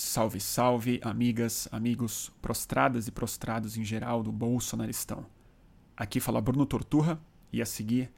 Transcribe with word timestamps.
Salve, 0.00 0.38
salve, 0.38 1.00
amigas, 1.02 1.68
amigos, 1.72 2.30
prostradas 2.40 3.08
e 3.08 3.10
prostrados 3.10 3.76
em 3.76 3.82
geral 3.82 4.22
do 4.22 4.30
Bolsonaristão. 4.30 5.26
Aqui 5.96 6.20
fala 6.20 6.40
Bruno 6.40 6.64
Torturra 6.64 7.20
e 7.52 7.60
a 7.60 7.66
seguir, 7.66 8.08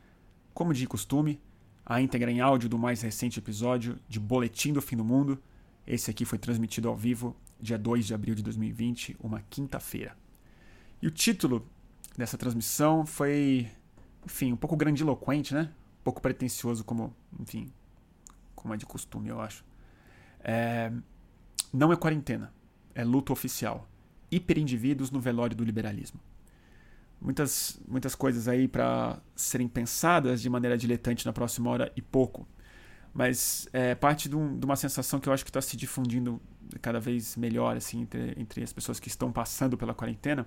como 0.53 0.74
de 0.74 0.87
costume, 0.87 1.40
a 1.87 1.98
íntegra 1.98 2.30
em 2.30 2.38
áudio 2.38 2.69
do 2.69 2.79
mais 2.79 3.01
recente 3.01 3.38
episódio 3.38 3.98
de 4.06 4.21
Boletim 4.21 4.74
do 4.74 4.82
Fim 4.82 4.95
do 4.95 5.03
Mundo. 5.03 5.43
Esse 5.87 6.11
aqui 6.11 6.27
foi 6.27 6.37
transmitido 6.37 6.87
ao 6.87 6.95
vivo 6.95 7.35
dia 7.58 7.79
2 7.79 8.08
de 8.08 8.12
abril 8.12 8.35
de 8.35 8.42
2020, 8.42 9.17
uma 9.19 9.40
quinta-feira. 9.49 10.15
E 11.01 11.06
o 11.06 11.10
título 11.10 11.67
dessa 12.15 12.37
transmissão 12.37 13.06
foi, 13.06 13.71
enfim, 14.26 14.53
um 14.53 14.56
pouco 14.56 14.76
grandiloquente, 14.76 15.54
né? 15.54 15.72
Um 16.01 16.05
pouco 16.05 16.20
pretensioso, 16.20 16.84
como, 16.84 17.16
enfim, 17.38 17.73
como 18.55 18.74
é 18.74 18.77
de 18.77 18.84
costume, 18.84 19.30
eu 19.30 19.41
acho. 19.41 19.65
É, 20.41 20.92
não 21.73 21.92
é 21.92 21.96
quarentena, 21.96 22.52
é 22.95 23.05
luto 23.05 23.33
oficial. 23.33 23.88
Hiperindivíduos 24.30 25.11
no 25.11 25.20
velório 25.20 25.56
do 25.56 25.65
liberalismo. 25.65 26.20
Muitas, 27.20 27.80
muitas 27.87 28.15
coisas 28.15 28.48
aí 28.48 28.66
para 28.66 29.20
serem 29.37 29.69
pensadas 29.69 30.41
de 30.41 30.48
maneira 30.48 30.77
diletante 30.78 31.27
na 31.27 31.33
próxima 31.33 31.70
hora 31.70 31.92
e 31.95 32.01
pouco. 32.01 32.48
Mas 33.12 33.69
é 33.73 33.95
parte 33.95 34.28
de, 34.28 34.37
um, 34.37 34.59
de 34.59 34.64
uma 34.64 34.77
sensação 34.77 35.20
que 35.20 35.28
eu 35.28 35.33
acho 35.33 35.45
que 35.45 35.51
está 35.51 35.61
se 35.61 35.77
difundindo 35.77 36.41
cada 36.80 37.01
vez 37.01 37.37
melhor 37.37 37.77
assim 37.77 38.02
entre, 38.02 38.34
entre 38.39 38.62
as 38.62 38.73
pessoas 38.73 39.00
que 39.00 39.09
estão 39.09 39.33
passando 39.33 39.77
pela 39.77 39.92
quarentena, 39.92 40.47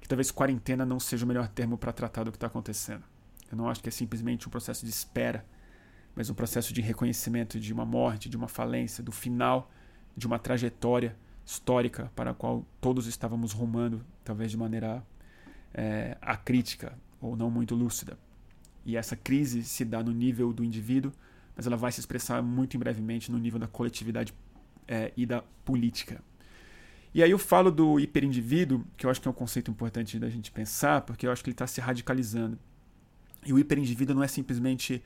que 0.00 0.08
talvez 0.08 0.30
quarentena 0.30 0.86
não 0.86 1.00
seja 1.00 1.24
o 1.24 1.28
melhor 1.28 1.48
termo 1.48 1.76
para 1.76 1.92
tratar 1.92 2.24
do 2.24 2.30
que 2.30 2.36
está 2.36 2.46
acontecendo. 2.46 3.02
Eu 3.50 3.58
não 3.58 3.68
acho 3.68 3.82
que 3.82 3.88
é 3.88 3.92
simplesmente 3.92 4.46
um 4.46 4.50
processo 4.50 4.84
de 4.84 4.90
espera, 4.90 5.44
mas 6.14 6.30
um 6.30 6.34
processo 6.34 6.72
de 6.72 6.80
reconhecimento 6.80 7.58
de 7.58 7.72
uma 7.72 7.84
morte, 7.84 8.28
de 8.28 8.36
uma 8.36 8.48
falência, 8.48 9.02
do 9.02 9.12
final 9.12 9.70
de 10.18 10.26
uma 10.26 10.38
trajetória 10.38 11.16
histórica 11.46 12.10
para 12.14 12.32
a 12.32 12.34
qual 12.34 12.66
todos 12.80 13.06
estávamos 13.06 13.52
rumando, 13.52 14.04
talvez 14.24 14.50
de 14.50 14.56
maneira 14.56 15.02
é, 15.72 16.18
acrítica 16.20 16.98
ou 17.20 17.36
não 17.36 17.50
muito 17.50 17.74
lúcida. 17.74 18.18
E 18.84 18.96
essa 18.96 19.16
crise 19.16 19.62
se 19.62 19.84
dá 19.84 20.02
no 20.02 20.12
nível 20.12 20.52
do 20.52 20.64
indivíduo, 20.64 21.12
mas 21.54 21.66
ela 21.66 21.76
vai 21.76 21.92
se 21.92 22.00
expressar 22.00 22.42
muito 22.42 22.76
em 22.76 22.80
brevemente 22.80 23.30
no 23.30 23.38
nível 23.38 23.60
da 23.60 23.68
coletividade 23.68 24.34
é, 24.88 25.12
e 25.16 25.24
da 25.24 25.42
política. 25.64 26.20
E 27.14 27.22
aí 27.22 27.30
eu 27.30 27.38
falo 27.38 27.70
do 27.70 27.98
hiperindivíduo, 27.98 28.84
que 28.96 29.06
eu 29.06 29.10
acho 29.10 29.20
que 29.20 29.28
é 29.28 29.30
um 29.30 29.34
conceito 29.34 29.70
importante 29.70 30.18
da 30.18 30.28
gente 30.28 30.50
pensar, 30.50 31.02
porque 31.02 31.26
eu 31.26 31.32
acho 31.32 31.42
que 31.42 31.50
ele 31.50 31.54
está 31.54 31.66
se 31.66 31.80
radicalizando. 31.80 32.58
E 33.46 33.52
o 33.52 33.58
hiperindivíduo 33.58 34.16
não 34.16 34.22
é 34.22 34.28
simplesmente 34.28 35.02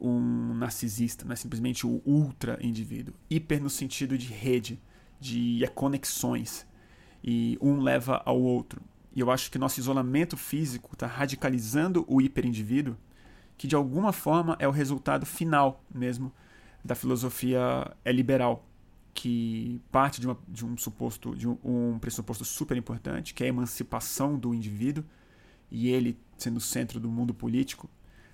um 0.00 0.54
narcisista, 0.54 1.24
não 1.24 1.32
é 1.32 1.36
simplesmente 1.36 1.86
o 1.86 2.02
ultra 2.04 2.58
indivíduo. 2.60 3.14
Hiper 3.28 3.62
no 3.62 3.70
sentido 3.70 4.16
de 4.16 4.32
rede, 4.32 4.80
de 5.20 5.60
conexões. 5.74 6.66
E 7.22 7.58
um 7.60 7.80
leva 7.80 8.22
ao 8.24 8.40
outro. 8.40 8.80
E 9.14 9.20
eu 9.20 9.30
acho 9.30 9.50
que 9.50 9.58
nosso 9.58 9.80
isolamento 9.80 10.36
físico 10.36 10.90
está 10.92 11.06
radicalizando 11.06 12.04
o 12.06 12.20
hiperindivíduo, 12.20 12.96
que 13.56 13.66
de 13.66 13.74
alguma 13.74 14.12
forma 14.12 14.56
é 14.60 14.68
o 14.68 14.70
resultado 14.70 15.26
final 15.26 15.82
mesmo 15.92 16.32
da 16.84 16.94
filosofia 16.94 17.92
é 18.04 18.12
liberal, 18.12 18.64
que 19.12 19.80
parte 19.90 20.20
de, 20.20 20.28
uma, 20.28 20.38
de 20.46 20.64
um 20.64 20.76
suposto, 20.76 21.34
de 21.34 21.48
um, 21.48 21.58
um 21.64 21.98
pressuposto 21.98 22.44
super 22.44 22.76
importante, 22.76 23.34
que 23.34 23.42
é 23.42 23.46
a 23.46 23.48
emancipação 23.48 24.38
do 24.38 24.54
indivíduo 24.54 25.04
e 25.70 25.88
ele 25.88 26.16
sendo 26.36 26.58
o 26.58 26.60
centro 26.60 27.00
do 27.00 27.10
mundo 27.10 27.34
político 27.34 27.90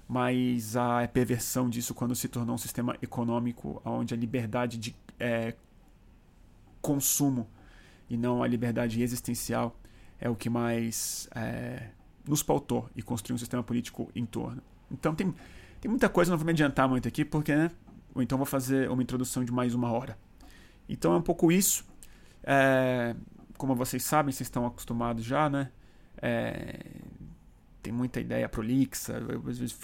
mas 0.08 0.76
a 0.76 1.06
perversão 1.08 1.68
disso 1.68 1.94
quando 1.94 2.14
se 2.14 2.28
tornou 2.28 2.54
um 2.54 2.58
sistema 2.58 2.96
econômico 3.00 3.80
onde 3.84 4.12
a 4.12 4.16
liberdade 4.16 4.78
de 4.78 4.94
é, 5.18 5.54
consumo 6.80 7.48
e 8.08 8.16
não 8.16 8.42
a 8.42 8.46
liberdade 8.46 9.02
existencial 9.02 9.78
é 10.20 10.28
o 10.28 10.36
que 10.36 10.50
mais 10.50 11.28
é, 11.34 11.88
nos 12.26 12.42
pautou 12.42 12.88
e 12.94 13.02
construiu 13.02 13.34
um 13.34 13.38
sistema 13.38 13.62
político 13.62 14.10
em 14.14 14.24
torno. 14.24 14.62
Então 14.90 15.14
tem, 15.14 15.34
tem 15.80 15.90
muita 15.90 16.08
coisa, 16.08 16.30
não 16.30 16.38
vou 16.38 16.44
me 16.44 16.52
adiantar 16.52 16.88
muito 16.88 17.08
aqui, 17.08 17.24
porque, 17.24 17.54
né? 17.54 17.70
Ou 18.14 18.22
então 18.22 18.38
vou 18.38 18.46
fazer 18.46 18.90
uma 18.90 19.02
introdução 19.02 19.44
de 19.44 19.52
mais 19.52 19.74
uma 19.74 19.90
hora. 19.90 20.16
Então 20.88 21.12
é 21.12 21.16
um 21.16 21.22
pouco 21.22 21.50
isso. 21.50 21.84
É, 22.42 23.16
como 23.56 23.74
vocês 23.74 24.04
sabem, 24.04 24.32
vocês 24.32 24.46
estão 24.46 24.66
acostumados 24.66 25.24
já, 25.24 25.48
né? 25.48 25.70
É, 26.22 26.78
tem 27.84 27.92
muita 27.92 28.18
ideia 28.18 28.48
prolixa, 28.48 29.12
eu, 29.12 29.46
às, 29.46 29.58
vezes, 29.58 29.78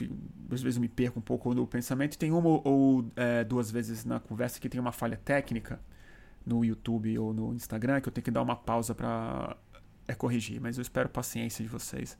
às 0.51 0.63
vezes 0.63 0.77
eu 0.77 0.81
me 0.81 0.89
perco 0.89 1.19
um 1.19 1.23
pouco 1.23 1.53
no 1.53 1.67
pensamento. 1.67 2.17
Tem 2.17 2.33
uma 2.33 2.49
ou 2.49 3.05
é, 3.15 3.45
duas 3.45 3.71
vezes 3.71 4.07
na 4.07 4.19
conversa 4.19 4.59
que 4.59 4.71
tem 4.71 4.81
uma 4.81 4.91
falha 4.91 5.19
técnica 5.19 5.79
no 6.47 6.65
YouTube 6.65 7.19
ou 7.19 7.35
no 7.35 7.53
Instagram 7.53 8.01
que 8.01 8.09
eu 8.09 8.13
tenho 8.13 8.25
que 8.25 8.31
dar 8.31 8.41
uma 8.41 8.57
pausa 8.57 8.95
para 8.95 9.55
é, 10.09 10.15
corrigir. 10.15 10.59
Mas 10.63 10.79
eu 10.79 10.83
espero 10.83 11.11
paciência 11.11 11.63
de 11.63 11.69
vocês, 11.69 12.17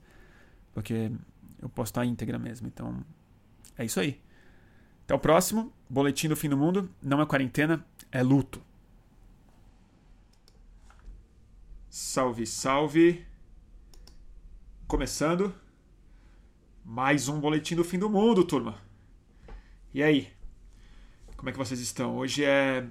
porque 0.71 1.11
eu 1.59 1.67
posso 1.67 1.89
estar 1.89 2.05
íntegra 2.05 2.37
mesmo. 2.37 2.67
Então 2.67 3.03
é 3.75 3.83
isso 3.83 3.99
aí. 3.99 4.21
Até 5.05 5.15
o 5.15 5.19
próximo. 5.19 5.73
Boletim 5.89 6.29
do 6.29 6.35
Fim 6.35 6.49
do 6.49 6.57
Mundo. 6.57 6.91
Não 7.01 7.19
é 7.19 7.25
quarentena, 7.25 7.83
é 8.11 8.21
luto. 8.21 8.61
Salve, 11.89 12.45
salve. 12.45 13.25
Começando. 14.87 15.55
Mais 16.83 17.27
um 17.29 17.39
boletim 17.39 17.75
do 17.75 17.83
fim 17.83 17.99
do 17.99 18.09
mundo, 18.09 18.43
turma. 18.43 18.81
E 19.93 20.01
aí? 20.01 20.31
Como 21.37 21.47
é 21.49 21.51
que 21.51 21.57
vocês 21.57 21.79
estão? 21.79 22.17
Hoje 22.17 22.43
é 22.43 22.87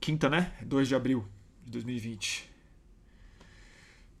quinta, 0.00 0.28
né? 0.28 0.52
2 0.62 0.88
de 0.88 0.94
abril 0.94 1.26
de 1.64 1.70
2020. 1.70 2.50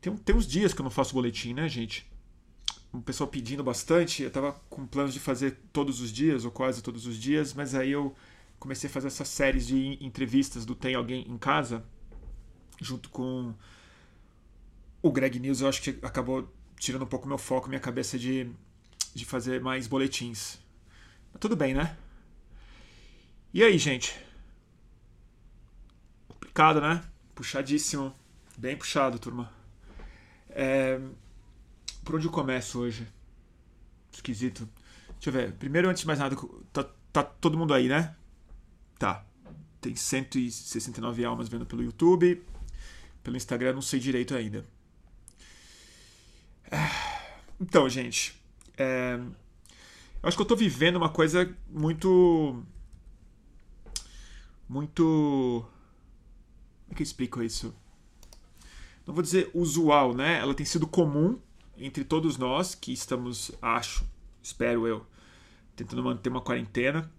Tem, 0.00 0.16
tem 0.16 0.34
uns 0.34 0.46
dias 0.46 0.72
que 0.72 0.80
eu 0.80 0.84
não 0.84 0.90
faço 0.90 1.12
boletim, 1.12 1.52
né, 1.52 1.68
gente? 1.68 2.06
Um 2.94 3.00
pessoal 3.00 3.28
pedindo 3.28 3.64
bastante. 3.64 4.22
Eu 4.22 4.30
tava 4.30 4.52
com 4.70 4.86
planos 4.86 5.12
de 5.12 5.20
fazer 5.20 5.58
todos 5.72 6.00
os 6.00 6.12
dias, 6.12 6.44
ou 6.44 6.50
quase 6.50 6.82
todos 6.82 7.04
os 7.04 7.16
dias, 7.16 7.52
mas 7.52 7.74
aí 7.74 7.90
eu 7.90 8.14
comecei 8.60 8.88
a 8.88 8.92
fazer 8.92 9.08
essas 9.08 9.28
séries 9.28 9.66
de 9.66 9.98
entrevistas 10.00 10.64
do 10.64 10.74
Tem 10.74 10.94
Alguém 10.94 11.28
em 11.28 11.36
Casa, 11.36 11.84
junto 12.80 13.08
com 13.10 13.52
o 15.02 15.10
Greg 15.10 15.40
News. 15.40 15.60
Eu 15.60 15.68
acho 15.68 15.82
que 15.82 15.98
acabou 16.02 16.48
tirando 16.82 17.02
um 17.02 17.06
pouco 17.06 17.28
meu 17.28 17.38
foco, 17.38 17.68
minha 17.68 17.80
cabeça 17.80 18.18
de, 18.18 18.50
de 19.14 19.24
fazer 19.24 19.60
mais 19.60 19.86
boletins. 19.86 20.58
Mas 21.32 21.38
tudo 21.38 21.54
bem, 21.54 21.74
né? 21.74 21.96
E 23.54 23.62
aí, 23.62 23.78
gente? 23.78 24.18
Complicado, 26.26 26.80
né? 26.80 27.00
Puxadíssimo. 27.36 28.12
Bem 28.58 28.76
puxado, 28.76 29.16
turma. 29.20 29.52
É... 30.50 31.00
Por 32.04 32.16
onde 32.16 32.26
eu 32.26 32.32
começo 32.32 32.80
hoje? 32.80 33.06
Esquisito. 34.12 34.68
Deixa 35.20 35.28
eu 35.28 35.32
ver. 35.32 35.52
Primeiro, 35.52 35.88
antes 35.88 36.00
de 36.00 36.06
mais 36.08 36.18
nada, 36.18 36.34
tá, 36.72 36.84
tá 37.12 37.22
todo 37.22 37.56
mundo 37.56 37.72
aí, 37.72 37.86
né? 37.86 38.16
Tá. 38.98 39.24
Tem 39.80 39.94
169 39.94 41.24
almas 41.24 41.48
vendo 41.48 41.64
pelo 41.64 41.84
YouTube. 41.84 42.44
Pelo 43.22 43.36
Instagram, 43.36 43.74
não 43.74 43.82
sei 43.82 44.00
direito 44.00 44.34
ainda. 44.34 44.66
Então, 47.60 47.88
gente, 47.88 48.34
é, 48.76 49.20
eu 50.22 50.28
acho 50.28 50.36
que 50.36 50.42
eu 50.42 50.46
tô 50.46 50.56
vivendo 50.56 50.96
uma 50.96 51.08
coisa 51.08 51.54
muito. 51.68 52.62
Muito. 54.68 55.64
Como 56.84 56.92
é 56.92 56.94
que 56.94 57.02
eu 57.02 57.04
explico 57.04 57.42
isso? 57.42 57.74
Não 59.06 59.14
vou 59.14 59.22
dizer 59.22 59.50
usual, 59.54 60.14
né? 60.14 60.38
Ela 60.38 60.54
tem 60.54 60.64
sido 60.64 60.86
comum 60.86 61.38
entre 61.76 62.04
todos 62.04 62.36
nós 62.36 62.74
que 62.74 62.92
estamos, 62.92 63.50
acho, 63.60 64.04
espero 64.42 64.86
eu, 64.86 65.04
tentando 65.74 66.02
manter 66.02 66.30
uma 66.30 66.40
quarentena 66.40 67.10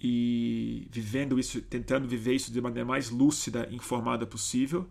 e 0.00 0.88
vivendo 0.90 1.38
isso, 1.38 1.60
tentando 1.62 2.08
viver 2.08 2.34
isso 2.34 2.52
de 2.52 2.60
maneira 2.60 2.86
mais 2.86 3.10
lúcida 3.10 3.68
e 3.70 3.76
informada 3.76 4.26
possível. 4.26 4.88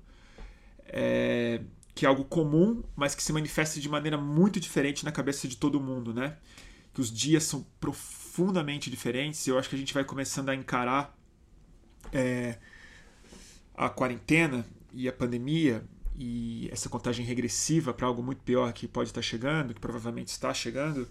É, 0.86 1.62
que 1.96 2.06
é 2.06 2.10
algo 2.10 2.26
comum, 2.26 2.84
mas 2.94 3.16
que 3.16 3.24
se 3.24 3.32
manifesta 3.32 3.80
de 3.80 3.88
maneira 3.88 4.18
muito 4.18 4.60
diferente 4.60 5.06
na 5.06 5.14
cabeça 5.14 5.48
de 5.48 5.56
todo 5.56 5.80
mundo, 5.80 6.14
né? 6.14 6.36
Que 6.94 7.00
os 7.00 7.10
dias 7.10 7.44
são 7.44 7.66
profundamente 7.80 8.90
diferentes. 8.90 9.48
Eu 9.48 9.58
acho 9.58 9.70
que 9.70 9.76
a 9.76 9.80
gente 9.80 9.94
vai 9.94 10.04
começando 10.04 10.50
a 10.50 10.56
encarar 10.56 11.18
é, 12.12 12.60
a 13.74 13.90
quarentena 13.90 14.66
e 14.94 15.08
a 15.08 15.14
pandemia 15.14 15.86
e 16.18 16.70
essa 16.70 16.90
contagem 16.90 17.26
regressiva 17.26 17.94
para 17.94 18.08
algo 18.08 18.22
muito 18.22 18.42
pior 18.44 18.72
que 18.74 18.88
pode 18.90 19.10
estar 19.10 19.22
chegando, 19.22 19.74
que 19.74 19.80
provavelmente 19.80 20.28
está 20.28 20.54
chegando. 20.54 21.08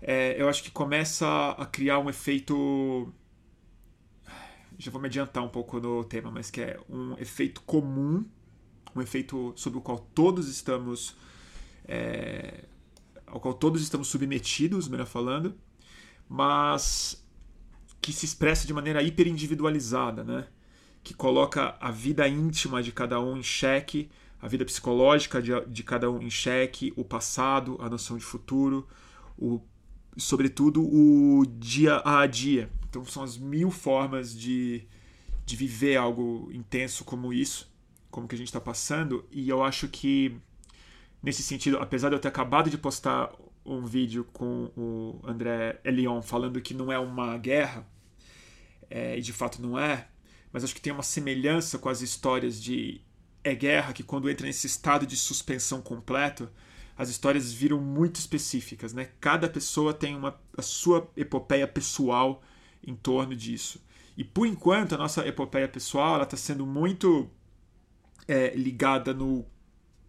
É, 0.00 0.40
eu 0.40 0.48
acho 0.48 0.62
que 0.62 0.70
começa 0.70 1.26
a 1.58 1.66
criar 1.66 1.98
um 1.98 2.08
efeito. 2.08 3.12
Já 4.78 4.90
vou 4.90 5.00
me 5.00 5.08
adiantar 5.08 5.44
um 5.44 5.48
pouco 5.48 5.78
no 5.78 6.04
tema, 6.04 6.30
mas 6.30 6.50
que 6.50 6.62
é 6.62 6.80
um 6.88 7.18
efeito 7.18 7.60
comum 7.62 8.24
um 8.94 9.00
efeito 9.00 9.52
sobre 9.56 9.78
o 9.78 9.82
qual 9.82 9.98
todos 10.14 10.48
estamos 10.48 11.16
é, 11.86 12.64
ao 13.26 13.40
qual 13.40 13.54
todos 13.54 13.82
estamos 13.82 14.08
submetidos, 14.08 14.88
melhor 14.88 15.06
falando, 15.06 15.54
mas 16.28 17.24
que 18.00 18.12
se 18.12 18.24
expressa 18.24 18.66
de 18.66 18.72
maneira 18.72 19.02
hiperindividualizada, 19.02 20.24
né? 20.24 20.46
que 21.02 21.14
coloca 21.14 21.76
a 21.80 21.90
vida 21.90 22.26
íntima 22.28 22.82
de 22.82 22.92
cada 22.92 23.20
um 23.20 23.36
em 23.36 23.42
xeque, 23.42 24.10
a 24.40 24.48
vida 24.48 24.64
psicológica 24.64 25.40
de, 25.40 25.52
de 25.66 25.82
cada 25.82 26.10
um 26.10 26.20
em 26.20 26.30
xeque, 26.30 26.92
o 26.96 27.04
passado, 27.04 27.78
a 27.80 27.88
noção 27.88 28.16
de 28.16 28.24
futuro, 28.24 28.86
o, 29.38 29.60
sobretudo 30.16 30.82
o 30.82 31.44
dia 31.46 32.02
a 32.04 32.26
dia. 32.26 32.70
Então 32.88 33.04
são 33.04 33.22
as 33.22 33.36
mil 33.36 33.70
formas 33.70 34.36
de, 34.36 34.86
de 35.46 35.56
viver 35.56 35.96
algo 35.96 36.50
intenso 36.52 37.04
como 37.04 37.32
isso, 37.32 37.70
como 38.10 38.26
que 38.28 38.34
a 38.34 38.38
gente 38.38 38.48
está 38.48 38.60
passando, 38.60 39.26
e 39.30 39.48
eu 39.48 39.62
acho 39.62 39.88
que 39.88 40.36
nesse 41.22 41.42
sentido, 41.42 41.78
apesar 41.78 42.08
de 42.08 42.16
eu 42.16 42.20
ter 42.20 42.28
acabado 42.28 42.70
de 42.70 42.78
postar 42.78 43.32
um 43.64 43.84
vídeo 43.84 44.24
com 44.32 44.70
o 44.76 45.20
André 45.24 45.80
Elion 45.84 46.22
falando 46.22 46.60
que 46.60 46.74
não 46.74 46.90
é 46.90 46.98
uma 46.98 47.36
guerra, 47.38 47.86
é, 48.88 49.16
e 49.18 49.20
de 49.20 49.32
fato 49.32 49.62
não 49.62 49.78
é, 49.78 50.08
mas 50.52 50.64
acho 50.64 50.74
que 50.74 50.80
tem 50.80 50.92
uma 50.92 51.02
semelhança 51.02 51.78
com 51.78 51.88
as 51.88 52.00
histórias 52.00 52.60
de 52.60 53.00
É 53.44 53.54
Guerra, 53.54 53.92
que 53.92 54.02
quando 54.02 54.28
entra 54.28 54.46
nesse 54.46 54.66
estado 54.66 55.06
de 55.06 55.16
suspensão 55.16 55.80
completo, 55.80 56.50
as 56.96 57.08
histórias 57.08 57.52
viram 57.52 57.80
muito 57.80 58.16
específicas, 58.16 58.92
né? 58.92 59.10
Cada 59.20 59.48
pessoa 59.48 59.94
tem 59.94 60.14
uma, 60.16 60.38
a 60.56 60.60
sua 60.60 61.08
epopeia 61.16 61.66
pessoal 61.66 62.42
em 62.84 62.94
torno 62.94 63.34
disso. 63.34 63.80
E 64.16 64.24
por 64.24 64.46
enquanto, 64.46 64.94
a 64.94 64.98
nossa 64.98 65.26
epopeia 65.26 65.68
pessoal 65.68 66.20
está 66.22 66.36
sendo 66.36 66.66
muito 66.66 67.30
é, 68.30 68.54
ligada 68.54 69.12
no 69.12 69.44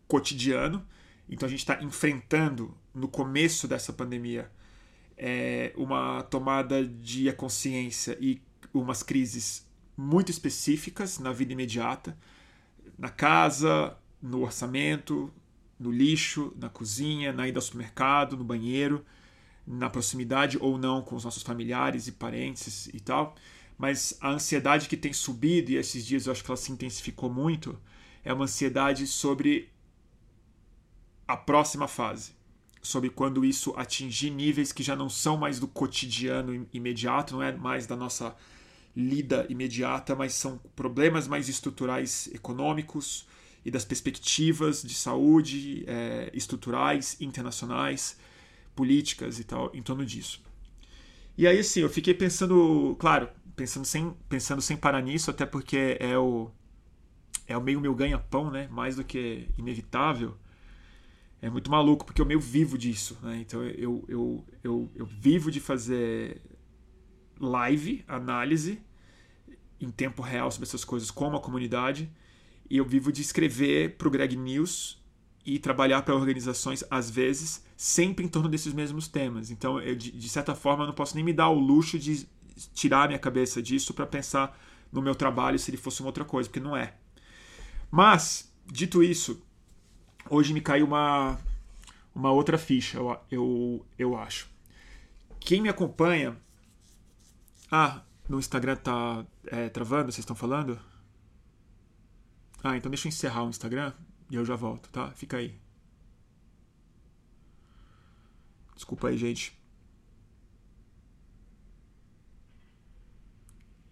cotidiano. 0.08 0.86
Então 1.28 1.48
a 1.48 1.50
gente 1.50 1.62
está 1.62 1.82
enfrentando, 1.82 2.78
no 2.94 3.08
começo 3.08 3.68
dessa 3.68 3.92
pandemia, 3.92 4.52
é, 5.18 5.74
uma 5.76 6.22
tomada 6.22 6.86
de 6.86 7.32
consciência 7.34 8.16
e 8.22 8.40
umas 8.72 9.02
crises 9.02 9.68
muito 9.98 10.30
específicas 10.30 11.18
na 11.18 11.32
vida 11.32 11.54
imediata, 11.54 12.16
na 12.96 13.10
casa, 13.10 13.98
no 14.22 14.44
orçamento, 14.44 15.34
no 15.80 15.90
lixo, 15.90 16.54
na 16.60 16.70
cozinha, 16.70 17.34
na 17.34 17.48
ida 17.48 17.58
ao 17.58 17.64
supermercado, 17.64 18.38
no 18.38 18.44
banheiro, 18.44 19.04
na 19.66 19.90
proximidade 19.90 20.60
ou 20.62 20.78
não 20.78 21.02
com 21.02 21.16
os 21.16 21.24
nossos 21.24 21.42
familiares 21.42 22.06
e 22.06 22.12
parentes 22.12 22.88
e 22.94 23.00
tal. 23.00 23.36
Mas 23.80 24.16
a 24.22 24.30
ansiedade 24.30 24.88
que 24.88 24.96
tem 24.96 25.12
subido, 25.12 25.72
e 25.72 25.76
esses 25.76 26.06
dias 26.06 26.28
eu 26.28 26.34
acho 26.34 26.44
que 26.44 26.52
ela 26.52 26.58
se 26.58 26.72
intensificou 26.72 27.32
muito, 27.32 27.80
é 28.24 28.34
uma 28.34 28.46
ansiedade 28.46 29.08
sobre 29.08 29.70
a 31.28 31.38
próxima 31.38 31.88
fase. 31.88 32.34
Sobre 32.82 33.10
quando 33.10 33.46
isso 33.46 33.74
atingir 33.78 34.32
níveis 34.32 34.72
que 34.72 34.82
já 34.82 34.96
não 34.96 35.10
são 35.10 35.38
mais 35.38 35.60
do 35.60 35.68
cotidiano 35.68 36.68
imediato, 36.74 37.36
não 37.36 37.44
é 37.44 37.52
mais 37.52 37.86
da 37.86 37.96
nossa 37.96 38.36
lida 38.96 39.46
imediata, 39.50 40.16
mas 40.16 40.34
são 40.34 40.58
problemas 40.76 41.28
mais 41.28 41.48
estruturais 41.48 42.28
econômicos 42.34 43.26
e 43.64 43.72
das 43.72 43.86
perspectivas 43.86 44.82
de 44.82 44.96
saúde 44.96 45.84
é, 45.88 46.32
estruturais, 46.34 47.16
internacionais, 47.22 48.18
políticas 48.76 49.40
e 49.40 49.44
tal, 49.44 49.72
em 49.74 49.82
torno 49.82 50.06
disso. 50.06 50.42
E 51.38 51.48
aí, 51.48 51.60
assim, 51.60 51.82
eu 51.82 51.90
fiquei 51.90 52.14
pensando, 52.14 52.96
claro, 53.00 53.30
pensando 53.56 53.86
sem, 53.86 54.14
pensando 54.28 54.62
sem 54.62 54.76
parar 54.76 55.02
nisso, 55.02 55.30
até 55.30 55.46
porque 55.46 55.98
é 56.00 56.18
o, 56.18 56.52
é 57.48 57.60
meio 57.60 57.82
meu 57.82 57.94
ganha-pão, 57.94 58.50
né? 58.50 58.68
Mais 58.72 58.96
do 58.96 59.04
que 59.04 59.48
inevitável. 59.58 60.38
É 61.42 61.50
muito 61.50 61.72
maluco, 61.72 62.06
porque 62.06 62.22
eu 62.22 62.26
meio 62.26 62.40
vivo 62.40 62.78
disso, 62.78 63.18
né? 63.22 63.40
Então 63.42 63.64
eu, 63.64 64.06
eu, 64.08 64.46
eu, 64.64 64.92
eu 64.96 65.06
vivo 65.06 65.50
de 65.50 65.60
fazer 65.60 66.42
live, 67.40 68.04
análise 68.08 68.80
em 69.82 69.90
tempo 69.90 70.22
real 70.22 70.52
sobre 70.52 70.68
essas 70.68 70.86
coisas 70.86 71.10
com 71.10 71.36
a 71.36 71.40
comunidade. 71.40 72.10
E 72.70 72.78
eu 72.78 72.86
vivo 72.86 73.12
de 73.12 73.22
escrever 73.22 73.98
para 73.98 74.08
o 74.08 74.12
Greg 74.12 74.38
News 74.38 75.02
e 75.46 75.58
trabalhar 75.58 76.04
para 76.04 76.16
organizações, 76.16 76.84
às 76.90 77.10
vezes, 77.10 77.66
sempre 77.76 78.24
em 78.24 78.28
torno 78.28 78.48
desses 78.48 78.74
mesmos 78.74 79.08
temas. 79.08 79.50
Então, 79.50 79.80
eu, 79.82 79.96
de, 79.96 80.12
de 80.12 80.30
certa 80.30 80.54
forma, 80.54 80.84
eu 80.84 80.88
não 80.88 80.94
posso 80.94 81.16
nem 81.16 81.24
me 81.24 81.34
dar 81.34 81.50
o 81.50 81.60
luxo 81.60 81.98
de 81.98 82.28
tirar 82.74 83.04
a 83.04 83.08
minha 83.08 83.20
cabeça 83.20 83.62
disso 83.62 83.94
para 83.94 84.06
pensar 84.06 84.58
no 84.92 85.02
meu 85.02 85.16
trabalho 85.16 85.58
se 85.58 85.72
ele 85.72 85.78
fosse 85.78 86.02
uma 86.02 86.10
outra 86.10 86.24
coisa, 86.24 86.48
porque 86.48 86.60
não 86.60 86.78
é. 86.78 86.94
Mas, 87.92 88.50
dito 88.66 89.04
isso, 89.04 89.46
hoje 90.30 90.54
me 90.54 90.62
caiu 90.62 90.86
uma, 90.86 91.38
uma 92.16 92.32
outra 92.32 92.58
ficha, 92.58 92.98
eu, 92.98 93.20
eu, 93.30 93.86
eu 94.00 94.18
acho. 94.18 94.50
Quem 95.42 95.62
me 95.62 95.68
acompanha 95.68 96.38
ah, 97.70 98.02
no 98.30 98.40
Instagram 98.40 98.78
tá 98.78 99.26
é, 99.48 99.68
travando, 99.70 100.12
vocês 100.12 100.20
estão 100.20 100.36
falando? 100.36 100.80
Ah, 102.64 102.78
então 102.78 102.90
deixa 102.90 103.08
eu 103.08 103.10
encerrar 103.10 103.44
o 103.44 103.50
Instagram 103.50 103.94
e 104.30 104.36
eu 104.36 104.46
já 104.46 104.56
volto, 104.56 104.90
tá? 104.90 105.12
Fica 105.12 105.38
aí. 105.38 105.60
Desculpa 108.76 109.10
aí, 109.10 109.18
gente. 109.18 109.60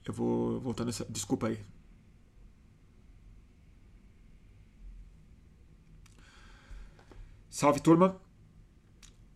Eu 0.06 0.14
vou 0.14 0.60
voltar 0.60 0.86
nessa. 0.86 1.06
Desculpa 1.06 1.48
aí. 1.48 1.60
Salve 7.50 7.80
turma. 7.80 8.20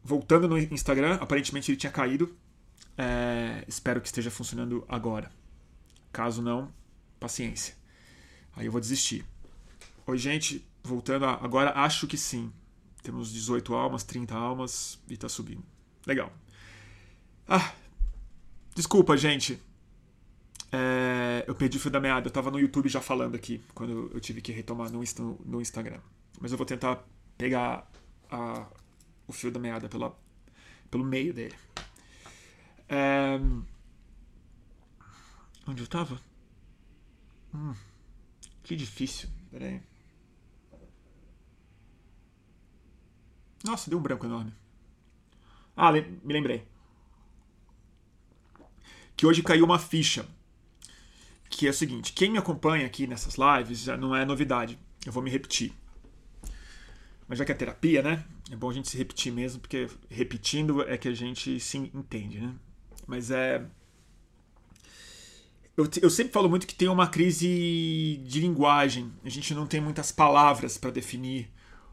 Voltando 0.04 0.48
no 0.48 0.58
Instagram, 0.58 1.16
aparentemente 1.16 1.72
ele 1.72 1.78
tinha 1.78 1.92
caído. 1.92 2.36
É, 2.98 3.64
espero 3.68 4.02
que 4.02 4.08
esteja 4.08 4.30
funcionando 4.30 4.86
agora. 4.88 5.32
Caso 6.12 6.42
não, 6.42 6.72
paciência. 7.20 7.76
Aí 8.56 8.66
eu 8.66 8.72
vou 8.72 8.82
desistir. 8.82 9.26
Oi, 10.06 10.18
gente. 10.18 10.66
Voltando 10.84 11.26
a, 11.26 11.34
agora, 11.44 11.72
acho 11.72 12.06
que 12.06 12.18
sim. 12.18 12.52
Temos 13.02 13.32
18 13.32 13.74
almas, 13.74 14.04
30 14.04 14.36
almas 14.36 15.00
e 15.10 15.18
tá 15.18 15.28
subindo. 15.28 15.64
Legal. 16.06 16.32
Ah, 17.48 17.74
desculpa, 18.76 19.18
gente. 19.18 19.60
É, 20.72 21.46
eu 21.48 21.56
perdi 21.56 21.78
o 21.78 21.80
fio 21.80 21.92
da 21.92 22.00
meada. 22.00 22.28
Eu 22.28 22.32
tava 22.32 22.52
no 22.52 22.60
YouTube 22.60 22.90
já 22.90 23.02
falando 23.02 23.36
aqui, 23.36 23.64
quando 23.74 24.12
eu 24.14 24.20
tive 24.20 24.42
que 24.42 24.52
retomar 24.52 24.92
no, 24.92 25.02
no 25.46 25.62
Instagram. 25.62 26.00
Mas 26.40 26.52
eu 26.52 26.58
vou 26.58 26.66
tentar 26.66 27.04
pegar 27.38 27.90
a, 28.34 28.68
o 29.28 29.32
fio 29.32 29.52
da 29.52 29.60
meada 29.60 29.88
pela, 29.88 30.18
pelo 30.90 31.04
meio 31.04 31.34
dele. 31.34 31.56
É... 32.90 33.40
Onde 35.68 35.84
eu 35.84 35.88
tava? 35.88 36.20
Hum, 37.54 37.76
que 38.64 38.76
difícil. 38.76 39.30
Pera 39.52 39.66
aí. 39.66 39.82
Nossa, 43.64 43.90
deu 43.90 44.00
um 44.00 44.02
branco 44.02 44.26
enorme. 44.26 44.54
Ah, 45.78 45.92
me 45.92 46.34
lembrei. 46.34 46.68
Que 49.16 49.26
hoje 49.26 49.42
caiu 49.42 49.64
uma 49.64 49.80
ficha. 49.80 50.28
Que 51.50 51.68
é 51.68 51.70
o 51.70 51.74
seguinte: 51.74 52.12
quem 52.12 52.32
me 52.32 52.38
acompanha 52.38 52.86
aqui 52.86 53.08
nessas 53.08 53.36
lives 53.36 53.80
já 53.80 53.96
não 53.96 54.14
é 54.14 54.26
novidade. 54.26 54.78
Eu 55.06 55.14
vou 55.14 55.24
me 55.24 55.30
repetir. 55.30 55.74
Mas 57.28 57.40
já 57.40 57.46
que 57.46 57.52
é 57.52 57.56
terapia, 57.56 58.02
né? 58.02 58.24
É 58.52 58.56
bom 58.56 58.70
a 58.70 58.74
gente 58.74 58.90
se 58.90 58.98
repetir 58.98 59.32
mesmo, 59.32 59.60
porque 59.62 59.88
repetindo 60.10 60.82
é 60.82 60.98
que 60.98 61.08
a 61.08 61.14
gente 61.14 61.60
se 61.60 61.78
entende, 61.78 62.40
né? 62.40 62.54
Mas 63.08 63.32
é. 63.32 63.66
Eu, 65.76 65.90
eu 66.02 66.10
sempre 66.10 66.32
falo 66.32 66.50
muito 66.50 66.68
que 66.68 66.76
tem 66.76 66.88
uma 66.88 67.08
crise 67.08 68.22
de 68.26 68.40
linguagem. 68.40 69.12
A 69.24 69.30
gente 69.30 69.54
não 69.54 69.66
tem 69.66 69.82
muitas 69.82 70.12
palavras 70.12 70.78
para 70.78 70.92
definir 70.92 71.50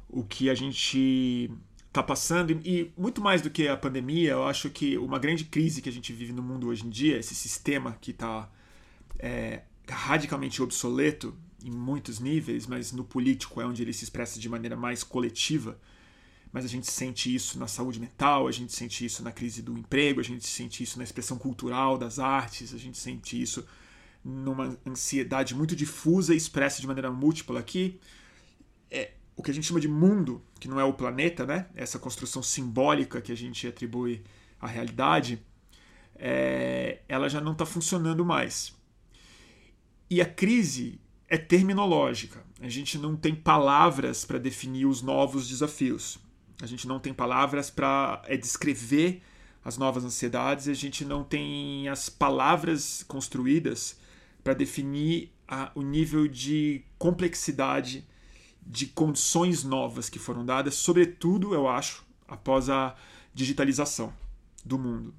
o 0.08 0.22
que 0.24 0.50
a 0.50 0.54
gente 0.54 1.50
está 1.86 2.02
passando. 2.02 2.50
E 2.64 2.92
muito 2.96 3.20
mais 3.20 3.40
do 3.40 3.50
que 3.50 3.68
a 3.68 3.76
pandemia, 3.76 4.32
eu 4.32 4.44
acho 4.46 4.68
que 4.70 4.98
uma 4.98 5.18
grande 5.18 5.44
crise 5.44 5.80
que 5.80 5.88
a 5.88 5.92
gente 5.92 6.12
vive 6.12 6.32
no 6.32 6.42
mundo 6.42 6.68
hoje 6.68 6.86
em 6.86 6.90
dia, 6.90 7.18
esse 7.18 7.34
sistema 7.34 7.96
que 8.00 8.10
está 8.10 8.50
é, 9.18 9.62
radicalmente 9.88 10.62
obsoleto 10.62 11.34
em 11.64 11.70
muitos 11.70 12.18
níveis, 12.20 12.66
mas 12.66 12.92
no 12.92 13.04
político 13.04 13.60
é 13.60 13.66
onde 13.66 13.82
ele 13.82 13.92
se 13.92 14.04
expressa 14.04 14.38
de 14.38 14.48
maneira 14.48 14.76
mais 14.76 15.02
coletiva 15.02 15.78
mas 16.52 16.64
a 16.64 16.68
gente 16.68 16.90
sente 16.90 17.32
isso 17.32 17.58
na 17.58 17.68
saúde 17.68 18.00
mental, 18.00 18.48
a 18.48 18.52
gente 18.52 18.72
sente 18.72 19.04
isso 19.04 19.22
na 19.22 19.30
crise 19.30 19.62
do 19.62 19.78
emprego, 19.78 20.20
a 20.20 20.24
gente 20.24 20.46
sente 20.46 20.82
isso 20.82 20.98
na 20.98 21.04
expressão 21.04 21.38
cultural 21.38 21.96
das 21.96 22.18
artes, 22.18 22.74
a 22.74 22.78
gente 22.78 22.98
sente 22.98 23.40
isso 23.40 23.64
numa 24.24 24.76
ansiedade 24.86 25.54
muito 25.54 25.76
difusa 25.76 26.34
e 26.34 26.36
expressa 26.36 26.80
de 26.80 26.86
maneira 26.86 27.10
múltipla 27.10 27.60
aqui. 27.60 28.00
É 28.90 29.12
o 29.36 29.42
que 29.42 29.50
a 29.50 29.54
gente 29.54 29.66
chama 29.66 29.80
de 29.80 29.88
mundo, 29.88 30.42
que 30.58 30.68
não 30.68 30.80
é 30.80 30.84
o 30.84 30.92
planeta, 30.92 31.46
né? 31.46 31.68
Essa 31.74 31.98
construção 31.98 32.42
simbólica 32.42 33.22
que 33.22 33.30
a 33.30 33.36
gente 33.36 33.66
atribui 33.66 34.22
à 34.60 34.66
realidade, 34.66 35.40
é, 36.16 37.00
ela 37.08 37.28
já 37.28 37.40
não 37.40 37.52
está 37.52 37.64
funcionando 37.64 38.24
mais. 38.24 38.74
E 40.10 40.20
a 40.20 40.26
crise 40.26 41.00
é 41.30 41.38
terminológica. 41.38 42.44
A 42.60 42.68
gente 42.68 42.98
não 42.98 43.16
tem 43.16 43.34
palavras 43.34 44.24
para 44.24 44.36
definir 44.36 44.84
os 44.84 45.00
novos 45.00 45.48
desafios. 45.48 46.18
A 46.60 46.66
gente 46.66 46.88
não 46.88 46.98
tem 46.98 47.14
palavras 47.14 47.70
para 47.70 48.20
é, 48.26 48.36
descrever 48.36 49.22
as 49.64 49.78
novas 49.78 50.04
ansiedades, 50.04 50.68
a 50.68 50.74
gente 50.74 51.04
não 51.04 51.22
tem 51.22 51.88
as 51.88 52.08
palavras 52.08 53.04
construídas 53.04 53.98
para 54.42 54.54
definir 54.54 55.32
a, 55.46 55.70
o 55.74 55.82
nível 55.82 56.26
de 56.26 56.82
complexidade 56.98 58.06
de 58.66 58.86
condições 58.86 59.62
novas 59.62 60.08
que 60.08 60.18
foram 60.18 60.44
dadas, 60.44 60.74
sobretudo, 60.74 61.54
eu 61.54 61.68
acho, 61.68 62.04
após 62.26 62.68
a 62.68 62.94
digitalização 63.32 64.12
do 64.64 64.78
mundo, 64.78 65.14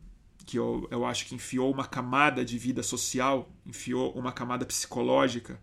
que 0.46 0.58
eu, 0.58 0.88
eu 0.91 1.06
acho 1.06 1.25
que 1.25 1.36
enfiou 1.36 1.72
uma 1.72 1.86
camada 1.86 2.44
de 2.44 2.58
vida 2.58 2.84
social, 2.84 3.50
enfiou 3.65 4.12
uma 4.13 4.32
camada 4.32 4.65
psicológica, 4.65 5.60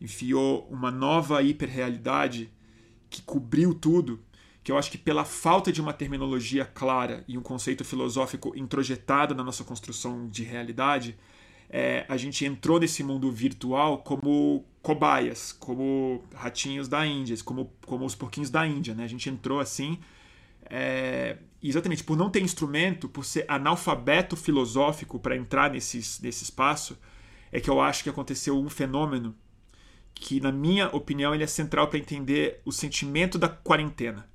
enfiou 0.00 0.66
uma 0.70 0.90
nova 0.90 1.42
hiperrealidade 1.42 2.50
que 3.10 3.22
cobriu 3.22 3.74
tudo, 3.74 4.20
que 4.62 4.70
eu 4.70 4.76
acho 4.76 4.90
que 4.90 4.98
pela 4.98 5.24
falta 5.24 5.72
de 5.72 5.80
uma 5.80 5.92
terminologia 5.92 6.64
clara 6.64 7.24
e 7.26 7.38
um 7.38 7.42
conceito 7.42 7.84
filosófico 7.84 8.52
introjetado 8.56 9.34
na 9.34 9.42
nossa 9.42 9.64
construção 9.64 10.28
de 10.28 10.42
realidade, 10.42 11.16
é, 11.70 12.04
a 12.08 12.16
gente 12.16 12.44
entrou 12.44 12.78
nesse 12.78 13.02
mundo 13.02 13.30
virtual 13.30 13.98
como 13.98 14.64
cobaias, 14.82 15.52
como 15.52 16.22
ratinhos 16.34 16.88
da 16.88 17.06
Índia, 17.06 17.36
como, 17.44 17.72
como 17.86 18.04
os 18.04 18.14
porquinhos 18.14 18.50
da 18.50 18.66
Índia, 18.66 18.94
né? 18.94 19.04
A 19.04 19.08
gente 19.08 19.28
entrou 19.28 19.60
assim, 19.60 19.98
é, 20.70 21.36
exatamente 21.62 22.04
por 22.04 22.16
não 22.16 22.30
ter 22.30 22.40
instrumento, 22.40 23.08
por 23.08 23.24
ser 23.24 23.44
analfabeto 23.48 24.36
filosófico 24.36 25.18
para 25.18 25.36
entrar 25.36 25.70
nesse, 25.70 25.98
nesse 26.22 26.44
espaço, 26.44 26.98
é 27.52 27.60
que 27.60 27.68
eu 27.68 27.80
acho 27.80 28.02
que 28.02 28.10
aconteceu 28.10 28.58
um 28.58 28.68
fenômeno 28.68 29.34
que, 30.18 30.40
na 30.40 30.50
minha 30.50 30.88
opinião, 30.88 31.34
ele 31.34 31.44
é 31.44 31.46
central 31.46 31.88
para 31.88 31.98
entender 31.98 32.60
o 32.64 32.72
sentimento 32.72 33.38
da 33.38 33.48
quarentena. 33.48 34.28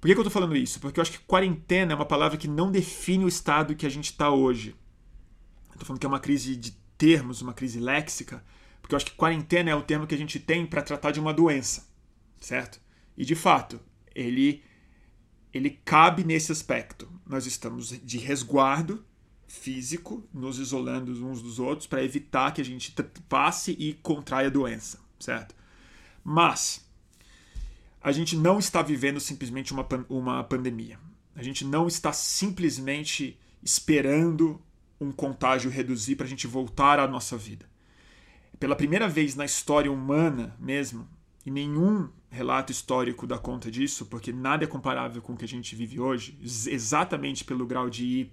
Por 0.00 0.06
que, 0.06 0.14
que 0.14 0.20
eu 0.20 0.22
estou 0.22 0.32
falando 0.32 0.56
isso? 0.56 0.80
Porque 0.80 0.98
eu 0.98 1.02
acho 1.02 1.12
que 1.12 1.18
quarentena 1.20 1.92
é 1.92 1.96
uma 1.96 2.06
palavra 2.06 2.38
que 2.38 2.48
não 2.48 2.70
define 2.70 3.24
o 3.24 3.28
estado 3.28 3.74
que 3.74 3.86
a 3.86 3.90
gente 3.90 4.06
está 4.06 4.30
hoje. 4.30 4.74
Estou 5.72 5.86
falando 5.86 6.00
que 6.00 6.06
é 6.06 6.08
uma 6.08 6.20
crise 6.20 6.56
de 6.56 6.72
termos, 6.96 7.42
uma 7.42 7.54
crise 7.54 7.80
léxica, 7.80 8.44
porque 8.80 8.94
eu 8.94 8.96
acho 8.96 9.06
que 9.06 9.12
quarentena 9.12 9.70
é 9.70 9.74
o 9.74 9.82
termo 9.82 10.06
que 10.06 10.14
a 10.14 10.18
gente 10.18 10.38
tem 10.38 10.66
para 10.66 10.82
tratar 10.82 11.10
de 11.10 11.20
uma 11.20 11.32
doença, 11.32 11.88
certo? 12.40 12.80
E 13.16 13.24
de 13.24 13.34
fato, 13.34 13.80
ele 14.14 14.62
ele 15.52 15.70
cabe 15.84 16.22
nesse 16.22 16.52
aspecto. 16.52 17.10
Nós 17.26 17.44
estamos 17.44 17.88
de 17.88 18.18
resguardo 18.18 19.04
físico, 19.50 20.24
nos 20.32 20.60
isolando 20.60 21.12
uns 21.26 21.42
dos 21.42 21.58
outros 21.58 21.88
para 21.88 22.04
evitar 22.04 22.52
que 22.52 22.60
a 22.60 22.64
gente 22.64 22.94
passe 23.28 23.72
e 23.72 23.94
contraia 23.94 24.46
a 24.46 24.50
doença, 24.50 25.00
certo? 25.18 25.56
Mas 26.22 26.88
a 28.00 28.12
gente 28.12 28.36
não 28.36 28.60
está 28.60 28.80
vivendo 28.80 29.18
simplesmente 29.18 29.72
uma, 29.72 29.86
uma 30.08 30.44
pandemia. 30.44 31.00
A 31.34 31.42
gente 31.42 31.64
não 31.64 31.88
está 31.88 32.12
simplesmente 32.12 33.36
esperando 33.60 34.62
um 35.00 35.10
contágio 35.10 35.68
reduzir 35.68 36.14
para 36.14 36.26
a 36.26 36.28
gente 36.28 36.46
voltar 36.46 37.00
à 37.00 37.08
nossa 37.08 37.36
vida. 37.36 37.68
Pela 38.60 38.76
primeira 38.76 39.08
vez 39.08 39.34
na 39.34 39.44
história 39.44 39.90
humana 39.90 40.54
mesmo, 40.60 41.08
e 41.44 41.50
nenhum 41.50 42.08
relato 42.30 42.70
histórico 42.70 43.26
dá 43.26 43.38
conta 43.38 43.68
disso, 43.68 44.06
porque 44.06 44.32
nada 44.32 44.62
é 44.62 44.66
comparável 44.68 45.20
com 45.20 45.32
o 45.32 45.36
que 45.36 45.44
a 45.44 45.48
gente 45.48 45.74
vive 45.74 45.98
hoje, 45.98 46.38
exatamente 46.40 47.44
pelo 47.44 47.66
grau 47.66 47.90
de 47.90 48.30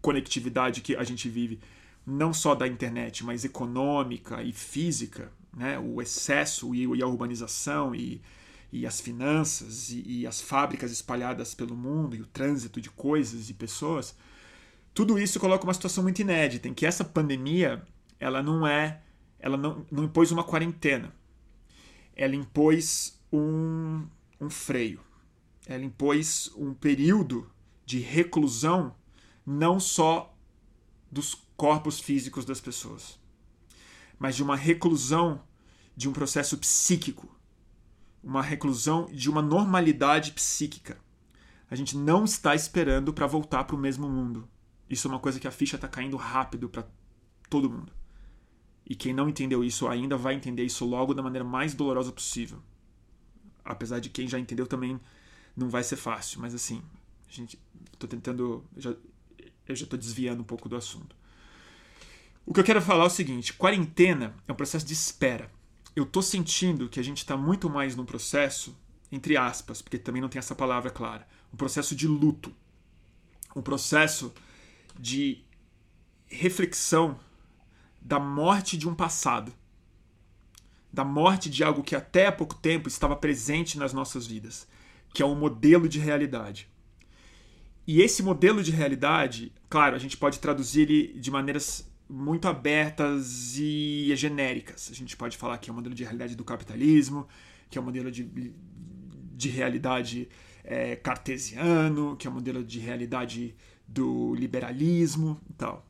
hiperconectividade 0.00 0.80
que 0.80 0.96
a 0.96 1.04
gente 1.04 1.28
vive, 1.28 1.60
não 2.06 2.32
só 2.32 2.54
da 2.54 2.66
internet, 2.66 3.24
mas 3.24 3.44
econômica 3.44 4.42
e 4.42 4.52
física, 4.52 5.30
né? 5.56 5.78
o 5.78 6.00
excesso 6.00 6.74
e, 6.74 7.02
a 7.02 7.06
urbanização 7.06 7.94
e, 7.94 8.20
e 8.72 8.86
as 8.86 9.00
finanças 9.00 9.90
e, 9.90 10.02
e 10.06 10.26
as 10.26 10.40
fábricas 10.40 10.90
espalhadas 10.90 11.54
pelo 11.54 11.76
mundo 11.76 12.16
e 12.16 12.20
o 12.20 12.26
trânsito 12.26 12.80
de 12.80 12.90
coisas 12.90 13.50
e 13.50 13.54
pessoas 13.54 14.14
tudo 14.92 15.18
isso 15.18 15.38
coloca 15.38 15.64
uma 15.64 15.74
situação 15.74 16.02
muito 16.02 16.20
inédita, 16.20 16.68
em 16.68 16.74
que 16.74 16.84
essa 16.84 17.04
pandemia, 17.04 17.82
ela 18.18 18.42
não 18.42 18.66
é, 18.66 19.00
ela 19.38 19.56
não, 19.56 19.86
não 19.90 20.04
impôs 20.04 20.30
uma 20.30 20.44
quarentena. 20.44 21.12
Ela 22.14 22.34
impôs 22.34 23.18
um, 23.32 24.06
um 24.40 24.50
freio. 24.50 25.00
Ela 25.66 25.84
impôs 25.84 26.50
um 26.56 26.74
período 26.74 27.50
de 27.86 28.00
reclusão 28.00 28.94
não 29.44 29.80
só 29.80 30.36
dos 31.10 31.34
corpos 31.56 32.00
físicos 32.00 32.44
das 32.44 32.60
pessoas, 32.60 33.18
mas 34.18 34.36
de 34.36 34.42
uma 34.42 34.56
reclusão 34.56 35.42
de 35.96 36.08
um 36.08 36.12
processo 36.12 36.56
psíquico, 36.58 37.28
uma 38.22 38.42
reclusão 38.42 39.06
de 39.12 39.28
uma 39.28 39.42
normalidade 39.42 40.32
psíquica. 40.32 40.98
A 41.70 41.74
gente 41.74 41.96
não 41.96 42.24
está 42.24 42.54
esperando 42.54 43.12
para 43.12 43.26
voltar 43.26 43.64
para 43.64 43.76
o 43.76 43.78
mesmo 43.78 44.08
mundo. 44.08 44.48
Isso 44.88 45.06
é 45.06 45.10
uma 45.10 45.20
coisa 45.20 45.38
que 45.38 45.46
a 45.46 45.52
ficha 45.52 45.76
está 45.76 45.86
caindo 45.86 46.16
rápido 46.16 46.68
para 46.68 46.86
todo 47.48 47.70
mundo. 47.70 47.92
E 48.84 48.94
quem 48.94 49.14
não 49.14 49.28
entendeu 49.28 49.62
isso 49.62 49.86
ainda 49.86 50.16
vai 50.16 50.34
entender 50.34 50.64
isso 50.64 50.84
logo 50.84 51.14
da 51.14 51.22
maneira 51.22 51.44
mais 51.44 51.74
dolorosa 51.74 52.10
possível. 52.10 52.60
Apesar 53.64 54.00
de 54.00 54.10
quem 54.10 54.26
já 54.26 54.38
entendeu 54.38 54.66
também 54.66 55.00
não 55.56 55.68
vai 55.68 55.84
ser 55.84 55.96
fácil, 55.96 56.40
mas 56.40 56.54
assim, 56.54 56.82
a 57.28 57.32
gente 57.32 57.60
tô 57.98 58.08
tentando, 58.08 58.64
já, 58.76 58.94
eu 59.66 59.76
já 59.76 59.84
estou 59.84 59.98
desviando 59.98 60.42
um 60.42 60.44
pouco 60.44 60.68
do 60.68 60.76
assunto. 60.76 61.14
O 62.44 62.52
que 62.52 62.60
eu 62.60 62.64
quero 62.64 62.82
falar 62.82 63.04
é 63.04 63.06
o 63.06 63.10
seguinte: 63.10 63.52
quarentena 63.52 64.34
é 64.48 64.52
um 64.52 64.56
processo 64.56 64.86
de 64.86 64.92
espera. 64.92 65.50
Eu 65.94 66.06
tô 66.06 66.22
sentindo 66.22 66.88
que 66.88 67.00
a 67.00 67.04
gente 67.04 67.18
está 67.18 67.36
muito 67.36 67.68
mais 67.68 67.94
num 67.94 68.04
processo, 68.04 68.76
entre 69.10 69.36
aspas, 69.36 69.82
porque 69.82 69.98
também 69.98 70.22
não 70.22 70.28
tem 70.28 70.38
essa 70.38 70.54
palavra 70.54 70.90
clara, 70.90 71.26
um 71.52 71.56
processo 71.56 71.94
de 71.94 72.06
luto. 72.06 72.54
Um 73.54 73.62
processo 73.62 74.32
de 74.98 75.44
reflexão 76.26 77.18
da 78.00 78.18
morte 78.18 78.76
de 78.76 78.88
um 78.88 78.94
passado, 78.94 79.52
da 80.92 81.04
morte 81.04 81.50
de 81.50 81.62
algo 81.62 81.82
que 81.82 81.94
até 81.94 82.26
há 82.26 82.32
pouco 82.32 82.54
tempo 82.54 82.88
estava 82.88 83.14
presente 83.16 83.78
nas 83.78 83.92
nossas 83.92 84.26
vidas, 84.26 84.66
que 85.12 85.22
é 85.22 85.26
um 85.26 85.34
modelo 85.34 85.88
de 85.88 85.98
realidade. 85.98 86.68
E 87.86 88.00
esse 88.02 88.22
modelo 88.22 88.62
de 88.62 88.70
realidade, 88.70 89.52
claro, 89.68 89.96
a 89.96 89.98
gente 89.98 90.16
pode 90.16 90.38
traduzir 90.38 90.82
ele 90.82 91.18
de 91.18 91.30
maneiras 91.30 91.90
muito 92.08 92.48
abertas 92.48 93.56
e 93.56 94.12
genéricas. 94.16 94.88
A 94.90 94.94
gente 94.94 95.16
pode 95.16 95.36
falar 95.36 95.58
que 95.58 95.70
é 95.70 95.72
o 95.72 95.74
um 95.74 95.76
modelo 95.76 95.94
de 95.94 96.02
realidade 96.02 96.34
do 96.34 96.44
capitalismo, 96.44 97.26
que 97.70 97.78
é 97.78 97.80
o 97.80 97.82
um 97.82 97.86
modelo 97.86 98.10
de, 98.10 98.52
de 99.34 99.48
realidade 99.48 100.28
é, 100.64 100.96
cartesiano, 100.96 102.16
que 102.16 102.26
é 102.26 102.30
o 102.30 102.32
um 102.32 102.36
modelo 102.36 102.64
de 102.64 102.78
realidade 102.78 103.54
do 103.86 104.34
liberalismo 104.34 105.40
e 105.48 105.52
tal. 105.54 105.86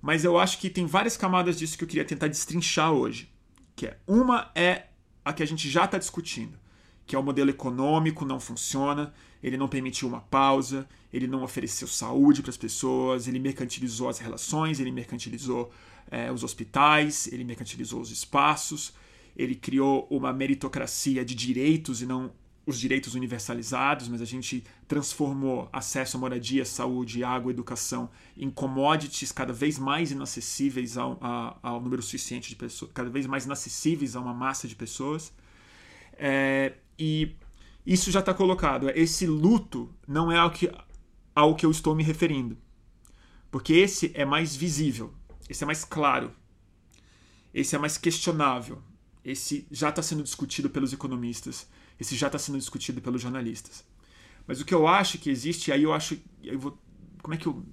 Mas 0.00 0.24
eu 0.24 0.38
acho 0.38 0.58
que 0.58 0.68
tem 0.68 0.84
várias 0.84 1.16
camadas 1.16 1.58
disso 1.58 1.78
que 1.78 1.84
eu 1.84 1.88
queria 1.88 2.04
tentar 2.04 2.28
destrinchar 2.28 2.92
hoje. 2.92 3.30
Que 3.76 3.86
é 3.86 3.98
uma 4.06 4.50
é 4.54 4.86
a 5.24 5.32
que 5.32 5.42
a 5.42 5.46
gente 5.46 5.70
já 5.70 5.84
está 5.84 5.96
discutindo, 5.96 6.58
que 7.06 7.16
é 7.16 7.18
o 7.18 7.22
modelo 7.22 7.50
econômico 7.50 8.24
não 8.24 8.38
funciona, 8.38 9.12
ele 9.42 9.56
não 9.56 9.68
permitiu 9.68 10.08
uma 10.08 10.20
pausa, 10.20 10.88
ele 11.12 11.26
não 11.26 11.42
ofereceu 11.42 11.88
saúde 11.88 12.42
para 12.42 12.50
as 12.50 12.56
pessoas, 12.56 13.26
ele 13.26 13.38
mercantilizou 13.38 14.08
as 14.08 14.18
relações, 14.18 14.80
ele 14.80 14.92
mercantilizou 14.92 15.70
é, 16.10 16.30
os 16.30 16.44
hospitais, 16.44 17.26
ele 17.26 17.44
mercantilizou 17.44 18.00
os 18.00 18.10
espaços, 18.10 18.92
ele 19.36 19.54
criou 19.54 20.06
uma 20.10 20.32
meritocracia 20.32 21.24
de 21.24 21.34
direitos 21.34 22.02
e 22.02 22.06
não 22.06 22.30
os 22.64 22.78
direitos 22.78 23.14
universalizados, 23.14 24.08
mas 24.08 24.22
a 24.22 24.24
gente 24.24 24.64
transformou 24.86 25.68
acesso 25.72 26.16
à 26.16 26.20
moradia, 26.20 26.64
saúde, 26.64 27.24
água, 27.24 27.50
educação 27.50 28.08
em 28.36 28.48
commodities 28.50 29.32
cada 29.32 29.52
vez 29.52 29.78
mais 29.78 30.12
inacessíveis 30.12 30.96
ao, 30.96 31.18
a, 31.20 31.56
ao 31.60 31.80
número 31.80 32.00
suficiente 32.02 32.48
de 32.48 32.56
pessoas, 32.56 32.92
cada 32.94 33.10
vez 33.10 33.26
mais 33.26 33.46
inacessíveis 33.46 34.14
a 34.14 34.20
uma 34.20 34.32
massa 34.32 34.68
de 34.68 34.76
pessoas. 34.76 35.32
É, 36.12 36.74
e 37.02 37.36
isso 37.84 38.10
já 38.10 38.20
está 38.20 38.32
colocado. 38.32 38.88
Esse 38.90 39.26
luto 39.26 39.92
não 40.06 40.30
é 40.30 40.38
ao 40.38 40.50
que, 40.50 40.70
ao 41.34 41.56
que 41.56 41.66
eu 41.66 41.70
estou 41.70 41.94
me 41.94 42.02
referindo, 42.02 42.56
porque 43.50 43.72
esse 43.72 44.12
é 44.14 44.24
mais 44.24 44.54
visível, 44.54 45.12
esse 45.48 45.64
é 45.64 45.66
mais 45.66 45.84
claro, 45.84 46.32
esse 47.52 47.74
é 47.74 47.78
mais 47.78 47.98
questionável, 47.98 48.82
esse 49.24 49.66
já 49.70 49.88
está 49.88 50.02
sendo 50.02 50.22
discutido 50.22 50.70
pelos 50.70 50.92
economistas 50.92 51.66
esse 52.02 52.16
já 52.16 52.26
está 52.26 52.38
sendo 52.38 52.58
discutido 52.58 53.00
pelos 53.00 53.22
jornalistas. 53.22 53.84
Mas 54.44 54.60
o 54.60 54.64
que 54.64 54.74
eu 54.74 54.88
acho 54.88 55.18
que 55.18 55.30
existe, 55.30 55.70
aí 55.70 55.84
eu 55.84 55.92
acho. 55.92 56.18
Eu 56.42 56.58
vou, 56.58 56.76
como 57.22 57.34
é 57.34 57.36
que 57.36 57.46
eu 57.46 57.64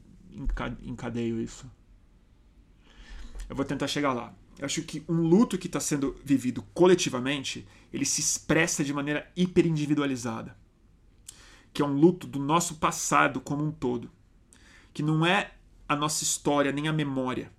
encadeio 0.83 1.41
isso? 1.41 1.69
Eu 3.49 3.55
vou 3.55 3.65
tentar 3.65 3.87
chegar 3.87 4.13
lá. 4.13 4.33
Eu 4.59 4.65
acho 4.65 4.81
que 4.83 5.03
um 5.07 5.21
luto 5.21 5.57
que 5.57 5.67
está 5.67 5.79
sendo 5.79 6.19
vivido 6.23 6.61
coletivamente, 6.73 7.65
ele 7.93 8.05
se 8.05 8.19
expressa 8.19 8.83
de 8.83 8.93
maneira 8.93 9.31
hiperindividualizada. 9.35 10.55
Que 11.73 11.81
é 11.81 11.85
um 11.85 11.93
luto 11.93 12.27
do 12.27 12.39
nosso 12.39 12.75
passado 12.75 13.39
como 13.39 13.63
um 13.63 13.71
todo. 13.71 14.11
Que 14.93 15.01
não 15.01 15.25
é 15.25 15.53
a 15.87 15.95
nossa 15.95 16.23
história 16.23 16.73
nem 16.73 16.89
a 16.89 16.93
memória, 16.93 17.51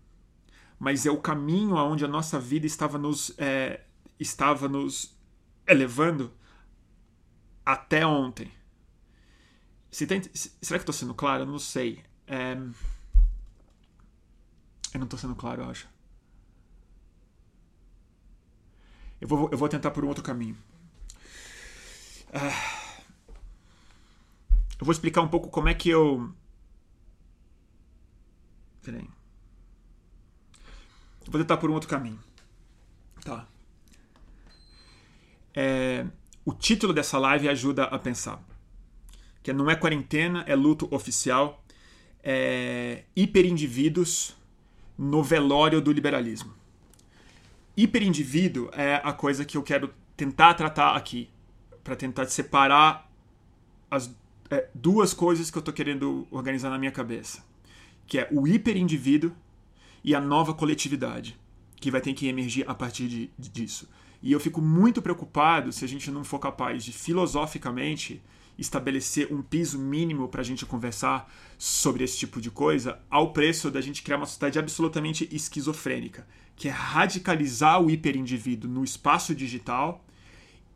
mas 0.78 1.06
é 1.06 1.10
o 1.10 1.20
caminho 1.20 1.76
aonde 1.76 2.04
a 2.04 2.08
nossa 2.08 2.38
vida 2.38 2.66
estava 2.66 2.96
nos, 2.96 3.32
é, 3.38 3.80
estava 4.18 4.68
nos 4.68 5.18
elevando 5.66 6.32
até 7.64 8.06
ontem. 8.06 8.52
Se 9.90 10.06
tem, 10.06 10.22
será 10.32 10.78
que 10.78 10.82
estou 10.82 10.92
sendo 10.92 11.14
claro? 11.14 11.42
Eu 11.42 11.46
não 11.46 11.58
sei. 11.58 12.04
É... 12.26 12.52
Eu 14.92 14.98
não 14.98 15.04
estou 15.04 15.18
sendo 15.18 15.34
claro, 15.34 15.62
eu 15.62 15.70
acho. 15.70 15.88
Eu 19.20 19.28
vou, 19.28 19.48
eu 19.52 19.58
vou 19.58 19.68
tentar 19.68 19.90
por 19.90 20.04
um 20.04 20.08
outro 20.08 20.24
caminho. 20.24 20.56
Ah, 22.32 22.90
eu 24.80 24.84
vou 24.86 24.92
explicar 24.92 25.20
um 25.20 25.28
pouco 25.28 25.48
como 25.50 25.68
é 25.68 25.74
que 25.74 25.90
eu. 25.90 26.32
Peraí. 28.82 29.06
Eu 31.26 31.32
vou 31.32 31.40
tentar 31.40 31.58
por 31.58 31.70
um 31.70 31.74
outro 31.74 31.88
caminho. 31.88 32.18
Tá. 33.22 33.46
É, 35.54 36.06
o 36.44 36.54
título 36.54 36.94
dessa 36.94 37.18
live 37.18 37.48
ajuda 37.48 37.84
a 37.84 37.98
pensar. 37.98 38.42
Que 39.42 39.52
não 39.52 39.70
é 39.70 39.76
quarentena, 39.76 40.44
é 40.46 40.54
luto 40.54 40.88
oficial. 40.94 41.62
É 42.22 43.04
hiperindivíduos 43.14 44.34
no 44.96 45.22
velório 45.22 45.80
do 45.80 45.92
liberalismo. 45.92 46.59
Hiperindivíduo 47.76 48.70
é 48.72 49.00
a 49.02 49.12
coisa 49.12 49.44
que 49.44 49.56
eu 49.56 49.62
quero 49.62 49.92
tentar 50.16 50.54
tratar 50.54 50.96
aqui, 50.96 51.30
para 51.82 51.96
tentar 51.96 52.26
separar 52.26 53.10
as 53.90 54.14
é, 54.50 54.68
duas 54.74 55.14
coisas 55.14 55.50
que 55.50 55.56
eu 55.56 55.60
estou 55.60 55.72
querendo 55.72 56.26
organizar 56.30 56.70
na 56.70 56.78
minha 56.78 56.90
cabeça, 56.90 57.44
que 58.06 58.18
é 58.18 58.28
o 58.30 58.46
hiperindivíduo 58.46 59.32
e 60.02 60.14
a 60.14 60.20
nova 60.20 60.52
coletividade, 60.52 61.38
que 61.76 61.90
vai 61.90 62.00
ter 62.00 62.12
que 62.12 62.26
emergir 62.26 62.68
a 62.68 62.74
partir 62.74 63.08
de, 63.08 63.30
disso. 63.38 63.88
E 64.22 64.32
eu 64.32 64.40
fico 64.40 64.60
muito 64.60 65.00
preocupado 65.00 65.72
se 65.72 65.84
a 65.84 65.88
gente 65.88 66.10
não 66.10 66.24
for 66.24 66.38
capaz 66.38 66.84
de 66.84 66.92
filosoficamente 66.92 68.20
estabelecer 68.58 69.32
um 69.32 69.40
piso 69.40 69.78
mínimo 69.78 70.28
para 70.28 70.42
a 70.42 70.44
gente 70.44 70.66
conversar 70.66 71.32
sobre 71.56 72.04
esse 72.04 72.18
tipo 72.18 72.40
de 72.40 72.50
coisa, 72.50 73.00
ao 73.08 73.32
preço 73.32 73.70
da 73.70 73.80
gente 73.80 74.02
criar 74.02 74.18
uma 74.18 74.26
sociedade 74.26 74.58
absolutamente 74.58 75.26
esquizofrênica, 75.32 76.26
que 76.60 76.68
é 76.68 76.70
radicalizar 76.70 77.80
o 77.80 77.90
hiperindivíduo 77.90 78.70
no 78.70 78.84
espaço 78.84 79.34
digital 79.34 80.04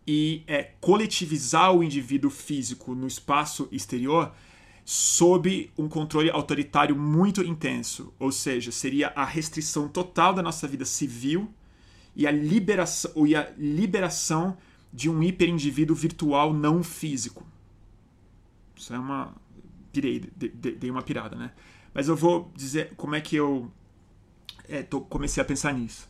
e 0.06 0.42
é, 0.46 0.70
coletivizar 0.80 1.76
o 1.76 1.84
indivíduo 1.84 2.30
físico 2.30 2.94
no 2.94 3.06
espaço 3.06 3.68
exterior 3.70 4.32
sob 4.82 5.70
um 5.76 5.86
controle 5.86 6.30
autoritário 6.30 6.96
muito 6.96 7.42
intenso, 7.42 8.14
ou 8.18 8.32
seja, 8.32 8.72
seria 8.72 9.08
a 9.08 9.26
restrição 9.26 9.86
total 9.86 10.32
da 10.32 10.42
nossa 10.42 10.66
vida 10.66 10.86
civil 10.86 11.52
e 12.16 12.26
a 12.26 12.30
liberação, 12.30 13.26
e 13.26 13.36
a 13.36 13.52
liberação 13.58 14.56
de 14.90 15.10
um 15.10 15.22
hiperindivíduo 15.22 15.94
virtual 15.94 16.54
não 16.54 16.82
físico. 16.82 17.46
Isso 18.74 18.94
é 18.94 18.98
uma. 18.98 19.34
Pirei, 19.92 20.18
dei 20.18 20.90
uma 20.90 21.02
pirada, 21.02 21.36
né? 21.36 21.52
Mas 21.92 22.08
eu 22.08 22.16
vou 22.16 22.50
dizer 22.56 22.94
como 22.96 23.14
é 23.14 23.20
que 23.20 23.36
eu 23.36 23.70
é, 24.68 24.82
tô, 24.82 25.00
comecei 25.00 25.42
a 25.42 25.44
pensar 25.44 25.72
nisso. 25.72 26.08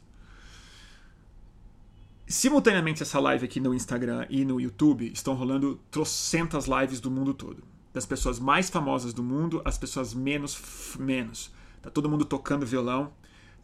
Simultaneamente, 2.26 3.02
essa 3.02 3.20
live 3.20 3.44
aqui 3.44 3.60
no 3.60 3.74
Instagram 3.74 4.26
e 4.30 4.44
no 4.44 4.60
YouTube 4.60 5.10
estão 5.12 5.34
rolando 5.34 5.78
trocentas 5.90 6.66
lives 6.66 7.00
do 7.00 7.10
mundo 7.10 7.34
todo. 7.34 7.62
Das 7.92 8.06
pessoas 8.06 8.40
mais 8.40 8.70
famosas 8.70 9.12
do 9.12 9.22
mundo 9.22 9.60
às 9.64 9.76
pessoas 9.76 10.14
menos. 10.14 10.58
menos. 10.98 11.52
Tá 11.82 11.90
todo 11.90 12.08
mundo 12.08 12.24
tocando 12.24 12.64
violão, 12.64 13.12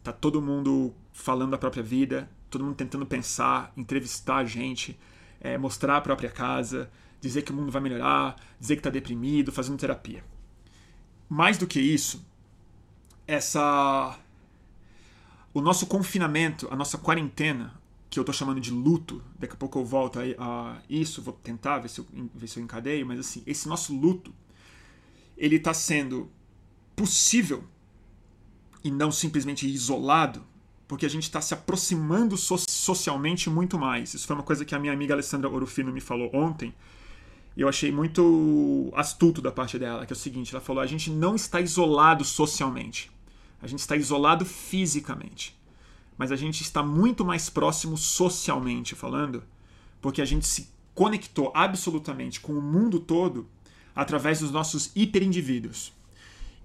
tá 0.03 0.13
todo 0.13 0.41
mundo 0.41 0.93
falando 1.11 1.51
da 1.51 1.57
própria 1.57 1.81
vida, 1.81 2.29
todo 2.49 2.63
mundo 2.63 2.75
tentando 2.75 3.05
pensar, 3.05 3.73
entrevistar 3.75 4.45
gente, 4.45 4.97
é, 5.39 5.57
mostrar 5.57 5.97
a 5.97 6.01
própria 6.01 6.29
casa, 6.29 6.89
dizer 7.19 7.41
que 7.41 7.51
o 7.51 7.55
mundo 7.55 7.71
vai 7.71 7.81
melhorar, 7.81 8.35
dizer 8.59 8.75
que 8.75 8.79
está 8.81 8.91
deprimido, 8.91 9.51
fazendo 9.51 9.77
terapia. 9.77 10.23
Mais 11.27 11.57
do 11.57 11.65
que 11.65 11.79
isso, 11.79 12.23
essa 13.25 14.19
o 15.53 15.61
nosso 15.61 15.85
confinamento, 15.85 16.67
a 16.71 16.75
nossa 16.75 16.97
quarentena, 16.97 17.79
que 18.09 18.19
eu 18.19 18.21
estou 18.21 18.33
chamando 18.33 18.59
de 18.59 18.71
luto, 18.71 19.23
daqui 19.39 19.53
a 19.53 19.57
pouco 19.57 19.79
eu 19.79 19.85
volto 19.85 20.19
a, 20.19 20.23
a 20.37 20.81
isso, 20.89 21.21
vou 21.21 21.33
tentar 21.33 21.79
ver 21.79 21.89
se, 21.89 21.99
eu, 21.99 22.07
ver 22.33 22.47
se 22.47 22.59
eu 22.59 22.63
encadeio, 22.63 23.05
mas 23.05 23.19
assim, 23.19 23.41
esse 23.45 23.67
nosso 23.67 23.95
luto, 23.95 24.33
ele 25.37 25.55
está 25.55 25.73
sendo 25.73 26.29
possível 26.95 27.63
e 28.83 28.91
não 28.91 29.11
simplesmente 29.11 29.67
isolado, 29.67 30.43
porque 30.87 31.05
a 31.05 31.09
gente 31.09 31.23
está 31.23 31.39
se 31.39 31.53
aproximando 31.53 32.35
so 32.35 32.57
socialmente 32.57 33.49
muito 33.49 33.79
mais. 33.79 34.13
Isso 34.13 34.27
foi 34.27 34.35
uma 34.35 34.43
coisa 34.43 34.65
que 34.65 34.75
a 34.75 34.79
minha 34.79 34.91
amiga 34.91 35.13
Alessandra 35.13 35.49
Orofino 35.49 35.91
me 35.91 36.01
falou 36.01 36.29
ontem, 36.33 36.73
eu 37.55 37.67
achei 37.67 37.91
muito 37.91 38.91
astuto 38.95 39.41
da 39.41 39.51
parte 39.51 39.77
dela, 39.77 40.05
que 40.05 40.13
é 40.13 40.15
o 40.15 40.19
seguinte, 40.19 40.53
ela 40.53 40.63
falou: 40.63 40.81
a 40.81 40.87
gente 40.87 41.09
não 41.09 41.35
está 41.35 41.61
isolado 41.61 42.23
socialmente. 42.23 43.11
A 43.61 43.67
gente 43.67 43.79
está 43.79 43.95
isolado 43.95 44.45
fisicamente. 44.45 45.57
Mas 46.17 46.31
a 46.31 46.35
gente 46.35 46.61
está 46.61 46.83
muito 46.83 47.25
mais 47.25 47.49
próximo 47.49 47.97
socialmente 47.97 48.95
falando, 48.95 49.43
porque 50.01 50.21
a 50.21 50.25
gente 50.25 50.45
se 50.45 50.69
conectou 50.93 51.51
absolutamente 51.55 52.39
com 52.39 52.53
o 52.53 52.61
mundo 52.61 52.99
todo 52.99 53.47
através 53.95 54.39
dos 54.39 54.51
nossos 54.51 54.91
hiperindivíduos. 54.95 55.93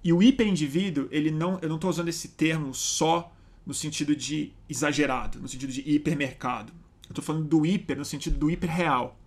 E 0.03 0.13
o 0.13 0.21
hiperindivíduo, 0.21 1.07
ele 1.11 1.31
não, 1.31 1.59
eu 1.61 1.69
não 1.69 1.75
estou 1.75 1.89
usando 1.89 2.07
esse 2.07 2.29
termo 2.29 2.73
só 2.73 3.33
no 3.65 3.73
sentido 3.73 4.15
de 4.15 4.53
exagerado, 4.69 5.39
no 5.39 5.47
sentido 5.47 5.71
de 5.73 5.81
hipermercado. 5.89 6.71
Eu 7.03 7.09
estou 7.09 7.23
falando 7.23 7.45
do 7.45 7.65
hiper 7.65 7.97
no 7.97 8.05
sentido 8.05 8.37
do 8.37 8.49
hiperreal 8.49 9.17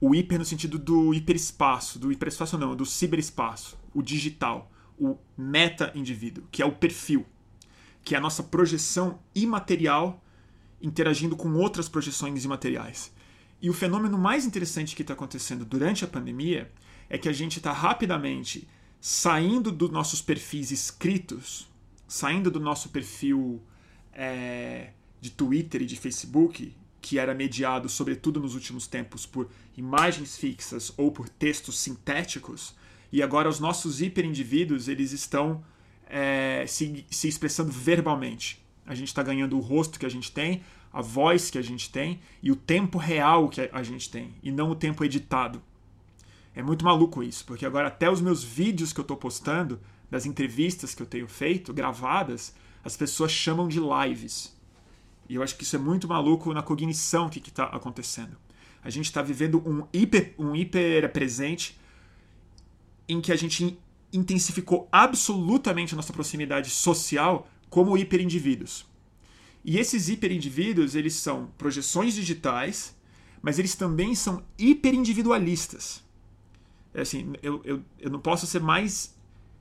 o 0.00 0.14
hiper 0.14 0.38
no 0.38 0.44
sentido 0.44 0.78
do 0.78 1.14
hiperespaço, 1.14 1.98
do 1.98 2.12
hiperespaço 2.12 2.58
não, 2.58 2.76
do 2.76 2.84
ciberespaço, 2.84 3.78
o 3.94 4.02
digital, 4.02 4.70
o 4.98 5.16
meta-indivíduo, 5.36 6.44
que 6.50 6.62
é 6.62 6.66
o 6.66 6.72
perfil, 6.72 7.26
que 8.02 8.14
é 8.14 8.18
a 8.18 8.20
nossa 8.20 8.42
projeção 8.42 9.18
imaterial 9.34 10.22
interagindo 10.80 11.36
com 11.36 11.52
outras 11.54 11.88
projeções 11.88 12.44
imateriais. 12.44 13.12
E 13.60 13.70
o 13.70 13.72
fenômeno 13.72 14.18
mais 14.18 14.44
interessante 14.44 14.94
que 14.94 15.02
está 15.02 15.14
acontecendo 15.14 15.64
durante 15.64 16.04
a 16.04 16.08
pandemia 16.08 16.70
é 17.08 17.16
que 17.16 17.28
a 17.28 17.32
gente 17.32 17.58
está 17.58 17.72
rapidamente 17.72 18.68
saindo 19.00 19.72
dos 19.72 19.90
nossos 19.90 20.20
perfis 20.20 20.70
escritos, 20.70 21.68
saindo 22.06 22.50
do 22.50 22.60
nosso 22.60 22.90
perfil 22.90 23.62
é, 24.12 24.90
de 25.20 25.30
Twitter 25.30 25.82
e 25.82 25.86
de 25.86 25.96
Facebook, 25.96 26.74
que 27.00 27.18
era 27.18 27.34
mediado, 27.34 27.88
sobretudo 27.88 28.40
nos 28.40 28.54
últimos 28.54 28.86
tempos, 28.86 29.24
por 29.24 29.48
imagens 29.76 30.36
fixas 30.36 30.92
ou 30.96 31.12
por 31.12 31.28
textos 31.28 31.78
sintéticos, 31.78 32.74
e 33.16 33.22
agora 33.22 33.48
os 33.48 33.58
nossos 33.58 34.02
hiperindivíduos 34.02 34.88
eles 34.88 35.10
estão 35.10 35.64
é, 36.06 36.66
se, 36.68 37.06
se 37.10 37.26
expressando 37.26 37.72
verbalmente. 37.72 38.62
A 38.84 38.94
gente 38.94 39.08
está 39.08 39.22
ganhando 39.22 39.56
o 39.56 39.60
rosto 39.60 39.98
que 39.98 40.04
a 40.04 40.08
gente 40.10 40.30
tem, 40.30 40.62
a 40.92 41.00
voz 41.00 41.48
que 41.48 41.56
a 41.56 41.62
gente 41.62 41.88
tem 41.90 42.20
e 42.42 42.52
o 42.52 42.56
tempo 42.56 42.98
real 42.98 43.48
que 43.48 43.70
a 43.72 43.82
gente 43.82 44.10
tem, 44.10 44.34
e 44.42 44.52
não 44.52 44.70
o 44.70 44.74
tempo 44.74 45.02
editado. 45.02 45.62
É 46.54 46.62
muito 46.62 46.84
maluco 46.84 47.22
isso, 47.22 47.46
porque 47.46 47.64
agora 47.64 47.88
até 47.88 48.10
os 48.10 48.20
meus 48.20 48.44
vídeos 48.44 48.92
que 48.92 49.00
eu 49.00 49.02
estou 49.02 49.16
postando, 49.16 49.80
das 50.10 50.26
entrevistas 50.26 50.94
que 50.94 51.00
eu 51.00 51.06
tenho 51.06 51.26
feito, 51.26 51.72
gravadas, 51.72 52.54
as 52.84 52.98
pessoas 52.98 53.32
chamam 53.32 53.66
de 53.66 53.80
lives. 53.80 54.54
E 55.26 55.36
eu 55.36 55.42
acho 55.42 55.56
que 55.56 55.62
isso 55.62 55.74
é 55.74 55.78
muito 55.78 56.06
maluco 56.06 56.52
na 56.52 56.62
cognição 56.62 57.30
que 57.30 57.38
está 57.38 57.64
acontecendo. 57.64 58.36
A 58.84 58.90
gente 58.90 59.06
está 59.06 59.22
vivendo 59.22 59.66
um 59.66 59.86
hiper, 59.90 60.34
um 60.38 60.54
hiper 60.54 61.10
presente 61.10 61.78
em 63.08 63.20
que 63.20 63.32
a 63.32 63.36
gente 63.36 63.78
intensificou 64.12 64.88
absolutamente 64.90 65.94
a 65.94 65.96
nossa 65.96 66.12
proximidade 66.12 66.70
social 66.70 67.48
como 67.68 67.96
hiperindivíduos. 67.96 68.86
E 69.64 69.78
esses 69.78 70.08
hiperindivíduos, 70.08 70.94
eles 70.94 71.14
são 71.14 71.50
projeções 71.58 72.14
digitais, 72.14 72.96
mas 73.42 73.58
eles 73.58 73.74
também 73.74 74.14
são 74.14 74.44
hiperindividualistas. 74.58 76.04
É 76.94 77.02
assim, 77.02 77.32
eu, 77.42 77.60
eu, 77.64 77.82
eu 77.98 78.10
não 78.10 78.20
posso 78.20 78.46
ser 78.46 78.60
mais 78.60 79.14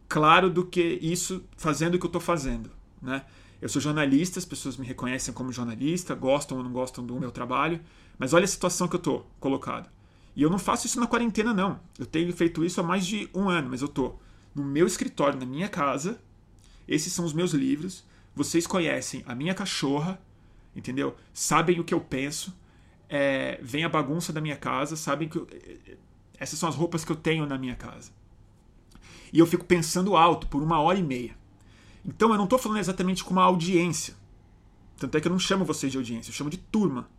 claro 0.08 0.50
do 0.50 0.66
que 0.66 1.00
isso 1.02 1.44
fazendo 1.58 1.96
o 1.96 2.00
que 2.00 2.06
eu 2.06 2.10
estou 2.10 2.22
fazendo. 2.22 2.70
Né? 3.02 3.26
Eu 3.62 3.68
sou 3.68 3.82
jornalista, 3.82 4.40
as 4.40 4.46
pessoas 4.46 4.78
me 4.78 4.86
reconhecem 4.86 5.34
como 5.34 5.52
jornalista, 5.52 6.14
gostam 6.14 6.58
ou 6.58 6.64
não 6.64 6.72
gostam 6.72 7.06
do 7.06 7.20
meu 7.20 7.32
trabalho, 7.32 7.82
mas 8.18 8.34
olha 8.34 8.46
a 8.46 8.48
situação 8.48 8.88
que 8.88 8.96
eu 8.96 9.00
tô 9.00 9.26
colocado. 9.40 9.90
E 10.36 10.42
eu 10.42 10.50
não 10.50 10.60
faço 10.60 10.86
isso 10.86 11.00
na 11.00 11.08
quarentena, 11.08 11.54
não. 11.54 11.80
Eu 11.98 12.06
tenho 12.06 12.32
feito 12.34 12.64
isso 12.64 12.82
há 12.82 12.84
mais 12.84 13.06
de 13.06 13.30
um 13.34 13.50
ano, 13.50 13.70
mas 13.70 13.82
eu 13.82 13.88
tô 13.88 14.16
no 14.54 14.64
meu 14.64 14.86
escritório, 14.86 15.40
na 15.40 15.46
minha 15.46 15.70
casa. 15.70 16.22
Esses 16.88 17.14
são 17.14 17.24
os 17.24 17.34
meus 17.34 17.52
livros. 17.52 18.04
Vocês 18.36 18.68
conhecem 18.68 19.24
a 19.26 19.34
minha 19.34 19.54
cachorra, 19.54 20.22
entendeu? 20.76 21.16
Sabem 21.34 21.80
o 21.80 21.84
que 21.84 21.94
eu 21.94 22.02
penso. 22.02 22.54
É, 23.08 23.60
vem 23.62 23.86
a 23.86 23.90
bagunça 23.90 24.34
da 24.34 24.42
minha 24.42 24.58
casa, 24.58 24.96
sabem 24.96 25.30
que 25.30 25.38
eu, 25.38 25.48
essas 26.40 26.58
são 26.58 26.68
as 26.68 26.76
roupas 26.76 27.06
que 27.06 27.12
eu 27.12 27.16
tenho 27.16 27.46
na 27.46 27.58
minha 27.58 27.76
casa. 27.76 28.12
E 29.32 29.40
eu 29.40 29.46
fico 29.46 29.66
pensando 29.66 30.16
alto 30.16 30.48
por 30.48 30.62
uma 30.62 30.80
hora 30.80 30.98
e 30.98 31.04
meia. 31.04 31.36
Então 32.04 32.32
eu 32.32 32.38
não 32.38 32.44
estou 32.44 32.60
falando 32.60 32.80
exatamente 32.80 33.24
com 33.24 33.32
uma 33.32 33.44
audiência. 33.44 34.16
Tanto 34.98 35.18
é 35.18 35.22
que 35.22 35.28
eu 35.28 35.32
não 35.32 35.40
chamo 35.40 35.66
vocês 35.66 35.92
de 35.92 35.98
audiência, 35.98 36.30
eu 36.30 36.34
chamo 36.34 36.50
de 36.50 36.58
turma. 36.58 37.10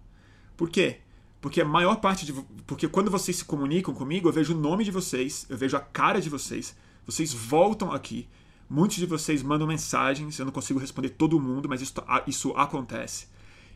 Por 0.57 0.71
quê? 0.71 1.01
Porque 1.41 1.61
a 1.61 1.65
maior 1.65 1.97
parte 1.97 2.25
de. 2.25 2.33
Porque 2.67 2.89
quando 2.89 3.11
vocês 3.11 3.39
se 3.39 3.45
comunicam 3.45 3.95
comigo, 3.95 4.29
eu 4.29 4.33
vejo 4.33 4.55
o 4.55 4.61
nome 4.61 4.85
de 4.85 4.91
vocês, 4.91 5.47
eu 5.49 5.57
vejo 5.57 5.77
a 5.77 5.81
cara 5.81 6.21
de 6.21 6.29
vocês, 6.29 6.77
vocês 7.05 7.33
voltam 7.33 7.93
aqui. 7.93 8.29
Muitos 8.69 8.97
de 8.97 9.07
vocês 9.07 9.43
mandam 9.43 9.67
mensagens, 9.67 10.39
eu 10.39 10.45
não 10.45 10.53
consigo 10.53 10.81
responder 10.81 11.11
todo 11.11 11.41
mundo, 11.41 11.69
mas 11.69 11.81
isso, 11.81 11.95
isso 12.27 12.53
acontece. 12.57 13.29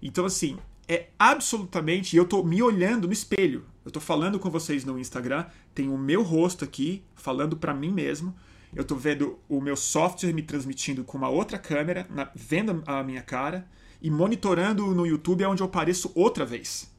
Então, 0.03 0.25
assim, 0.25 0.59
é 0.89 1.09
absolutamente. 1.17 2.17
Eu 2.17 2.25
tô 2.25 2.43
me 2.43 2.61
olhando 2.61 3.07
no 3.07 3.13
espelho. 3.13 3.65
Eu 3.85 3.91
tô 3.93 4.01
falando 4.01 4.39
com 4.39 4.51
vocês 4.51 4.85
no 4.85 4.99
Instagram, 4.99 5.47
tem 5.73 5.89
o 5.89 5.97
meu 5.97 6.23
rosto 6.23 6.65
aqui, 6.65 7.05
falando 7.15 7.57
para 7.57 7.73
mim 7.73 7.93
mesmo. 7.93 8.35
Eu 8.75 8.85
tô 8.85 8.95
vendo 8.95 9.39
o 9.49 9.61
meu 9.61 9.77
software 9.77 10.33
me 10.33 10.43
transmitindo 10.43 11.05
com 11.05 11.19
uma 11.19 11.29
outra 11.29 11.59
câmera, 11.59 12.07
na, 12.11 12.31
vendo 12.35 12.83
a 12.87 13.03
minha 13.03 13.23
cara, 13.23 13.69
e 14.03 14.11
monitorando 14.11 14.95
no 14.95 15.07
YouTube 15.07 15.43
é 15.43 15.49
onde 15.49 15.63
eu 15.63 15.67
apareço 15.67 16.11
outra 16.15 16.45
vez. 16.45 16.91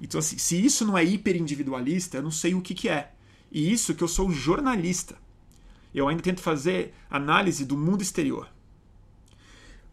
Então, 0.00 0.18
assim, 0.18 0.38
se 0.38 0.62
isso 0.64 0.84
não 0.84 0.96
é 0.96 1.04
hiperindividualista, 1.04 2.18
eu 2.18 2.22
não 2.22 2.30
sei 2.30 2.54
o 2.54 2.60
que, 2.60 2.74
que 2.74 2.88
é. 2.88 3.12
E 3.50 3.72
isso 3.72 3.94
que 3.94 4.04
eu 4.04 4.08
sou 4.08 4.30
jornalista. 4.30 5.16
Eu 5.94 6.08
ainda 6.08 6.22
tento 6.22 6.40
fazer 6.40 6.94
análise 7.08 7.64
do 7.64 7.76
mundo 7.76 8.02
exterior. 8.02 8.48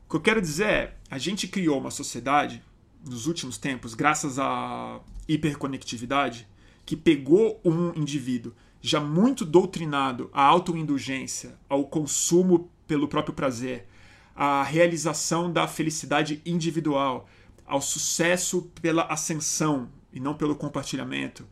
O 0.06 0.10
que 0.10 0.16
eu 0.18 0.22
quero 0.22 0.42
dizer 0.42 0.68
é, 0.68 0.98
a 1.10 1.18
gente 1.18 1.48
criou 1.48 1.80
uma 1.80 1.92
sociedade 1.92 2.62
nos 3.06 3.28
últimos 3.28 3.58
tempos, 3.58 3.94
graças 3.94 4.38
à 4.38 5.00
hiperconectividade, 5.28 6.48
que 6.86 6.96
pegou 6.96 7.60
um 7.64 7.94
indivíduo 7.96 8.54
já 8.82 9.00
muito 9.00 9.46
doutrinado 9.46 10.30
à 10.34 10.44
autoindulgência, 10.44 11.58
ao 11.70 11.86
consumo 11.86 12.70
pelo 12.86 13.08
próprio 13.08 13.34
prazer, 13.34 13.88
à 14.36 14.62
realização 14.62 15.52
da 15.52 15.68
felicidade 15.68 16.42
individual, 16.46 17.30
ao 17.74 17.82
sucesso 17.82 18.70
pela 18.84 19.02
ascensão 19.06 19.90
e 20.14 20.20
não 20.20 20.36
pelo 20.36 20.56
compartilhamento, 20.56 21.44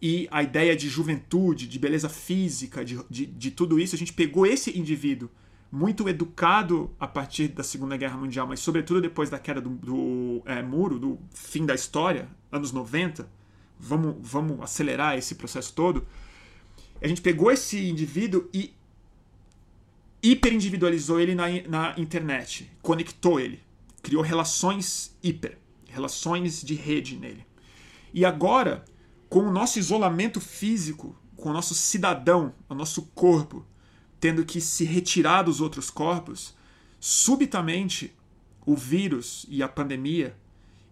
e 0.00 0.28
a 0.30 0.40
ideia 0.40 0.76
de 0.76 0.88
juventude, 0.88 1.66
de 1.66 1.80
beleza 1.80 2.08
física, 2.08 2.84
de, 2.84 3.00
de, 3.10 3.26
de 3.26 3.50
tudo 3.50 3.80
isso, 3.80 3.96
a 3.96 3.98
gente 3.98 4.12
pegou 4.12 4.46
esse 4.46 4.78
indivíduo 4.78 5.28
muito 5.72 6.08
educado 6.08 6.94
a 7.00 7.08
partir 7.08 7.48
da 7.48 7.64
Segunda 7.64 7.96
Guerra 7.96 8.16
Mundial, 8.16 8.46
mas 8.46 8.60
sobretudo 8.60 9.00
depois 9.00 9.28
da 9.30 9.36
queda 9.40 9.60
do, 9.60 9.70
do 9.70 10.42
é, 10.46 10.62
muro, 10.62 10.96
do 10.96 11.18
fim 11.34 11.66
da 11.66 11.74
história, 11.74 12.28
anos 12.52 12.70
90, 12.70 13.28
vamos, 13.76 14.14
vamos 14.20 14.60
acelerar 14.60 15.18
esse 15.18 15.34
processo 15.34 15.74
todo. 15.74 16.06
A 17.02 17.08
gente 17.08 17.20
pegou 17.20 17.50
esse 17.50 17.88
indivíduo 17.90 18.48
e 18.54 18.72
hiperindividualizou 20.22 21.18
ele 21.18 21.34
na, 21.34 21.46
na 21.68 21.94
internet, 21.98 22.70
conectou 22.80 23.40
ele, 23.40 23.58
criou 24.00 24.22
relações 24.22 25.18
hiper, 25.20 25.63
relações 25.94 26.62
de 26.62 26.74
rede 26.74 27.16
nele. 27.16 27.46
E 28.12 28.24
agora, 28.24 28.84
com 29.28 29.40
o 29.40 29.52
nosso 29.52 29.78
isolamento 29.78 30.40
físico, 30.40 31.16
com 31.36 31.50
o 31.50 31.52
nosso 31.52 31.74
cidadão, 31.74 32.54
o 32.68 32.74
nosso 32.74 33.02
corpo, 33.14 33.64
tendo 34.20 34.44
que 34.44 34.60
se 34.60 34.84
retirar 34.84 35.42
dos 35.42 35.60
outros 35.60 35.90
corpos, 35.90 36.54
subitamente 37.00 38.14
o 38.66 38.74
vírus 38.74 39.44
e 39.48 39.62
a 39.62 39.68
pandemia 39.68 40.36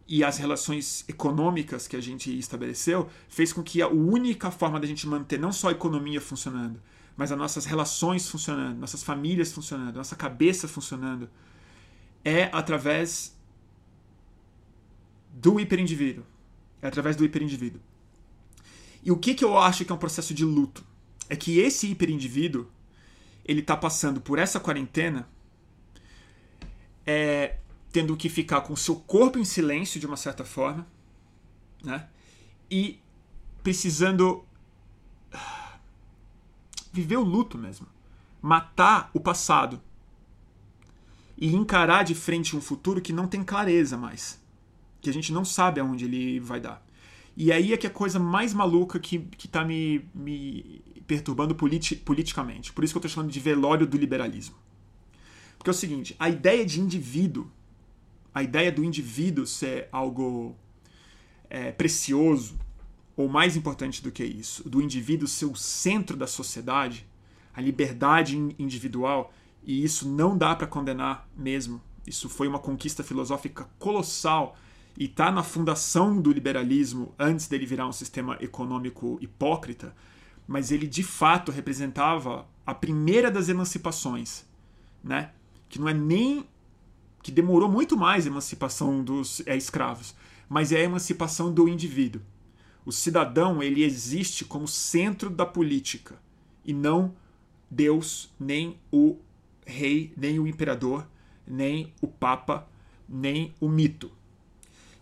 e 0.06 0.22
as 0.22 0.36
relações 0.36 1.04
econômicas 1.08 1.88
que 1.88 1.96
a 1.96 2.00
gente 2.00 2.36
estabeleceu 2.38 3.08
fez 3.28 3.52
com 3.52 3.62
que 3.62 3.80
a 3.80 3.88
única 3.88 4.50
forma 4.50 4.78
da 4.78 4.86
gente 4.86 5.06
manter 5.06 5.38
não 5.38 5.52
só 5.52 5.68
a 5.68 5.72
economia 5.72 6.20
funcionando, 6.20 6.82
mas 7.16 7.32
as 7.32 7.38
nossas 7.38 7.64
relações 7.64 8.28
funcionando, 8.28 8.78
nossas 8.78 9.02
famílias 9.02 9.52
funcionando, 9.52 9.96
nossa 9.96 10.16
cabeça 10.16 10.68
funcionando, 10.68 11.30
é 12.24 12.50
através 12.52 13.34
do 15.32 15.58
hiperindivíduo. 15.58 16.24
É 16.80 16.88
através 16.88 17.16
do 17.16 17.24
hiperindivíduo. 17.24 17.80
E 19.02 19.10
o 19.10 19.16
que, 19.16 19.34
que 19.34 19.44
eu 19.44 19.58
acho 19.58 19.84
que 19.84 19.90
é 19.90 19.94
um 19.94 19.98
processo 19.98 20.32
de 20.32 20.44
luto? 20.44 20.84
É 21.28 21.34
que 21.34 21.58
esse 21.58 21.88
hiperindivíduo 21.88 22.68
ele 23.44 23.60
está 23.60 23.76
passando 23.76 24.20
por 24.20 24.38
essa 24.38 24.60
quarentena 24.60 25.28
é, 27.04 27.58
tendo 27.90 28.16
que 28.16 28.28
ficar 28.28 28.60
com 28.62 28.72
o 28.72 28.76
seu 28.76 28.96
corpo 28.96 29.38
em 29.38 29.44
silêncio 29.44 29.98
de 29.98 30.06
uma 30.06 30.16
certa 30.16 30.44
forma, 30.44 30.86
né? 31.82 32.08
E 32.70 33.00
precisando 33.62 34.44
viver 36.92 37.16
o 37.16 37.22
luto 37.22 37.58
mesmo, 37.58 37.86
matar 38.40 39.10
o 39.14 39.20
passado 39.20 39.80
e 41.36 41.54
encarar 41.54 42.04
de 42.04 42.14
frente 42.14 42.56
um 42.56 42.60
futuro 42.60 43.00
que 43.00 43.12
não 43.12 43.26
tem 43.26 43.42
clareza 43.42 43.96
mais, 43.96 44.40
que 45.02 45.10
a 45.10 45.12
gente 45.12 45.32
não 45.32 45.44
sabe 45.44 45.80
aonde 45.80 46.04
ele 46.04 46.40
vai 46.40 46.60
dar. 46.60 46.82
E 47.36 47.52
aí 47.52 47.72
é 47.72 47.76
que 47.76 47.86
a 47.86 47.90
coisa 47.90 48.18
mais 48.18 48.54
maluca 48.54 48.98
que, 49.00 49.18
que 49.18 49.48
tá 49.48 49.64
me, 49.64 50.08
me 50.14 50.82
perturbando 51.06 51.54
politi 51.54 51.96
politicamente. 51.96 52.72
Por 52.72 52.84
isso 52.84 52.92
que 52.92 52.98
eu 52.98 53.00
estou 53.00 53.10
chamando 53.10 53.32
de 53.32 53.40
velório 53.40 53.86
do 53.86 53.96
liberalismo. 53.98 54.56
Porque 55.58 55.68
é 55.68 55.72
o 55.72 55.74
seguinte, 55.74 56.14
a 56.18 56.28
ideia 56.28 56.64
de 56.64 56.80
indivíduo, 56.80 57.50
a 58.34 58.42
ideia 58.42 58.70
do 58.70 58.84
indivíduo 58.84 59.46
ser 59.46 59.88
algo 59.90 60.56
é, 61.50 61.72
precioso, 61.72 62.58
ou 63.16 63.28
mais 63.28 63.56
importante 63.56 64.02
do 64.02 64.10
que 64.10 64.24
isso, 64.24 64.68
do 64.68 64.80
indivíduo 64.80 65.28
ser 65.28 65.46
o 65.46 65.54
centro 65.54 66.16
da 66.16 66.26
sociedade, 66.26 67.06
a 67.54 67.60
liberdade 67.60 68.36
individual, 68.58 69.32
e 69.64 69.84
isso 69.84 70.08
não 70.08 70.36
dá 70.36 70.54
para 70.56 70.66
condenar 70.66 71.28
mesmo. 71.36 71.80
Isso 72.06 72.28
foi 72.28 72.48
uma 72.48 72.58
conquista 72.58 73.04
filosófica 73.04 73.68
colossal 73.78 74.56
e 74.96 75.04
está 75.04 75.30
na 75.30 75.42
fundação 75.42 76.20
do 76.20 76.32
liberalismo 76.32 77.14
antes 77.18 77.48
dele 77.48 77.66
virar 77.66 77.86
um 77.86 77.92
sistema 77.92 78.36
econômico 78.40 79.18
hipócrita, 79.20 79.94
mas 80.46 80.70
ele 80.70 80.86
de 80.86 81.02
fato 81.02 81.50
representava 81.50 82.46
a 82.66 82.74
primeira 82.74 83.30
das 83.30 83.48
emancipações, 83.48 84.44
né? 85.02 85.30
Que 85.68 85.80
não 85.80 85.88
é 85.88 85.94
nem 85.94 86.46
que 87.22 87.30
demorou 87.30 87.70
muito 87.70 87.96
mais 87.96 88.26
a 88.26 88.28
emancipação 88.28 89.02
dos 89.02 89.42
é, 89.46 89.56
escravos, 89.56 90.14
mas 90.48 90.72
é 90.72 90.78
a 90.78 90.84
emancipação 90.84 91.52
do 91.52 91.68
indivíduo. 91.68 92.20
O 92.84 92.90
cidadão 92.90 93.62
ele 93.62 93.84
existe 93.84 94.44
como 94.44 94.66
centro 94.66 95.30
da 95.30 95.46
política 95.46 96.20
e 96.64 96.72
não 96.72 97.14
Deus, 97.70 98.30
nem 98.38 98.78
o 98.90 99.16
rei, 99.64 100.12
nem 100.16 100.38
o 100.38 100.46
imperador, 100.46 101.06
nem 101.46 101.92
o 102.02 102.06
papa, 102.06 102.68
nem 103.08 103.54
o 103.60 103.68
mito. 103.68 104.10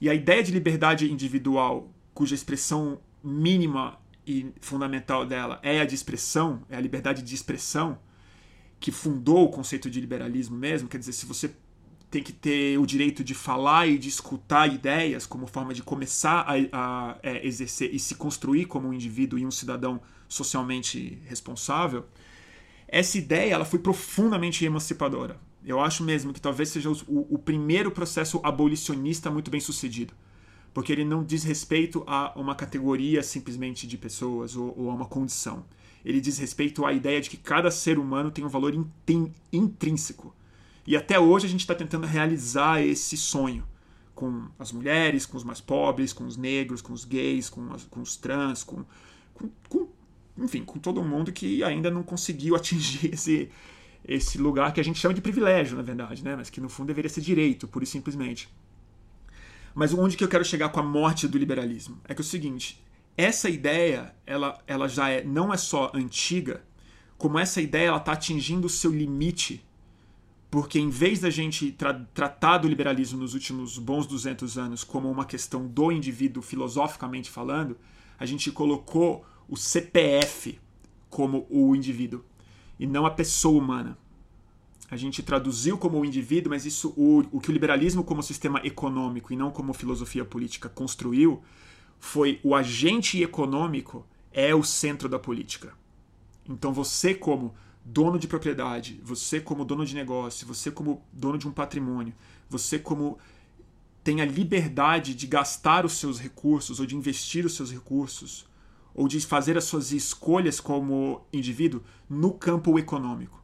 E 0.01 0.09
a 0.09 0.15
ideia 0.15 0.43
de 0.43 0.51
liberdade 0.51 1.11
individual, 1.11 1.93
cuja 2.15 2.35
expressão 2.35 3.01
mínima 3.23 3.99
e 4.27 4.53
fundamental 4.61 5.27
dela 5.27 5.61
é 5.63 5.81
a 5.81 5.85
de 5.85 5.95
expressão, 5.95 6.63
é 6.71 6.77
a 6.77 6.81
liberdade 6.81 7.23
de 7.23 7.35
expressão, 7.35 7.99
que 8.79 8.91
fundou 8.91 9.45
o 9.45 9.51
conceito 9.51 9.91
de 9.91 10.01
liberalismo 10.01 10.57
mesmo, 10.57 10.89
quer 10.89 10.99
dizer, 10.99 11.13
se 11.13 11.27
você 11.27 11.55
tem 12.11 12.23
que 12.23 12.33
ter 12.33 12.79
o 12.79 12.87
direito 12.87 13.23
de 13.23 13.35
falar 13.35 13.87
e 13.87 13.99
de 13.99 14.09
escutar 14.09 14.73
ideias 14.73 15.27
como 15.27 15.47
forma 15.47 15.73
de 15.73 15.83
começar 15.83 16.45
a, 16.49 16.55
a, 16.73 17.19
é, 17.23 17.47
exercer 17.47 17.95
e 17.95 17.99
se 17.99 18.17
construir 18.17 18.65
como 18.65 18.89
um 18.89 18.93
indivíduo 18.93 19.39
e 19.39 19.47
um 19.47 19.51
cidadão 19.51 20.01
socialmente 20.29 21.23
responsável, 21.27 22.07
essa 22.89 23.17
ideia 23.17 23.55
ela 23.55 23.65
foi 23.65 23.79
profundamente 23.79 24.65
emancipadora. 24.65 25.39
Eu 25.65 25.81
acho 25.81 26.03
mesmo 26.03 26.33
que 26.33 26.41
talvez 26.41 26.71
seja 26.71 26.91
o, 26.91 27.35
o 27.35 27.39
primeiro 27.39 27.91
processo 27.91 28.41
abolicionista 28.43 29.31
muito 29.31 29.51
bem 29.51 29.61
sucedido. 29.61 30.15
Porque 30.73 30.93
ele 30.93 31.05
não 31.05 31.25
diz 31.25 31.43
respeito 31.43 32.05
a 32.07 32.33
uma 32.37 32.55
categoria 32.55 33.23
simplesmente 33.23 33.87
de 33.87 33.99
pessoas 33.99 34.57
ou, 34.57 34.75
ou 34.79 34.91
a 34.91 34.95
uma 34.95 35.07
condição. 35.07 35.65
Ele 36.05 36.21
diz 36.21 36.39
respeito 36.39 36.87
à 36.87 36.93
ideia 36.93 37.21
de 37.21 37.29
que 37.29 37.37
cada 37.37 37.71
ser 37.71 37.99
humano 37.99 38.31
tem 38.31 38.45
um 38.45 38.49
valor 38.49 38.75
intrínseco. 39.53 40.35
E 40.87 40.97
até 40.97 41.19
hoje 41.19 41.47
a 41.47 41.49
gente 41.49 41.61
está 41.61 41.75
tentando 41.75 42.07
realizar 42.07 42.81
esse 42.83 43.17
sonho 43.17 43.65
com 44.15 44.49
as 44.59 44.73
mulheres, 44.73 45.25
com 45.25 45.37
os 45.37 45.45
mais 45.45 45.61
pobres, 45.61 46.13
com 46.13 46.25
os 46.25 46.37
negros, 46.37 46.83
com 46.83 46.93
os 46.93 47.05
gays, 47.05 47.49
com, 47.49 47.73
as, 47.73 47.85
com 47.85 48.01
os 48.01 48.17
trans, 48.17 48.63
com, 48.63 48.85
com, 49.35 49.51
com, 49.69 49.89
enfim, 50.39 50.65
com 50.65 50.79
todo 50.79 51.03
mundo 51.03 51.33
que 51.33 51.63
ainda 51.65 51.91
não 51.91 52.03
conseguiu 52.03 52.55
atingir 52.57 53.15
esse, 53.15 53.51
esse 54.05 54.39
lugar 54.39 54.73
que 54.73 54.81
a 54.81 54.85
gente 54.85 54.99
chama 54.99 55.15
de 55.15 55.21
privilégio, 55.21 55.77
na 55.77 55.83
verdade, 55.83 56.25
né? 56.25 56.35
mas 56.37 56.51
que 56.51 56.61
no 56.61 56.69
fundo 56.69 56.89
deveria 56.89 57.09
ser 57.09 57.21
direito, 57.21 57.69
pura 57.69 57.85
e 57.85 57.87
simplesmente. 57.87 58.49
Mas 59.75 59.93
onde 59.95 60.17
que 60.17 60.25
eu 60.25 60.29
quero 60.29 60.45
chegar 60.45 60.69
com 60.71 60.81
a 60.81 60.83
morte 60.83 61.29
do 61.29 61.39
liberalismo? 61.39 62.01
É 62.05 62.15
que 62.15 62.21
é 62.21 62.25
o 62.25 62.27
seguinte, 62.27 62.83
essa 63.17 63.49
ideia, 63.49 64.15
ela, 64.27 64.59
ela 64.67 64.89
já 64.89 65.11
é, 65.11 65.23
não 65.23 65.53
é 65.53 65.57
só 65.57 65.93
antiga, 65.95 66.65
como 67.17 67.39
essa 67.39 67.61
ideia 67.61 67.89
ela 67.89 67.99
está 67.99 68.13
atingindo 68.13 68.67
o 68.67 68.71
seu 68.71 68.91
limite, 68.91 69.65
porque 70.51 70.81
em 70.81 70.89
vez 70.89 71.21
da 71.21 71.31
gente 71.31 71.71
tra 71.71 71.95
tratar 72.15 72.59
do 72.59 72.69
liberalismo 72.69 73.21
nos 73.21 73.35
últimos 73.35 73.79
bons 73.79 74.07
200 74.07 74.59
anos 74.59 74.83
como 74.83 75.11
uma 75.11 75.25
questão 75.25 75.67
do 75.67 75.93
indivíduo 75.93 76.43
filosoficamente 76.43 77.31
falando, 77.31 77.77
a 78.19 78.27
gente 78.27 78.51
colocou 78.51 79.25
o 79.49 79.57
CPF 79.57 80.59
como 81.09 81.47
o 81.51 81.77
indivíduo 81.77 82.25
e 82.81 82.87
não 82.87 83.05
a 83.05 83.11
pessoa 83.11 83.63
humana. 83.63 83.99
A 84.91 84.97
gente 84.97 85.23
traduziu 85.23 85.77
como 85.77 86.01
o 86.01 86.05
indivíduo, 86.05 86.51
mas 86.51 86.65
isso 86.65 86.95
o, 86.97 87.23
o 87.31 87.39
que 87.39 87.51
o 87.51 87.53
liberalismo 87.53 88.03
como 88.03 88.23
sistema 88.23 88.59
econômico 88.65 89.33
e 89.33 89.37
não 89.37 89.51
como 89.51 89.75
filosofia 89.75 90.25
política 90.25 90.69
construiu 90.69 91.43
foi 92.01 92.41
o 92.43 92.55
agente 92.55 93.23
econômico 93.23 94.05
é 94.33 94.55
o 94.55 94.65
centro 94.65 95.11
da 95.11 95.19
política. 95.19 95.75
Então 96.49 96.73
você 96.73 97.15
como 97.15 97.55
dono 97.85 98.19
de 98.19 98.27
propriedade, 98.27 98.99
você 99.05 99.41
como 99.41 99.65
dono 99.65 99.85
de 99.85 99.95
negócio, 99.95 100.47
você 100.47 100.71
como 100.71 101.05
dono 101.13 101.37
de 101.37 101.47
um 101.47 101.53
patrimônio, 101.53 102.15
você 102.49 102.79
como 102.79 103.19
tem 104.03 104.23
a 104.23 104.25
liberdade 104.25 105.15
de 105.15 105.27
gastar 105.27 105.85
os 105.85 105.93
seus 105.99 106.19
recursos 106.19 106.81
ou 106.81 106.87
de 106.87 106.97
investir 106.97 107.45
os 107.45 107.55
seus 107.55 107.71
recursos 107.71 108.47
ou 109.01 109.09
de 109.09 109.19
fazer 109.23 109.57
as 109.57 109.65
suas 109.65 109.93
escolhas 109.93 110.61
como 110.61 111.23
indivíduo 111.33 111.83
no 112.07 112.35
campo 112.35 112.79
econômico. 112.79 113.43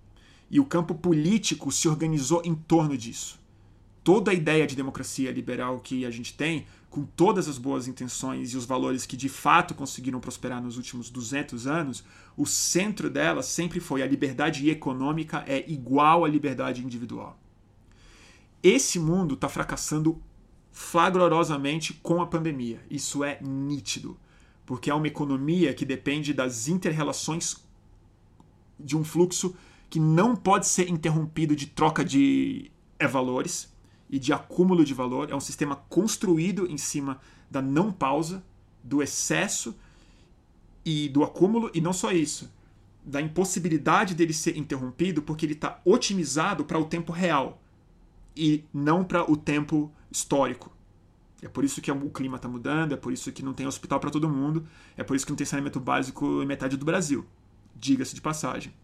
E 0.50 0.60
o 0.60 0.66
campo 0.66 0.94
político 0.94 1.72
se 1.72 1.88
organizou 1.88 2.42
em 2.44 2.54
torno 2.54 2.94
disso. 2.94 3.40
Toda 4.04 4.32
a 4.32 4.34
ideia 4.34 4.66
de 4.66 4.76
democracia 4.76 5.32
liberal 5.32 5.80
que 5.80 6.04
a 6.04 6.10
gente 6.10 6.34
tem, 6.34 6.66
com 6.90 7.04
todas 7.04 7.48
as 7.48 7.56
boas 7.56 7.88
intenções 7.88 8.52
e 8.52 8.56
os 8.58 8.66
valores 8.66 9.06
que 9.06 9.16
de 9.16 9.30
fato 9.30 9.74
conseguiram 9.74 10.20
prosperar 10.20 10.62
nos 10.62 10.76
últimos 10.76 11.08
200 11.08 11.66
anos, 11.66 12.04
o 12.36 12.44
centro 12.44 13.08
dela 13.08 13.42
sempre 13.42 13.80
foi 13.80 14.02
a 14.02 14.06
liberdade 14.06 14.68
econômica 14.68 15.42
é 15.46 15.64
igual 15.66 16.26
à 16.26 16.28
liberdade 16.28 16.84
individual. 16.84 17.40
Esse 18.62 18.98
mundo 18.98 19.32
está 19.32 19.48
fracassando 19.48 20.20
flagrosamente 20.70 21.94
com 21.94 22.20
a 22.20 22.26
pandemia. 22.26 22.84
Isso 22.90 23.24
é 23.24 23.38
nítido, 23.40 24.18
porque 24.66 24.90
é 24.90 24.94
uma 24.94 25.06
economia 25.06 25.72
que 25.72 25.84
depende 25.84 26.34
das 26.34 26.66
interrelações 26.66 27.64
de 28.78 28.96
um 28.96 29.04
fluxo 29.04 29.54
que 29.88 30.00
não 30.00 30.34
pode 30.34 30.66
ser 30.66 30.90
interrompido 30.90 31.54
de 31.54 31.66
troca 31.66 32.04
de 32.04 32.70
é, 32.98 33.06
valores 33.06 33.72
e 34.10 34.18
de 34.18 34.32
acúmulo 34.32 34.84
de 34.84 34.92
valor. 34.92 35.30
É 35.30 35.36
um 35.36 35.40
sistema 35.40 35.76
construído 35.88 36.66
em 36.66 36.76
cima 36.76 37.20
da 37.50 37.62
não 37.62 37.92
pausa, 37.92 38.44
do 38.82 39.02
excesso 39.02 39.74
e 40.84 41.08
do 41.08 41.22
acúmulo, 41.22 41.70
e 41.72 41.80
não 41.80 41.92
só 41.92 42.12
isso, 42.12 42.52
da 43.04 43.20
impossibilidade 43.20 44.14
dele 44.14 44.32
ser 44.32 44.56
interrompido 44.56 45.22
porque 45.22 45.46
ele 45.46 45.52
está 45.52 45.80
otimizado 45.84 46.64
para 46.64 46.78
o 46.78 46.84
tempo 46.84 47.12
real 47.12 47.62
e 48.36 48.64
não 48.74 49.04
para 49.04 49.30
o 49.30 49.36
tempo 49.36 49.92
histórico. 50.10 50.75
É 51.46 51.48
por 51.48 51.64
isso 51.64 51.80
que 51.80 51.90
o 51.92 52.10
clima 52.10 52.36
está 52.36 52.48
mudando, 52.48 52.92
é 52.92 52.96
por 52.96 53.12
isso 53.12 53.30
que 53.30 53.40
não 53.40 53.52
tem 53.52 53.66
hospital 53.68 54.00
para 54.00 54.10
todo 54.10 54.28
mundo, 54.28 54.66
é 54.96 55.04
por 55.04 55.14
isso 55.14 55.24
que 55.24 55.30
não 55.30 55.36
tem 55.36 55.46
saneamento 55.46 55.78
básico 55.78 56.42
em 56.42 56.46
metade 56.46 56.76
do 56.76 56.84
Brasil. 56.84 57.24
Diga-se 57.76 58.16
de 58.16 58.20
passagem. 58.20 58.74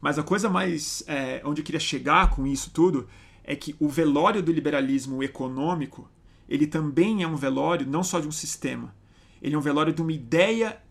Mas 0.00 0.18
a 0.18 0.24
coisa 0.24 0.50
mais. 0.50 1.04
É, 1.06 1.40
onde 1.44 1.60
eu 1.60 1.64
queria 1.64 1.80
chegar 1.80 2.30
com 2.30 2.46
isso 2.46 2.70
tudo 2.70 3.08
é 3.44 3.54
que 3.54 3.76
o 3.78 3.88
velório 3.88 4.42
do 4.42 4.50
liberalismo 4.50 5.22
econômico 5.22 6.10
ele 6.48 6.66
também 6.66 7.22
é 7.22 7.28
um 7.28 7.36
velório 7.36 7.86
não 7.86 8.02
só 8.02 8.18
de 8.18 8.26
um 8.26 8.32
sistema, 8.32 8.94
ele 9.40 9.54
é 9.54 9.58
um 9.58 9.62
velório 9.62 9.92
de 9.92 10.02
uma 10.02 10.12
ideia 10.12 10.82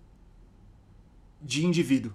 de 1.42 1.66
indivíduo, 1.66 2.14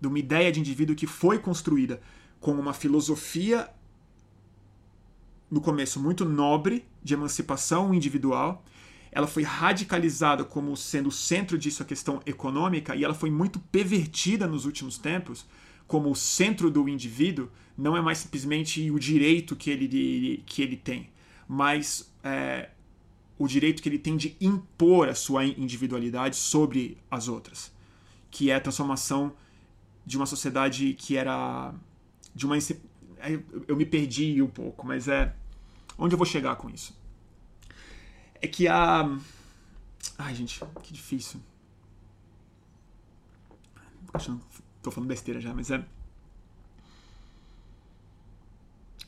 de 0.00 0.08
uma 0.08 0.18
ideia 0.18 0.50
de 0.50 0.58
indivíduo 0.58 0.96
que 0.96 1.06
foi 1.06 1.38
construída 1.38 2.00
com 2.40 2.52
uma 2.52 2.72
filosofia 2.72 3.68
no 5.50 5.60
começo 5.60 6.00
muito 6.00 6.24
nobre 6.24 6.84
de 7.02 7.14
emancipação 7.14 7.94
individual. 7.94 8.64
Ela 9.10 9.26
foi 9.26 9.42
radicalizada 9.42 10.44
como 10.44 10.76
sendo 10.76 11.08
o 11.08 11.12
centro 11.12 11.56
disso 11.56 11.82
a 11.82 11.86
questão 11.86 12.20
econômica 12.26 12.94
e 12.94 13.04
ela 13.04 13.14
foi 13.14 13.30
muito 13.30 13.58
pervertida 13.58 14.46
nos 14.46 14.64
últimos 14.64 14.98
tempos 14.98 15.46
como 15.86 16.10
o 16.10 16.14
centro 16.14 16.70
do 16.70 16.88
indivíduo. 16.88 17.48
Não 17.76 17.96
é 17.96 18.00
mais 18.00 18.18
simplesmente 18.18 18.90
o 18.90 18.98
direito 18.98 19.56
que 19.56 19.70
ele, 19.70 20.42
que 20.44 20.60
ele 20.60 20.76
tem, 20.76 21.08
mas 21.48 22.12
é, 22.22 22.68
o 23.38 23.46
direito 23.46 23.82
que 23.82 23.88
ele 23.88 23.98
tem 23.98 24.16
de 24.16 24.36
impor 24.40 25.08
a 25.08 25.14
sua 25.14 25.44
individualidade 25.44 26.36
sobre 26.36 26.98
as 27.10 27.28
outras, 27.28 27.72
que 28.30 28.50
é 28.50 28.56
a 28.56 28.60
transformação 28.60 29.32
de 30.04 30.16
uma 30.16 30.26
sociedade 30.26 30.94
que 30.94 31.16
era 31.16 31.72
de 32.34 32.44
uma 32.44 32.58
eu 33.66 33.76
me 33.76 33.84
perdi 33.84 34.40
um 34.42 34.48
pouco, 34.48 34.86
mas 34.86 35.08
é 35.08 35.34
onde 35.98 36.14
eu 36.14 36.18
vou 36.18 36.26
chegar 36.26 36.56
com 36.56 36.70
isso. 36.70 36.96
É 38.40 38.46
que 38.46 38.68
a 38.68 39.18
ai 40.16 40.34
gente, 40.34 40.60
que 40.82 40.92
difícil. 40.92 41.40
Tô 44.82 44.90
falando 44.90 45.08
besteira 45.08 45.40
já, 45.40 45.52
mas 45.52 45.70
é 45.70 45.84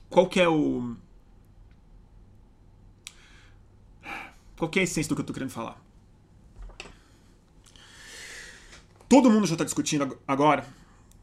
qual 0.09 0.29
que 0.29 0.41
é 0.41 0.49
o 0.49 0.97
qual 4.57 4.71
é 4.77 4.81
a 4.81 4.83
essência 4.83 5.09
do 5.09 5.15
que 5.15 5.23
eu 5.23 5.27
tô 5.27 5.33
querendo 5.33 5.51
falar? 5.51 5.81
Todo 9.09 9.31
mundo 9.31 9.47
já 9.47 9.55
está 9.55 9.65
discutindo 9.65 10.19
agora 10.29 10.67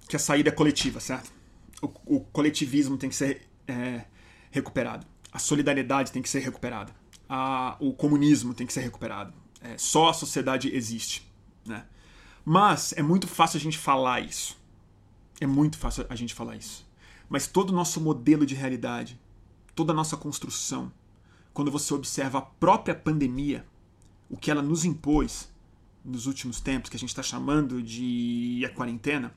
que 0.10 0.15
a 0.15 0.19
saída 0.19 0.50
é 0.50 0.52
coletiva, 0.52 1.00
certo? 1.00 1.37
O, 1.82 2.16
o 2.18 2.20
coletivismo 2.22 2.98
tem 2.98 3.10
que 3.10 3.16
ser 3.16 3.48
é, 3.68 4.06
recuperado 4.52 5.06
a 5.32 5.40
solidariedade 5.40 6.12
tem 6.12 6.22
que 6.22 6.30
ser 6.30 6.40
recuperada, 6.40 6.92
a, 7.30 7.76
o 7.80 7.94
comunismo 7.94 8.56
tem 8.56 8.66
que 8.66 8.74
ser 8.74 8.82
recuperado. 8.82 9.32
É, 9.62 9.78
só 9.78 10.10
a 10.10 10.13
sociedade 10.13 10.74
existe. 10.76 11.32
Né? 11.63 11.86
Mas 12.44 12.94
é 12.94 13.04
muito 13.04 13.28
fácil 13.28 13.58
a 13.58 13.62
gente 13.62 13.78
falar 13.78 14.22
isso. 14.22 14.58
É 15.40 15.46
muito 15.46 15.78
fácil 15.78 16.08
a 16.10 16.16
gente 16.16 16.34
falar 16.34 16.56
isso. 16.56 16.88
Mas 17.30 17.46
todo 17.46 17.70
o 17.70 17.74
nosso 17.74 18.00
modelo 18.02 18.48
de 18.48 18.56
realidade, 18.56 19.20
toda 19.76 19.92
a 19.92 19.96
nossa 19.96 20.18
construção, 20.18 20.92
quando 21.54 21.70
você 21.70 21.94
observa 21.94 22.40
a 22.40 22.42
própria 22.42 22.96
pandemia, 22.96 23.63
o 24.30 24.38
que 24.38 24.50
ela 24.50 24.62
nos 24.62 24.86
impôs 24.86 25.52
nos 26.04 26.26
últimos 26.26 26.62
tempos, 26.62 26.90
que 26.90 26.96
a 26.96 27.00
gente 27.00 27.10
está 27.10 27.22
chamando 27.22 27.82
de 27.82 28.63
a 28.66 28.70
quarentena, 28.70 29.34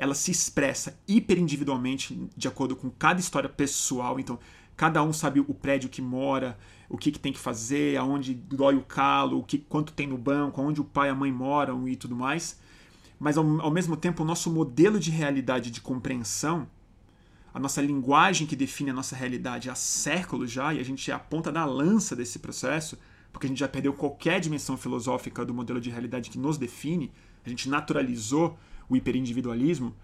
ela 0.00 0.14
se 0.14 0.30
expressa 0.30 0.98
hiperindividualmente 1.06 2.28
de 2.36 2.48
acordo 2.48 2.74
com 2.74 2.90
cada 2.90 3.20
história 3.20 3.48
pessoal. 3.48 4.18
Então, 4.18 4.38
Cada 4.80 5.02
um 5.02 5.12
sabe 5.12 5.40
o 5.40 5.52
prédio 5.52 5.90
que 5.90 6.00
mora, 6.00 6.56
o 6.88 6.96
que, 6.96 7.12
que 7.12 7.18
tem 7.18 7.34
que 7.34 7.38
fazer, 7.38 7.98
aonde 7.98 8.32
dói 8.32 8.76
o 8.76 8.80
calo, 8.80 9.38
o 9.38 9.44
que 9.44 9.58
quanto 9.58 9.92
tem 9.92 10.06
no 10.06 10.16
banco, 10.16 10.58
aonde 10.58 10.80
o 10.80 10.84
pai 10.84 11.08
e 11.08 11.10
a 11.10 11.14
mãe 11.14 11.30
moram 11.30 11.86
e 11.86 11.94
tudo 11.94 12.16
mais. 12.16 12.58
Mas 13.18 13.36
ao, 13.36 13.44
ao 13.60 13.70
mesmo 13.70 13.94
tempo, 13.94 14.22
o 14.22 14.26
nosso 14.26 14.50
modelo 14.50 14.98
de 14.98 15.10
realidade 15.10 15.70
de 15.70 15.82
compreensão, 15.82 16.66
a 17.52 17.60
nossa 17.60 17.82
linguagem 17.82 18.46
que 18.46 18.56
define 18.56 18.88
a 18.88 18.94
nossa 18.94 19.14
realidade 19.14 19.68
há 19.68 19.74
séculos 19.74 20.50
já, 20.50 20.72
e 20.72 20.80
a 20.80 20.82
gente 20.82 21.10
é 21.10 21.14
a 21.14 21.18
ponta 21.18 21.52
da 21.52 21.66
lança 21.66 22.16
desse 22.16 22.38
processo, 22.38 22.98
porque 23.30 23.46
a 23.46 23.50
gente 23.50 23.60
já 23.60 23.68
perdeu 23.68 23.92
qualquer 23.92 24.40
dimensão 24.40 24.78
filosófica 24.78 25.44
do 25.44 25.52
modelo 25.52 25.78
de 25.78 25.90
realidade 25.90 26.30
que 26.30 26.38
nos 26.38 26.56
define, 26.56 27.12
a 27.44 27.50
gente 27.50 27.68
naturalizou 27.68 28.58
o 28.90 28.96
hiperindividualismo. 28.96 29.94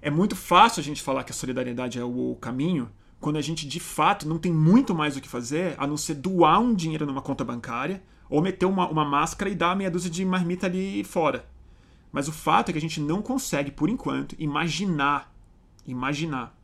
É 0.00 0.10
muito 0.10 0.36
fácil 0.36 0.80
a 0.80 0.84
gente 0.84 1.02
falar 1.02 1.24
que 1.24 1.32
a 1.32 1.34
solidariedade 1.34 1.98
é 1.98 2.04
o 2.04 2.36
caminho, 2.40 2.90
quando 3.20 3.36
a 3.36 3.40
gente 3.40 3.66
de 3.66 3.80
fato 3.80 4.28
não 4.28 4.38
tem 4.38 4.52
muito 4.52 4.94
mais 4.94 5.16
o 5.16 5.20
que 5.20 5.28
fazer 5.28 5.74
a 5.78 5.86
não 5.86 5.96
ser 5.96 6.14
doar 6.14 6.60
um 6.60 6.74
dinheiro 6.74 7.06
numa 7.06 7.22
conta 7.22 7.44
bancária 7.44 8.02
ou 8.28 8.42
meter 8.42 8.66
uma, 8.66 8.88
uma 8.88 9.04
máscara 9.04 9.50
e 9.50 9.54
dar 9.54 9.76
meia 9.76 9.90
dúzia 9.90 10.10
de 10.10 10.24
marmita 10.24 10.66
ali 10.66 11.04
fora. 11.04 11.46
Mas 12.10 12.28
o 12.28 12.32
fato 12.32 12.68
é 12.68 12.72
que 12.72 12.78
a 12.78 12.80
gente 12.80 13.00
não 13.00 13.22
consegue, 13.22 13.70
por 13.70 13.88
enquanto, 13.88 14.34
imaginar, 14.38 15.32
imaginar 15.86 16.56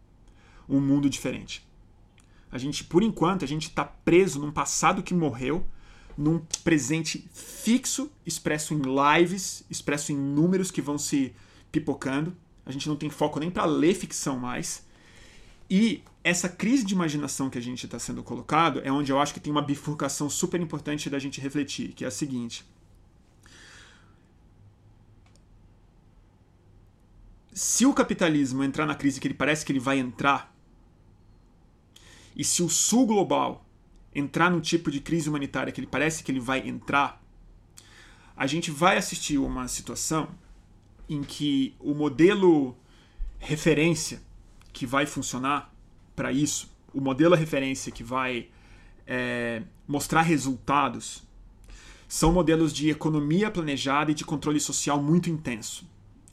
um 0.69 0.81
mundo 0.81 1.09
diferente. 1.09 1.67
A 2.51 2.59
gente, 2.59 2.85
por 2.85 3.03
enquanto, 3.03 3.45
a 3.45 3.49
gente 3.49 3.69
está 3.69 3.85
preso 3.85 4.41
num 4.41 4.51
passado 4.51 5.03
que 5.03 5.15
morreu, 5.15 5.67
num 6.19 6.41
presente 6.65 7.31
fixo, 7.33 8.11
expresso 8.27 8.75
em 8.75 8.83
lives, 8.83 9.65
expresso 9.71 10.11
em 10.11 10.17
números 10.17 10.69
que 10.69 10.83
vão 10.83 10.99
se 10.99 11.33
pipocando. 11.71 12.37
A 12.67 12.73
gente 12.73 12.89
não 12.89 12.97
tem 12.97 13.09
foco 13.09 13.39
nem 13.39 13.49
para 13.49 13.65
ler 13.65 13.95
ficção 13.95 14.37
mais. 14.37 14.85
E 15.71 16.03
essa 16.25 16.49
crise 16.49 16.85
de 16.85 16.93
imaginação 16.93 17.49
que 17.49 17.57
a 17.57 17.63
gente 17.63 17.87
está 17.87 18.01
sendo 18.01 18.25
colocado 18.25 18.81
é 18.83 18.91
onde 18.91 19.13
eu 19.13 19.21
acho 19.21 19.33
que 19.33 19.39
tem 19.39 19.53
uma 19.53 19.63
bifurcação 19.63 20.29
super 20.29 20.61
importante 20.61 21.09
da 21.09 21.21
gente 21.21 21.41
refletir, 21.41 21.93
que 21.93 22.05
é 22.05 22.09
a 22.09 22.11
seguinte. 22.11 22.67
Se 27.53 27.87
o 27.87 27.95
capitalismo 27.95 28.65
entrar 28.65 28.87
na 28.87 28.95
crise 28.97 29.21
que 29.21 29.29
ele 29.29 29.35
parece 29.35 29.65
que 29.65 29.71
ele 29.71 29.79
vai 29.79 29.99
entrar, 29.99 30.53
e 32.35 32.43
se 32.43 32.63
o 32.63 32.69
sul 32.69 33.07
global 33.07 33.65
entrar 34.19 34.51
no 34.51 34.61
tipo 34.61 34.91
de 34.91 35.01
crise 35.01 35.29
humanitária 35.29 35.73
que 35.73 35.81
ele 35.81 35.87
parece 35.87 36.23
que 36.23 36.33
ele 36.33 36.41
vai 36.41 36.67
entrar, 36.67 37.23
a 38.37 38.47
gente 38.47 38.71
vai 38.71 38.97
assistir 38.97 39.39
uma 39.39 39.67
situação 39.67 40.29
em 41.09 41.23
que 41.23 41.75
o 41.81 41.95
modelo 41.95 42.77
referência 43.39 44.21
que 44.73 44.87
vai 44.87 45.07
funcionar 45.07 45.73
para 46.15 46.33
isso, 46.33 46.71
o 46.93 47.01
modelo 47.01 47.35
de 47.35 47.41
referência 47.41 47.91
que 47.91 48.03
vai 48.03 48.49
é, 49.07 49.63
mostrar 49.87 50.23
resultados, 50.23 51.27
são 52.07 52.33
modelos 52.33 52.73
de 52.73 52.91
economia 52.91 53.51
planejada 53.51 54.11
e 54.11 54.15
de 54.15 54.25
controle 54.25 54.61
social 54.61 55.01
muito 55.03 55.29
intenso. 55.29 55.87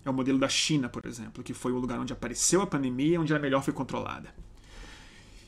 É 0.03 0.09
o 0.09 0.13
modelo 0.13 0.37
da 0.37 0.47
China, 0.47 0.87
por 0.87 1.05
exemplo, 1.05 1.43
que 1.43 1.53
foi 1.53 1.71
o 1.71 1.79
lugar 1.79 1.99
onde 1.99 2.13
apareceu 2.13 2.61
a 2.61 2.67
pandemia, 2.67 3.19
onde 3.19 3.33
a 3.33 3.39
melhor 3.39 3.63
foi 3.63 3.73
controlada. 3.73 4.33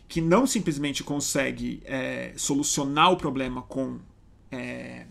Que 0.07 0.21
não 0.21 0.47
simplesmente 0.47 1.03
consegue 1.03 1.81
é, 1.85 2.33
solucionar 2.35 3.11
o 3.11 3.17
problema 3.17 3.61
com, 3.61 3.99
é, 4.51 5.05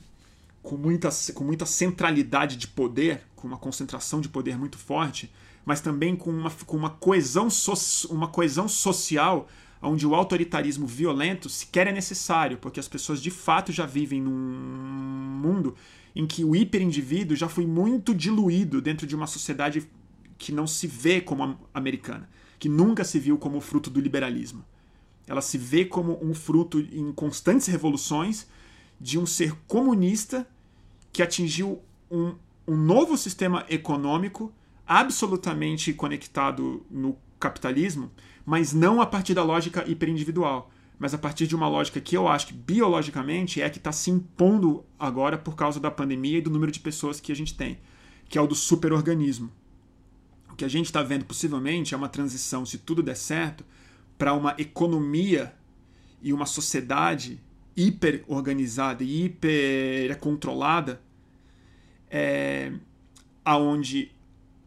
com, 0.63 0.77
muita, 0.77 1.11
com 1.35 1.45
muita 1.45 1.67
centralidade 1.67 2.57
de 2.57 2.67
poder, 2.67 3.23
com 3.35 3.47
uma 3.47 3.59
concentração 3.59 4.21
de 4.21 4.29
poder 4.29 4.57
muito 4.57 4.79
forte, 4.79 5.31
mas 5.65 5.81
também 5.81 6.17
com 6.17 6.31
uma, 6.31 6.51
com 6.51 6.77
uma, 6.77 6.91
coesão, 6.91 7.51
so, 7.51 7.75
uma 8.09 8.29
coesão 8.29 8.69
social 8.69 9.49
onde 9.83 10.07
o 10.07 10.15
autoritarismo 10.15 10.87
violento 10.87 11.49
sequer 11.49 11.87
é 11.87 11.93
necessário, 11.93 12.57
porque 12.59 12.81
as 12.81 12.89
pessoas 12.89 13.21
de 13.21 13.31
fato 13.31 13.73
já 13.73 13.85
vivem 13.85 14.21
num 14.21 14.33
mundo 14.33 15.75
em 16.15 16.27
que 16.27 16.45
o 16.45 16.57
hiperindivíduo 16.57 17.37
já 17.37 17.49
foi 17.49 17.67
muito 17.67 18.15
diluído 18.15 18.81
dentro 18.81 19.07
de 19.07 19.15
uma 19.15 19.27
sociedade 19.27 19.87
que 20.39 20.53
não 20.53 20.67
se 20.67 20.87
vê 20.87 21.21
como 21.21 21.59
americana, 21.75 22.29
que 22.59 22.69
nunca 22.69 23.05
se 23.05 23.19
viu 23.19 23.37
como 23.37 23.61
fruto 23.61 23.91
do 23.91 24.01
liberalismo. 24.01 24.65
Ela 25.27 25.41
se 25.41 25.59
vê 25.59 25.85
como 25.85 26.19
um 26.23 26.35
fruto 26.35 26.79
em 26.81 27.13
constantes 27.13 27.67
revoluções 27.67 28.47
de 29.01 29.19
um 29.19 29.27
ser 29.27 29.55
comunista 29.67 30.47
que 31.13 31.23
atingiu 31.23 31.83
um, 32.11 32.35
um 32.67 32.77
novo 32.77 33.17
sistema 33.17 33.65
econômico 33.69 34.53
absolutamente 34.87 35.93
conectado 35.93 36.85
no 36.91 37.17
capitalismo, 37.41 38.11
mas 38.45 38.73
não 38.73 39.01
a 39.01 39.07
partir 39.07 39.35
da 39.35 39.43
lógica 39.43 39.85
hiperindividual, 39.89 40.71
mas 40.99 41.13
a 41.13 41.19
partir 41.19 41.47
de 41.47 41.55
uma 41.55 41.69
lógica 41.69 42.01
que 42.01 42.17
eu 42.17 42.29
acho 42.29 42.47
que 42.47 42.55
biologicamente 42.55 43.61
é 43.61 43.69
que 43.69 43.79
está 43.79 43.93
se 43.93 44.11
impondo 44.11 44.85
agora 44.99 45.37
por 45.37 45.55
causa 45.55 45.79
da 45.79 45.91
pandemia 45.91 46.39
e 46.39 46.43
do 46.43 46.51
número 46.51 46.73
de 46.73 46.81
pessoas 46.81 47.21
que 47.21 47.33
a 47.33 47.37
gente 47.37 47.55
tem, 47.55 47.79
que 48.29 48.39
é 48.39 48.41
o 48.41 48.47
do 48.47 48.55
superorganismo. 48.55 49.51
O 50.51 50.57
que 50.57 50.65
a 50.65 50.69
gente 50.69 50.87
está 50.87 51.03
vendo 51.03 51.25
possivelmente 51.25 51.93
é 51.93 51.97
uma 51.97 52.09
transição, 52.09 52.65
se 52.65 52.79
tudo 52.79 53.03
der 53.03 53.17
certo, 53.17 53.65
para 54.19 54.33
uma 54.33 54.55
economia 54.59 55.55
e 56.23 56.33
uma 56.33 56.47
sociedade 56.47 57.41
hiper 57.77 58.25
organizada 58.27 59.05
e 59.05 59.25
hiper 59.25 60.19
controlada, 60.19 61.01
é, 62.11 62.73
aonde 63.45 64.11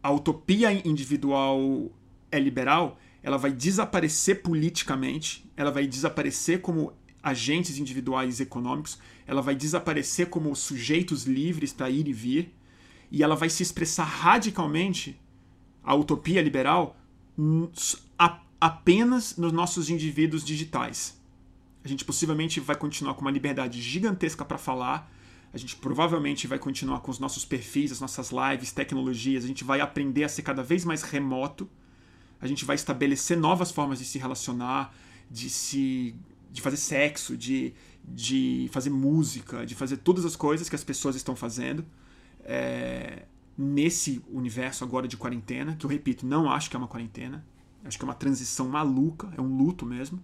a 0.02 0.10
utopia 0.10 0.72
individual 0.86 1.90
é 2.30 2.38
liberal, 2.38 2.98
ela 3.22 3.36
vai 3.36 3.52
desaparecer 3.52 4.42
politicamente, 4.42 5.44
ela 5.56 5.70
vai 5.70 5.86
desaparecer 5.86 6.60
como 6.60 6.92
agentes 7.22 7.78
individuais 7.78 8.40
econômicos, 8.40 8.98
ela 9.26 9.42
vai 9.42 9.54
desaparecer 9.54 10.28
como 10.28 10.54
sujeitos 10.56 11.24
livres 11.24 11.72
para 11.72 11.90
ir 11.90 12.08
e 12.08 12.12
vir, 12.12 12.54
e 13.10 13.22
ela 13.22 13.36
vai 13.36 13.50
se 13.50 13.62
expressar 13.62 14.04
radicalmente, 14.04 15.20
a 15.82 15.94
utopia 15.94 16.40
liberal, 16.40 16.96
apenas 18.60 19.36
nos 19.36 19.52
nossos 19.52 19.88
indivíduos 19.88 20.44
digitais. 20.44 21.18
A 21.82 21.88
gente 21.88 22.04
possivelmente 22.04 22.60
vai 22.60 22.76
continuar 22.76 23.14
com 23.14 23.22
uma 23.22 23.30
liberdade 23.30 23.80
gigantesca 23.80 24.44
para 24.44 24.58
falar, 24.58 25.10
a 25.52 25.58
gente 25.58 25.76
provavelmente 25.76 26.46
vai 26.46 26.58
continuar 26.58 27.00
com 27.00 27.10
os 27.10 27.18
nossos 27.18 27.44
perfis, 27.44 27.90
as 27.90 28.00
nossas 28.00 28.30
lives, 28.30 28.70
tecnologias, 28.70 29.44
a 29.44 29.48
gente 29.48 29.64
vai 29.64 29.80
aprender 29.80 30.24
a 30.24 30.28
ser 30.28 30.42
cada 30.42 30.62
vez 30.62 30.84
mais 30.84 31.02
remoto, 31.02 31.68
a 32.40 32.46
gente 32.46 32.64
vai 32.64 32.76
estabelecer 32.76 33.36
novas 33.36 33.70
formas 33.70 33.98
de 33.98 34.04
se 34.04 34.18
relacionar, 34.18 34.94
de 35.30 35.48
se 35.48 36.14
de 36.52 36.60
fazer 36.60 36.76
sexo, 36.76 37.36
de, 37.36 37.72
de 38.04 38.68
fazer 38.72 38.90
música, 38.90 39.64
de 39.64 39.74
fazer 39.76 39.98
todas 39.98 40.24
as 40.24 40.34
coisas 40.34 40.68
que 40.68 40.74
as 40.74 40.82
pessoas 40.82 41.14
estão 41.14 41.36
fazendo 41.36 41.86
é, 42.44 43.22
nesse 43.56 44.20
universo 44.28 44.82
agora 44.82 45.06
de 45.06 45.16
quarentena, 45.16 45.76
que 45.76 45.86
eu 45.86 45.90
repito, 45.90 46.26
não 46.26 46.50
acho 46.50 46.68
que 46.68 46.74
é 46.74 46.78
uma 46.78 46.88
quarentena, 46.88 47.44
acho 47.84 47.98
que 47.98 48.04
é 48.04 48.08
uma 48.08 48.14
transição 48.14 48.68
maluca, 48.68 49.32
é 49.36 49.40
um 49.40 49.56
luto 49.56 49.86
mesmo. 49.86 50.22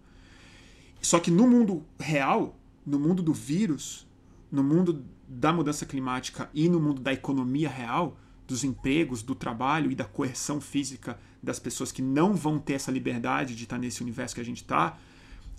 Só 1.01 1.19
que 1.19 1.31
no 1.31 1.47
mundo 1.47 1.85
real, 1.99 2.59
no 2.85 2.99
mundo 2.99 3.23
do 3.23 3.33
vírus, 3.33 4.07
no 4.51 4.63
mundo 4.63 5.05
da 5.29 5.53
mudança 5.53 5.85
climática 5.85 6.51
e 6.55 6.69
no 6.69 6.81
mundo 6.81 7.01
da 7.01 7.13
economia 7.13 7.69
real, 7.69 8.17
dos 8.47 8.63
empregos, 8.63 9.23
do 9.23 9.35
trabalho 9.35 9.91
e 9.91 9.95
da 9.95 10.05
coerção 10.05 10.61
física 10.61 11.19
das 11.43 11.59
pessoas 11.59 11.93
que 11.93 12.03
não 12.03 12.35
vão 12.35 12.59
ter 12.59 12.75
essa 12.75 12.91
liberdade 12.91 13.55
de 13.55 13.65
estar 13.65 13.79
nesse 13.79 14.03
universo 14.03 14.35
que 14.35 14.41
a 14.41 14.45
gente 14.45 14.63
está, 14.63 14.99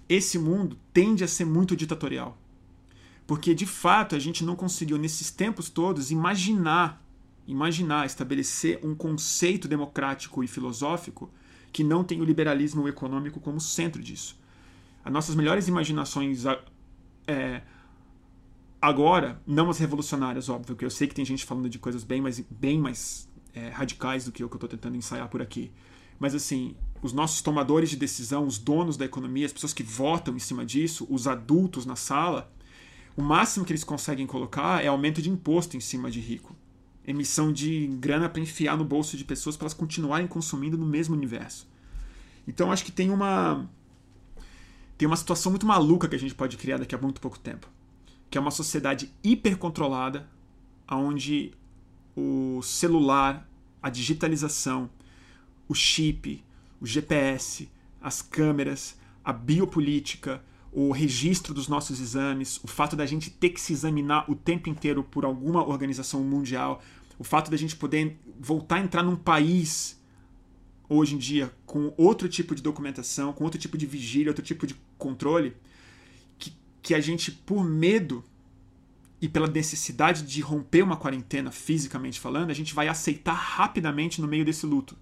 esse 0.08 0.40
mundo 0.40 0.78
tende 0.94 1.24
a 1.24 1.28
ser 1.28 1.46
muito 1.46 1.76
ditatorial. 1.76 2.38
Porque 3.26 3.54
de 3.54 3.66
fato 3.66 4.16
a 4.16 4.20
gente 4.20 4.44
não 4.44 4.56
conseguiu 4.56 4.98
nesses 4.98 5.30
tempos 5.30 5.70
todos 5.70 6.12
imaginar, 6.12 7.04
imaginar 7.46 8.06
estabelecer 8.06 8.80
um 8.84 8.96
conceito 8.96 9.68
democrático 9.68 10.44
e 10.44 10.48
filosófico 10.48 11.30
que 11.78 11.84
não 11.84 12.04
tem 12.04 12.20
o 12.20 12.24
liberalismo 12.24 12.88
econômico 12.88 13.40
como 13.40 13.62
centro 13.62 14.02
disso. 14.02 14.36
As 15.06 15.14
nossas 15.14 15.36
melhores 15.36 15.68
imaginações 15.68 16.44
é, 17.28 17.62
Agora, 18.82 19.40
não 19.46 19.70
as 19.70 19.78
revolucionárias, 19.78 20.50
óbvio, 20.50 20.76
que 20.76 20.84
eu 20.84 20.90
sei 20.90 21.08
que 21.08 21.14
tem 21.14 21.24
gente 21.24 21.46
falando 21.46 21.70
de 21.70 21.78
coisas 21.78 22.04
bem 22.04 22.20
mais, 22.20 22.40
bem 22.40 22.80
mais 22.80 23.30
é, 23.54 23.70
radicais 23.70 24.26
do 24.26 24.32
que 24.32 24.44
o 24.44 24.50
que 24.50 24.56
eu 24.56 24.58
estou 24.58 24.70
tentando 24.70 24.98
ensaiar 24.98 25.30
por 25.30 25.40
aqui. 25.40 25.72
Mas 26.20 26.34
assim, 26.34 26.76
os 27.00 27.14
nossos 27.14 27.44
tomadores 27.44 27.92
de 27.92 27.96
decisão, 27.96 28.48
os 28.48 28.58
donos 28.58 28.98
da 28.98 29.06
economia, 29.06 29.46
as 29.46 29.54
pessoas 29.54 29.74
que 29.74 29.84
votam 29.84 30.36
em 30.36 30.40
cima 30.40 30.66
disso, 30.66 31.06
os 31.12 31.28
adultos 31.28 31.86
na 31.86 31.96
sala, 31.96 32.52
o 33.16 33.22
máximo 33.22 33.66
que 33.66 33.72
eles 33.72 33.84
conseguem 33.84 34.26
colocar 34.26 34.84
é 34.84 34.88
aumento 34.88 35.22
de 35.22 35.30
imposto 35.30 35.78
em 35.78 35.80
cima 35.80 36.10
de 36.10 36.20
rico. 36.20 36.56
Emissão 37.08 37.52
de 37.52 37.88
grana 38.00 38.30
para 38.30 38.42
enfiar 38.42 38.78
no 38.78 38.86
bolso 38.86 39.18
de 39.18 39.24
pessoas 39.24 39.56
para 39.56 39.64
elas 39.64 39.74
continuarem 39.74 40.28
consumindo 40.28 40.78
no 40.78 40.86
mesmo 40.86 41.16
universo. 41.16 41.68
Então 42.48 42.72
acho 42.72 42.86
que 42.86 42.92
tem 42.92 43.10
uma 43.10 43.68
tem 44.98 45.08
uma 45.08 45.16
situação 45.16 45.52
muito 45.52 45.66
maluca 45.66 46.08
que 46.08 46.16
a 46.16 46.20
gente 46.20 46.36
pode 46.36 46.58
criar 46.58 46.78
daqui 46.78 46.94
a 46.94 46.98
muito 46.98 47.22
pouco 47.22 47.40
tempo 47.40 47.68
que 48.30 48.38
é 48.38 48.42
uma 48.42 48.52
sociedade 48.52 49.12
hipercontrolada, 49.24 50.28
onde 50.90 51.52
o 52.16 52.62
celular, 52.62 53.48
a 53.82 53.90
digitalização, 53.90 54.90
o 55.68 55.74
chip, 55.74 56.44
o 56.82 56.86
GPS, 56.86 57.70
as 58.02 58.22
câmeras, 58.22 58.98
a 59.24 59.32
biopolítica, 59.32 60.42
o 60.72 60.92
registro 60.92 61.54
dos 61.54 61.68
nossos 61.68 62.00
exames, 62.00 62.60
o 62.64 62.68
fato 62.68 62.96
da 62.96 63.06
gente 63.06 63.30
ter 63.30 63.50
que 63.50 63.62
se 63.62 63.74
examinar 63.74 64.30
o 64.30 64.36
tempo 64.36 64.70
inteiro 64.70 65.04
por 65.04 65.26
alguma 65.26 65.66
organização 65.66 66.22
mundial, 66.24 66.82
o 67.18 67.24
fato 67.24 67.50
da 67.50 67.58
gente 67.58 67.76
poder 67.76 68.18
voltar 68.40 68.78
a 68.78 68.80
entrar 68.80 69.04
num 69.04 69.16
país 69.16 70.00
hoje 70.90 71.16
em 71.16 71.18
dia 71.18 71.54
com 71.66 71.94
outro 71.98 72.30
tipo 72.30 72.56
de 72.56 72.62
documentação, 72.62 73.34
com 73.34 73.44
outro 73.44 73.60
tipo 73.60 73.78
de 73.78 73.86
vigília, 73.86 74.30
outro 74.30 74.44
tipo 74.44 74.66
de 74.66 74.76
controle, 74.98 75.56
que 76.88 76.96
a 76.96 77.02
gente, 77.02 77.32
por 77.32 77.66
medo 77.66 78.24
e 79.22 79.28
pela 79.28 79.46
necessidade 79.46 80.24
de 80.24 80.40
romper 80.40 80.82
uma 80.82 80.96
quarentena 80.96 81.52
fisicamente 81.52 82.18
falando, 82.18 82.50
a 82.50 82.54
gente 82.54 82.74
vai 82.74 82.88
aceitar 82.88 83.34
rapidamente 83.34 84.22
no 84.22 84.28
meio 84.28 84.46
desse 84.46 84.66
luto. 84.66 84.96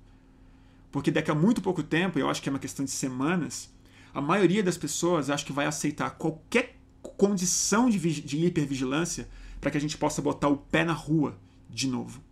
Porque 0.91 1.11
daqui 1.11 1.29
a 1.29 1.35
muito 1.35 1.61
pouco 1.61 1.83
tempo, 1.83 2.17
eu 2.17 2.27
acho 2.27 2.41
que 2.41 2.49
é 2.49 2.51
uma 2.51 2.57
questão 2.57 2.83
de 2.83 2.89
semanas, 2.89 3.69
a 4.15 4.19
maioria 4.19 4.63
das 4.63 4.79
pessoas 4.79 5.29
acho 5.29 5.45
que 5.45 5.53
vai 5.53 5.67
aceitar 5.67 6.09
qualquer 6.11 6.75
condição 7.03 7.87
de, 7.87 7.99
de 7.99 8.43
hipervigilância 8.43 9.29
para 9.61 9.69
que 9.69 9.77
a 9.77 9.81
gente 9.81 9.95
possa 9.95 10.23
botar 10.23 10.47
o 10.47 10.57
pé 10.57 10.83
na 10.83 10.93
rua 10.93 11.37
de 11.75 11.87
novo. 11.87 12.23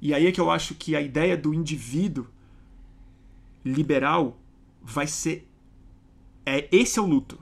E 0.00 0.12
aí 0.12 0.26
é 0.26 0.32
que 0.32 0.40
eu 0.40 0.50
acho 0.50 0.74
que 0.74 0.96
a 0.96 1.00
ideia 1.00 1.36
do 1.36 1.54
indivíduo 1.54 2.26
liberal 3.64 4.36
vai 4.82 5.06
ser. 5.06 5.48
É, 6.44 6.68
esse 6.72 6.98
é 6.98 7.02
o 7.02 7.06
luto. 7.06 7.38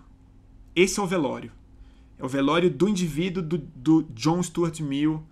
Esse 0.77 1.01
é 1.01 1.03
o 1.03 1.07
velório. 1.07 1.51
É 2.19 2.25
o 2.25 2.29
velório 2.29 2.71
do 2.71 2.87
indivíduo 2.87 3.43
do, 3.43 3.59
do 3.75 4.03
John 4.15 4.43
Stuart 4.43 4.79
Mill. 4.81 5.23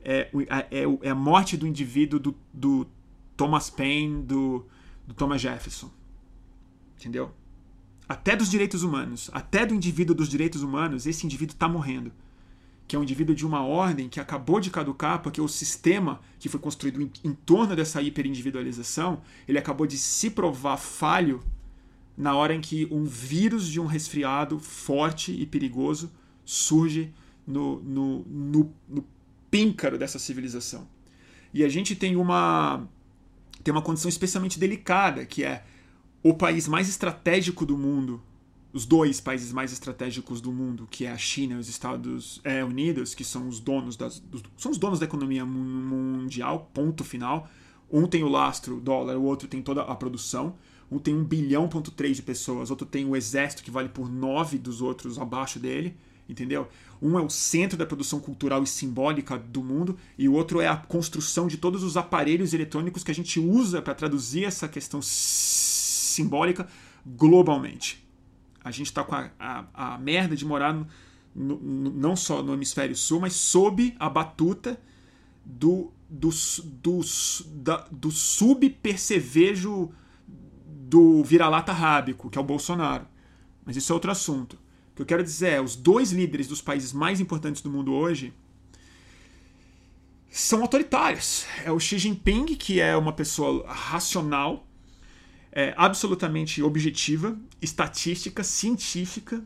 É, 0.00 0.30
é, 0.70 0.84
é, 1.02 1.10
a 1.10 1.14
morte 1.14 1.58
do 1.58 1.66
indivíduo 1.66 2.18
do, 2.18 2.34
do 2.52 2.86
Thomas 3.36 3.68
Paine, 3.68 4.22
do, 4.22 4.64
do 5.06 5.12
Thomas 5.12 5.42
Jefferson. 5.42 5.90
Entendeu? 6.96 7.30
Até 8.08 8.34
dos 8.34 8.50
direitos 8.50 8.82
humanos, 8.82 9.28
até 9.34 9.66
do 9.66 9.74
indivíduo 9.74 10.16
dos 10.16 10.30
direitos 10.30 10.62
humanos, 10.62 11.06
esse 11.06 11.26
indivíduo 11.26 11.52
está 11.52 11.68
morrendo. 11.68 12.10
Que 12.88 12.96
é 12.96 12.98
um 12.98 13.02
indivíduo 13.04 13.36
de 13.36 13.46
uma 13.46 13.62
ordem 13.62 14.08
que 14.08 14.18
acabou 14.18 14.58
de 14.58 14.70
caducar 14.70 15.22
porque 15.22 15.40
o 15.40 15.46
sistema 15.46 16.20
que 16.40 16.48
foi 16.48 16.58
construído 16.58 17.00
em, 17.00 17.10
em 17.22 17.32
torno 17.32 17.76
dessa 17.76 18.02
hiperindividualização, 18.02 19.20
ele 19.46 19.58
acabou 19.58 19.86
de 19.86 19.96
se 19.96 20.30
provar 20.30 20.78
falho 20.78 21.40
na 22.16 22.34
hora 22.34 22.52
em 22.52 22.60
que 22.60 22.88
um 22.90 23.04
vírus 23.04 23.68
de 23.68 23.78
um 23.78 23.86
resfriado 23.86 24.58
forte 24.58 25.30
e 25.30 25.46
perigoso 25.46 26.10
surge 26.44 27.12
no, 27.46 27.80
no, 27.80 28.24
no, 28.26 28.74
no 28.88 29.04
píncaro 29.50 29.96
dessa 29.96 30.18
civilização. 30.18 30.88
E 31.54 31.62
a 31.62 31.68
gente 31.68 31.94
tem 31.94 32.16
uma, 32.16 32.86
tem 33.62 33.72
uma 33.72 33.82
condição 33.82 34.08
especialmente 34.08 34.58
delicada, 34.58 35.24
que 35.24 35.44
é 35.44 35.64
o 36.22 36.34
país 36.34 36.66
mais 36.66 36.88
estratégico 36.88 37.64
do 37.64 37.78
mundo, 37.78 38.20
os 38.72 38.84
dois 38.84 39.20
países 39.20 39.52
mais 39.52 39.72
estratégicos 39.72 40.40
do 40.40 40.52
mundo, 40.52 40.86
que 40.90 41.06
é 41.06 41.10
a 41.10 41.16
China 41.16 41.54
e 41.54 41.58
os 41.58 41.68
Estados 41.68 42.40
é, 42.44 42.62
Unidos, 42.62 43.14
que 43.14 43.24
são 43.24 43.48
os 43.48 43.60
donos 43.60 43.96
das, 43.96 44.20
dos, 44.20 44.42
são 44.56 44.70
os 44.70 44.78
donos 44.78 44.98
da 44.98 45.06
economia 45.06 45.44
mundial, 45.44 46.70
ponto 46.74 47.02
final. 47.02 47.48
Um 47.90 48.06
tem 48.06 48.22
o 48.22 48.28
lastro 48.28 48.78
dólar, 48.80 49.16
o 49.16 49.22
outro 49.22 49.48
tem 49.48 49.62
toda 49.62 49.82
a 49.82 49.94
produção. 49.94 50.54
Um 50.90 50.98
tem 50.98 51.14
1 51.14 51.24
bilhão 51.24 51.68
ponto 51.68 51.90
3 51.90 52.16
de 52.16 52.22
pessoas, 52.22 52.70
outro 52.70 52.86
tem 52.86 53.04
o 53.04 53.14
exército 53.14 53.62
que 53.62 53.70
vale 53.70 53.88
por 53.88 54.10
9 54.10 54.58
dos 54.58 54.80
outros 54.80 55.18
abaixo 55.18 55.58
dele, 55.58 55.94
entendeu? 56.26 56.66
Um 57.00 57.18
é 57.18 57.22
o 57.22 57.28
centro 57.28 57.76
da 57.76 57.84
produção 57.86 58.20
cultural 58.20 58.62
e 58.62 58.66
simbólica 58.66 59.38
do 59.38 59.62
mundo 59.62 59.98
e 60.16 60.28
o 60.28 60.32
outro 60.32 60.60
é 60.60 60.66
a 60.66 60.76
construção 60.76 61.46
de 61.46 61.58
todos 61.58 61.82
os 61.82 61.96
aparelhos 61.96 62.54
eletrônicos 62.54 63.04
que 63.04 63.10
a 63.10 63.14
gente 63.14 63.38
usa 63.38 63.82
para 63.82 63.94
traduzir 63.94 64.44
essa 64.44 64.66
questão 64.66 65.00
simbólica 65.02 66.66
globalmente. 67.06 68.07
A 68.68 68.70
gente 68.70 68.88
está 68.88 69.02
com 69.02 69.14
a, 69.14 69.30
a, 69.38 69.94
a, 69.94 69.98
merda 69.98 70.36
de 70.36 70.44
morar 70.44 70.74
no, 70.74 70.86
no, 71.34 71.90
não 71.90 72.14
só 72.14 72.42
no 72.42 72.52
hemisfério 72.52 72.94
sul, 72.94 73.18
mas 73.18 73.32
sob 73.32 73.96
a 73.98 74.10
batuta 74.10 74.78
do, 75.42 75.90
do, 76.06 76.28
do, 76.28 77.00
do 77.90 78.10
sub-percevejo 78.10 79.90
do 80.66 81.24
vira-lata 81.24 81.72
rábico, 81.72 82.28
que 82.28 82.36
é 82.36 82.40
o 82.42 82.44
Bolsonaro. 82.44 83.06
Mas 83.64 83.74
isso 83.74 83.90
é 83.90 83.94
outro 83.94 84.10
assunto. 84.10 84.58
O 84.92 84.96
que 84.96 85.00
eu 85.00 85.06
quero 85.06 85.24
dizer 85.24 85.54
é, 85.54 85.60
os 85.62 85.74
dois 85.74 86.12
líderes 86.12 86.46
dos 86.46 86.60
países 86.60 86.92
mais 86.92 87.20
importantes 87.20 87.62
do 87.62 87.70
mundo 87.70 87.94
hoje 87.94 88.34
são 90.28 90.60
autoritários. 90.60 91.46
É 91.64 91.72
o 91.72 91.80
Xi 91.80 91.96
Jinping, 91.98 92.54
que 92.54 92.80
é 92.80 92.94
uma 92.94 93.14
pessoa 93.14 93.66
racional, 93.66 94.67
é, 95.50 95.74
absolutamente 95.76 96.62
objetiva, 96.62 97.36
estatística, 97.60 98.44
científica, 98.44 99.42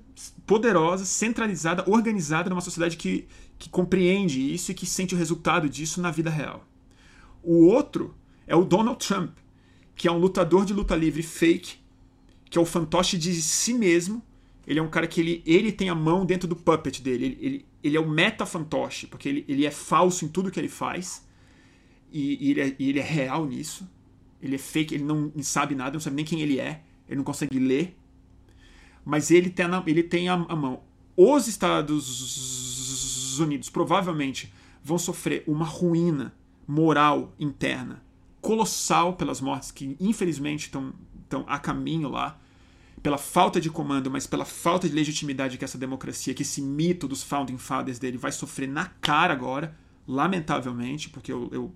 poderosa, 0.47 1.05
centralizada, 1.05 1.85
organizada 1.89 2.51
numa 2.51 2.61
sociedade 2.61 2.97
que, 2.97 3.27
que 3.59 3.69
compreende 3.69 4.53
isso 4.53 4.71
e 4.71 4.75
que 4.75 4.87
sente 4.87 5.15
o 5.15 5.19
resultado 5.19 5.69
disso 5.69 6.01
na 6.01 6.11
vida 6.11 6.31
real. 6.31 6.67
O 7.43 7.67
outro 7.67 8.15
é 8.47 8.55
o 8.55 8.65
Donald 8.65 9.05
Trump, 9.05 9.37
que 9.95 10.09
é 10.09 10.13
um 10.13 10.19
lutador 10.19 10.65
de 10.65 10.73
luta 10.73 10.95
livre 10.97 11.23
fake, 11.23 11.77
que 12.51 12.59
é 12.59 12.61
o 12.61 12.67
fantoche 12.67 13.17
de 13.17 13.35
si 13.41 13.73
mesmo. 13.73 14.23
Ele 14.67 14.79
é 14.79 14.83
um 14.83 14.91
cara 14.91 15.07
que 15.07 15.21
ele, 15.21 15.43
ele 15.47 15.73
tem 15.73 15.89
a 15.89 15.95
mão 15.95 16.25
dentro 16.25 16.47
do 16.47 16.55
puppet 16.55 17.01
dele. 17.03 17.25
Ele, 17.25 17.39
ele, 17.41 17.67
ele 17.83 17.97
é 17.97 18.01
o 18.01 18.09
meta-fantoche, 18.09 19.07
porque 19.07 19.29
ele, 19.29 19.45
ele 19.49 19.65
é 19.65 19.71
falso 19.71 20.25
em 20.25 20.29
tudo 20.29 20.51
que 20.51 20.61
ele 20.61 20.69
faz. 20.69 21.27
E, 22.13 22.47
e 22.47 22.51
ele, 22.51 22.61
é, 22.61 22.77
e 22.79 22.89
ele 22.91 22.99
é 22.99 23.03
real 23.03 23.47
nisso. 23.47 23.89
Ele 24.43 24.57
é 24.57 24.59
fake, 24.59 24.95
ele 24.95 25.05
não 25.05 25.33
sabe 25.41 25.75
nada, 25.75 25.93
não 25.93 26.01
sabe 26.01 26.17
nem 26.17 26.25
quem 26.25 26.41
ele 26.41 26.59
é. 26.59 26.83
Ele 27.09 27.19
não 27.19 27.25
consegue 27.25 27.59
ler. 27.59 27.97
Mas 29.05 29.31
ele 29.31 29.51
tem, 29.51 29.67
a, 29.67 29.83
ele 29.87 30.03
tem 30.03 30.29
a, 30.29 30.35
a 30.35 30.57
mão. 30.57 30.83
Os 31.17 31.47
Estados 31.47 33.39
Unidos 33.39 33.71
provavelmente 33.71 34.53
vão 34.83 34.99
sofrer 34.99 35.45
uma 35.47 35.65
ruína 35.65 36.35
moral 36.67 37.35
interna 37.39 38.03
colossal 38.43 39.15
pelas 39.15 39.41
mortes 39.41 39.71
que 39.71 39.97
infelizmente 40.01 40.63
estão 40.65 40.93
a 41.47 41.59
caminho 41.59 42.11
lá, 42.11 42.39
pela 43.03 43.17
falta 43.17 43.61
de 43.61 43.71
comando, 43.71 44.11
mas 44.11 44.27
pela 44.27 44.45
falta 44.45 44.89
de 44.89 44.95
legitimidade 44.95 45.57
que 45.57 45.65
essa 45.65 45.79
democracia, 45.79 46.35
que 46.35 46.43
esse 46.43 46.61
mito 46.61 47.09
dos 47.09 47.23
founding 47.23 47.57
fathers 47.57 47.99
dele 47.99 48.19
vai 48.19 48.31
sofrer 48.31 48.69
na 48.69 48.87
cara 48.87 49.33
agora, 49.33 49.75
lamentavelmente, 50.07 51.09
porque 51.09 51.33
eu, 51.33 51.49
eu 51.53 51.73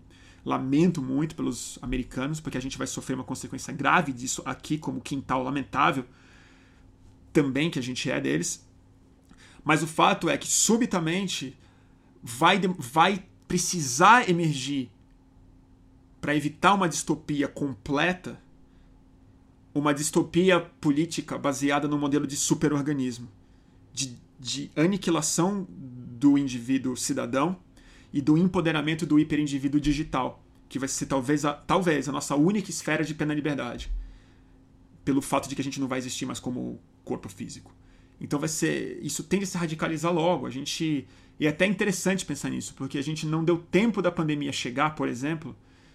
lamento 0.46 1.02
muito 1.02 1.34
pelos 1.34 1.76
americanos, 1.82 2.40
porque 2.40 2.56
a 2.56 2.62
gente 2.62 2.78
vai 2.78 2.86
sofrer 2.86 3.14
uma 3.14 3.24
consequência 3.24 3.74
grave 3.74 4.12
disso 4.12 4.42
aqui, 4.46 4.78
como 4.78 5.00
quintal 5.00 5.42
lamentável 5.42 6.06
também 7.32 7.68
que 7.68 7.80
a 7.80 7.82
gente 7.82 8.08
é 8.08 8.20
deles. 8.20 8.64
Mas 9.64 9.82
o 9.82 9.86
fato 9.88 10.30
é 10.30 10.38
que 10.38 10.46
subitamente 10.46 11.58
vai, 12.22 12.60
vai 12.78 13.26
precisar 13.48 14.30
emergir 14.30 14.88
para 16.20 16.34
evitar 16.34 16.74
uma 16.74 16.88
distopia 16.88 17.48
completa, 17.48 18.40
uma 19.74 19.92
distopia 19.92 20.60
política 20.60 21.36
baseada 21.36 21.88
no 21.88 21.98
modelo 21.98 22.26
de 22.26 22.36
superorganismo, 22.36 23.28
de, 23.92 24.16
de 24.38 24.70
aniquilação 24.76 25.66
do 25.68 26.38
indivíduo 26.38 26.96
cidadão 26.96 27.58
e 28.12 28.20
do 28.20 28.36
empoderamento 28.36 29.06
do 29.06 29.18
hiperindivíduo 29.18 29.80
digital, 29.80 30.42
que 30.68 30.78
vai 30.78 30.88
ser 30.88 31.06
talvez 31.06 31.44
a, 31.44 31.52
talvez 31.52 32.08
a 32.08 32.12
nossa 32.12 32.34
única 32.34 32.70
esfera 32.70 33.04
de 33.04 33.14
pena 33.14 33.34
liberdade, 33.34 33.90
pelo 35.04 35.22
fato 35.22 35.48
de 35.48 35.54
que 35.54 35.60
a 35.60 35.64
gente 35.64 35.80
não 35.80 35.88
vai 35.88 35.98
existir 35.98 36.26
mais 36.26 36.40
como 36.40 36.80
corpo 37.04 37.28
físico. 37.28 37.74
Então 38.20 38.38
vai 38.38 38.48
ser, 38.48 38.98
isso 39.02 39.22
tende 39.22 39.44
a 39.44 39.46
se 39.46 39.58
radicalizar 39.58 40.12
logo. 40.12 40.46
A 40.46 40.50
gente 40.50 41.06
e 41.38 41.46
é 41.46 41.50
até 41.50 41.66
interessante 41.66 42.24
pensar 42.24 42.48
nisso, 42.48 42.74
porque 42.74 42.96
a 42.96 43.02
gente 43.02 43.26
não 43.26 43.44
deu 43.44 43.58
tempo 43.58 44.00
da 44.00 44.10
pandemia 44.10 44.52
chegar, 44.52 44.94
por 44.94 45.06
exemplo, 45.06 45.54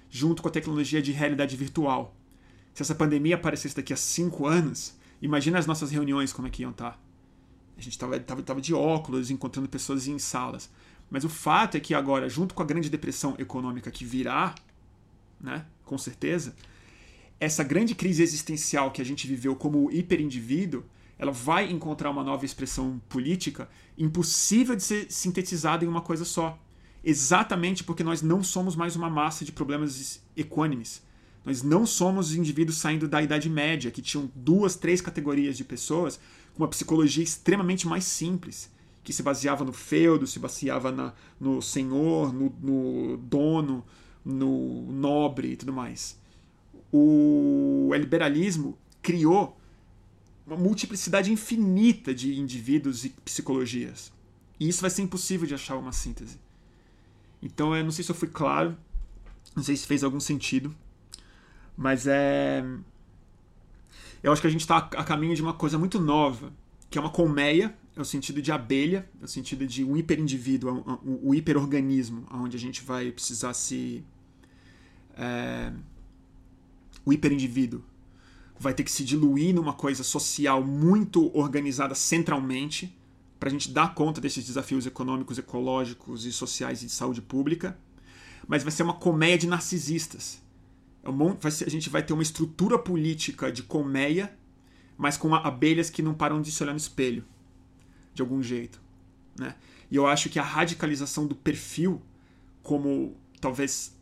junto 0.09 0.41
com 0.41 0.47
a 0.47 0.51
tecnologia 0.51 1.01
de 1.01 1.11
realidade 1.11 1.55
virtual. 1.55 2.15
Se 2.73 2.83
essa 2.83 2.93
pandemia 2.93 3.35
aparecesse 3.35 3.75
daqui 3.75 3.91
a 3.91 3.97
cinco 3.97 4.45
anos, 4.45 4.95
imagina 5.21 5.57
as 5.57 5.65
nossas 5.65 5.89
reuniões 5.89 6.31
como 6.31 6.47
é 6.47 6.51
que 6.51 6.61
iam 6.61 6.71
estar. 6.71 6.91
Tá. 6.91 6.99
A 7.75 7.81
gente 7.81 7.93
estava 7.93 8.19
tava, 8.19 8.43
tava 8.43 8.61
de 8.61 8.73
óculos, 8.73 9.31
encontrando 9.31 9.67
pessoas 9.67 10.07
em 10.07 10.19
salas. 10.19 10.69
Mas 11.11 11.23
o 11.23 11.29
fato 11.29 11.75
é 11.75 11.79
que 11.79 11.93
agora, 11.93 12.27
junto 12.29 12.55
com 12.55 12.63
a 12.63 12.65
grande 12.65 12.89
depressão 12.89 13.35
econômica 13.37 13.91
que 13.91 14.05
virá, 14.05 14.55
né, 15.39 15.65
com 15.83 15.97
certeza, 15.97 16.55
essa 17.39 17.63
grande 17.63 17.93
crise 17.93 18.23
existencial 18.23 18.91
que 18.91 19.01
a 19.01 19.05
gente 19.05 19.27
viveu 19.27 19.55
como 19.55 19.91
hiperindivíduo, 19.91 20.83
ela 21.19 21.31
vai 21.31 21.69
encontrar 21.69 22.09
uma 22.09 22.23
nova 22.23 22.45
expressão 22.45 23.01
política 23.09 23.69
impossível 23.97 24.75
de 24.75 24.83
ser 24.83 25.11
sintetizada 25.11 25.85
em 25.85 25.87
uma 25.87 26.01
coisa 26.01 26.25
só 26.25 26.57
exatamente 27.03 27.83
porque 27.83 28.03
nós 28.03 28.21
não 28.21 28.43
somos 28.43 28.75
mais 28.75 28.95
uma 28.95 29.09
massa 29.09 29.43
de 29.43 29.51
problemas 29.51 30.21
equânimes. 30.35 31.01
Nós 31.43 31.63
não 31.63 31.85
somos 31.85 32.35
indivíduos 32.35 32.77
saindo 32.77 33.07
da 33.07 33.21
Idade 33.21 33.49
Média, 33.49 33.89
que 33.89 34.01
tinham 34.01 34.31
duas, 34.35 34.75
três 34.75 35.01
categorias 35.01 35.57
de 35.57 35.63
pessoas 35.63 36.19
com 36.53 36.63
uma 36.63 36.69
psicologia 36.69 37.23
extremamente 37.23 37.87
mais 37.87 38.03
simples, 38.03 38.69
que 39.03 39.11
se 39.11 39.23
baseava 39.23 39.63
no 39.65 39.73
feudo, 39.73 40.27
se 40.27 40.39
baseava 40.39 40.91
na, 40.91 41.13
no 41.39 41.61
senhor, 41.61 42.33
no, 42.33 42.53
no 42.61 43.17
dono, 43.17 43.83
no 44.23 44.91
nobre 44.91 45.53
e 45.53 45.55
tudo 45.55 45.73
mais. 45.73 46.19
O 46.91 47.89
liberalismo 47.93 48.77
criou 49.01 49.57
uma 50.45 50.57
multiplicidade 50.57 51.31
infinita 51.31 52.13
de 52.13 52.39
indivíduos 52.39 53.05
e 53.05 53.09
psicologias. 53.09 54.11
E 54.59 54.67
isso 54.67 54.81
vai 54.81 54.89
ser 54.89 55.01
impossível 55.01 55.47
de 55.47 55.55
achar 55.55 55.75
uma 55.77 55.91
síntese. 55.91 56.39
Então 57.41 57.75
eu 57.75 57.83
não 57.83 57.91
sei 57.91 58.03
se 58.03 58.11
eu 58.11 58.15
fui 58.15 58.27
claro, 58.27 58.77
não 59.55 59.63
sei 59.63 59.75
se 59.75 59.87
fez 59.87 60.03
algum 60.03 60.19
sentido, 60.19 60.75
mas 61.75 62.05
é. 62.05 62.63
Eu 64.21 64.31
acho 64.31 64.41
que 64.41 64.47
a 64.47 64.51
gente 64.51 64.61
está 64.61 64.77
a 64.77 65.03
caminho 65.03 65.35
de 65.35 65.41
uma 65.41 65.53
coisa 65.53 65.79
muito 65.79 65.99
nova, 65.99 66.53
que 66.89 66.97
é 66.97 67.01
uma 67.01 67.09
colmeia, 67.09 67.75
é 67.95 68.01
o 68.01 68.05
sentido 68.05 68.41
de 68.41 68.51
abelha, 68.51 69.09
é 69.21 69.25
o 69.25 69.27
sentido 69.27 69.65
de 69.67 69.83
um 69.83 69.97
hiperindivíduo, 69.97 70.99
um, 71.03 71.29
um 71.29 71.33
hiperorganismo, 71.33 72.25
onde 72.31 72.55
a 72.55 72.59
gente 72.59 72.81
vai 72.83 73.11
precisar 73.11 73.53
se. 73.53 74.03
É, 75.17 75.73
o 77.03 77.11
hiperindivíduo 77.11 77.83
vai 78.57 78.73
ter 78.73 78.83
que 78.83 78.91
se 78.91 79.03
diluir 79.03 79.53
numa 79.53 79.73
coisa 79.73 80.03
social 80.03 80.63
muito 80.63 81.35
organizada 81.35 81.95
centralmente 81.95 82.95
para 83.39 83.49
a 83.49 83.51
gente 83.51 83.71
dar 83.71 83.95
conta 83.95 84.21
desses 84.21 84.45
desafios 84.45 84.85
econômicos, 84.85 85.39
ecológicos 85.39 86.25
e 86.25 86.31
sociais 86.31 86.83
e 86.83 86.85
de 86.85 86.91
saúde 86.91 87.23
pública, 87.23 87.75
mas 88.47 88.61
vai 88.61 88.71
ser 88.71 88.83
uma 88.83 88.93
colmeia 88.93 89.35
de 89.35 89.47
narcisistas. 89.47 90.39
É 91.03 91.49
ser, 91.49 91.65
a 91.65 91.69
gente 91.69 91.89
vai 91.89 92.03
ter 92.03 92.13
uma 92.13 92.21
estrutura 92.21 92.77
política 92.77 93.51
de 93.51 93.63
colmeia, 93.63 94.31
mas 94.95 95.17
com 95.17 95.33
abelhas 95.33 95.89
que 95.89 96.03
não 96.03 96.13
param 96.13 96.39
de 96.39 96.51
se 96.51 96.61
olhar 96.61 96.73
no 96.73 96.77
espelho, 96.77 97.25
de 98.13 98.21
algum 98.21 98.41
jeito. 98.41 98.81
Né? 99.37 99.55
E 99.89 99.95
eu 99.95 100.07
acho 100.07 100.29
que 100.29 100.39
a 100.39 100.43
radicalização 100.43 101.27
do 101.27 101.35
perfil, 101.35 102.01
como 102.63 103.15
talvez 103.39 103.97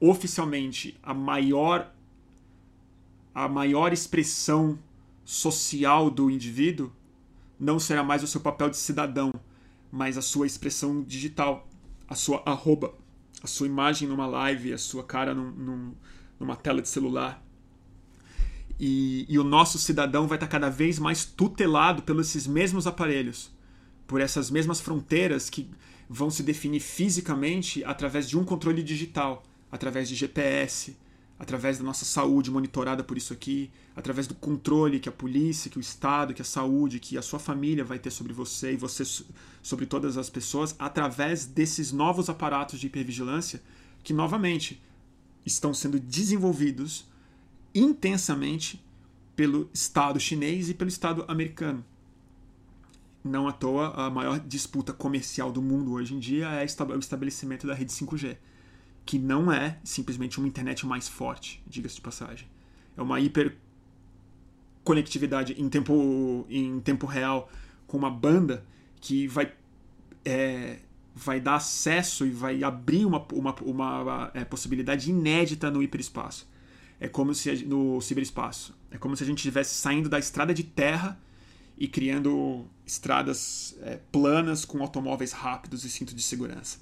oficialmente 0.00 0.98
a 1.02 1.12
maior 1.12 1.92
a 3.34 3.48
maior 3.48 3.92
expressão 3.92 4.78
social 5.24 6.10
do 6.10 6.30
indivíduo 6.30 6.90
não 7.58 7.78
será 7.78 8.02
mais 8.02 8.22
o 8.22 8.26
seu 8.26 8.40
papel 8.40 8.70
de 8.70 8.76
cidadão, 8.76 9.32
mas 9.92 10.16
a 10.16 10.22
sua 10.22 10.46
expressão 10.46 11.02
digital, 11.02 11.68
a 12.08 12.14
sua 12.14 12.42
arroba, 12.46 12.94
a 13.42 13.46
sua 13.46 13.66
imagem 13.66 14.08
numa 14.08 14.26
live, 14.26 14.72
a 14.72 14.78
sua 14.78 15.04
cara 15.04 15.34
num, 15.34 15.50
num, 15.50 15.94
numa 16.38 16.56
tela 16.56 16.82
de 16.82 16.88
celular. 16.88 17.42
E, 18.78 19.26
e, 19.28 19.38
o 19.38 19.44
nosso 19.44 19.78
cidadão 19.78 20.28
vai 20.28 20.36
estar 20.36 20.46
cada 20.46 20.70
vez 20.70 20.98
mais 20.98 21.24
tutelado 21.24 22.02
pelos 22.02 22.46
mesmos 22.46 22.86
aparelhos, 22.86 23.50
por 24.06 24.20
essas 24.20 24.50
mesmas 24.50 24.80
fronteiras 24.80 25.50
que 25.50 25.68
vão 26.08 26.30
se 26.30 26.42
definir 26.42 26.80
fisicamente 26.80 27.84
através 27.84 28.28
de 28.28 28.38
um 28.38 28.44
controle 28.44 28.82
digital, 28.82 29.42
através 29.70 30.08
de 30.08 30.14
GPS, 30.14 30.96
através 31.38 31.78
da 31.78 31.84
nossa 31.84 32.04
saúde 32.04 32.50
monitorada 32.50 33.04
por 33.04 33.16
isso 33.16 33.32
aqui, 33.32 33.70
através 33.94 34.26
do 34.26 34.34
controle 34.34 34.98
que 34.98 35.08
a 35.08 35.12
polícia, 35.12 35.70
que 35.70 35.78
o 35.78 35.80
Estado, 35.80 36.34
que 36.34 36.42
a 36.42 36.44
saúde, 36.44 36.98
que 36.98 37.16
a 37.16 37.22
sua 37.22 37.38
família 37.38 37.84
vai 37.84 37.98
ter 37.98 38.10
sobre 38.10 38.32
você 38.32 38.72
e 38.72 38.76
você 38.76 39.04
sobre 39.62 39.86
todas 39.86 40.16
as 40.16 40.28
pessoas, 40.28 40.74
através 40.78 41.46
desses 41.46 41.92
novos 41.92 42.28
aparatos 42.28 42.80
de 42.80 42.86
hipervigilância 42.86 43.62
que, 44.02 44.12
novamente, 44.12 44.82
estão 45.44 45.72
sendo 45.72 46.00
desenvolvidos 46.00 47.06
intensamente 47.74 48.84
pelo 49.36 49.70
Estado 49.72 50.18
chinês 50.18 50.68
e 50.68 50.74
pelo 50.74 50.88
Estado 50.88 51.24
americano. 51.28 51.84
Não 53.22 53.46
à 53.46 53.52
toa, 53.52 54.06
a 54.06 54.10
maior 54.10 54.40
disputa 54.40 54.92
comercial 54.92 55.52
do 55.52 55.60
mundo 55.60 55.92
hoje 55.92 56.14
em 56.14 56.18
dia 56.18 56.48
é 56.48 56.64
o 56.64 56.98
estabelecimento 56.98 57.66
da 57.66 57.74
rede 57.74 57.92
5G 57.92 58.36
que 59.08 59.18
não 59.18 59.50
é 59.50 59.78
simplesmente 59.82 60.36
uma 60.36 60.46
internet 60.46 60.84
mais 60.84 61.08
forte, 61.08 61.62
diga-se 61.66 61.94
de 61.94 62.02
passagem. 62.02 62.46
É 62.94 63.00
uma 63.00 63.18
hiper 63.18 63.56
conectividade 64.84 65.54
em 65.58 65.66
tempo, 65.66 66.44
em 66.50 66.78
tempo 66.80 67.06
real 67.06 67.50
com 67.86 67.96
uma 67.96 68.10
banda 68.10 68.66
que 69.00 69.26
vai, 69.26 69.50
é, 70.26 70.80
vai 71.14 71.40
dar 71.40 71.54
acesso 71.54 72.26
e 72.26 72.30
vai 72.30 72.62
abrir 72.62 73.06
uma, 73.06 73.26
uma, 73.32 73.54
uma 73.62 74.30
é, 74.34 74.44
possibilidade 74.44 75.10
inédita 75.10 75.70
no 75.70 75.82
hiperespaço. 75.82 76.46
É 77.00 77.08
como 77.08 77.34
se 77.34 77.64
no 77.64 78.00
ciberespaço. 78.00 78.76
É 78.90 78.98
como 78.98 79.16
se 79.16 79.22
a 79.22 79.26
gente 79.26 79.38
estivesse 79.38 79.74
saindo 79.74 80.08
da 80.08 80.18
estrada 80.18 80.52
de 80.52 80.64
terra 80.64 81.20
e 81.76 81.86
criando 81.86 82.66
estradas 82.84 83.76
é, 83.82 84.00
planas 84.10 84.64
com 84.64 84.82
automóveis 84.82 85.32
rápidos 85.32 85.84
e 85.84 85.90
cinto 85.90 86.14
de 86.14 86.22
segurança. 86.22 86.78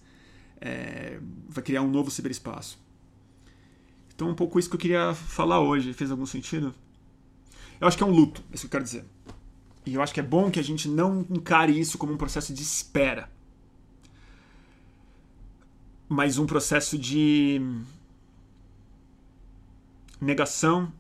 É, 0.60 1.20
vai 1.48 1.62
criar 1.62 1.82
um 1.82 1.90
novo 1.90 2.10
ciberespaço. 2.10 2.78
Então, 4.14 4.30
um 4.30 4.34
pouco 4.34 4.58
isso 4.58 4.70
que 4.70 4.76
eu 4.76 4.80
queria 4.80 5.14
falar 5.14 5.60
hoje. 5.60 5.92
Fez 5.92 6.10
algum 6.10 6.24
sentido? 6.24 6.74
Eu 7.78 7.86
acho 7.86 7.96
que 7.98 8.02
é 8.02 8.06
um 8.06 8.10
luto, 8.10 8.42
é 8.50 8.54
isso 8.54 8.62
que 8.62 8.66
eu 8.68 8.70
quero 8.70 8.84
dizer. 8.84 9.04
E 9.84 9.94
eu 9.94 10.02
acho 10.02 10.14
que 10.14 10.20
é 10.20 10.22
bom 10.22 10.50
que 10.50 10.58
a 10.58 10.64
gente 10.64 10.88
não 10.88 11.26
encare 11.30 11.78
isso 11.78 11.98
como 11.98 12.12
um 12.12 12.16
processo 12.16 12.52
de 12.52 12.62
espera, 12.62 13.30
mas 16.08 16.38
um 16.38 16.46
processo 16.46 16.98
de 16.98 17.60
negação, 20.20 20.92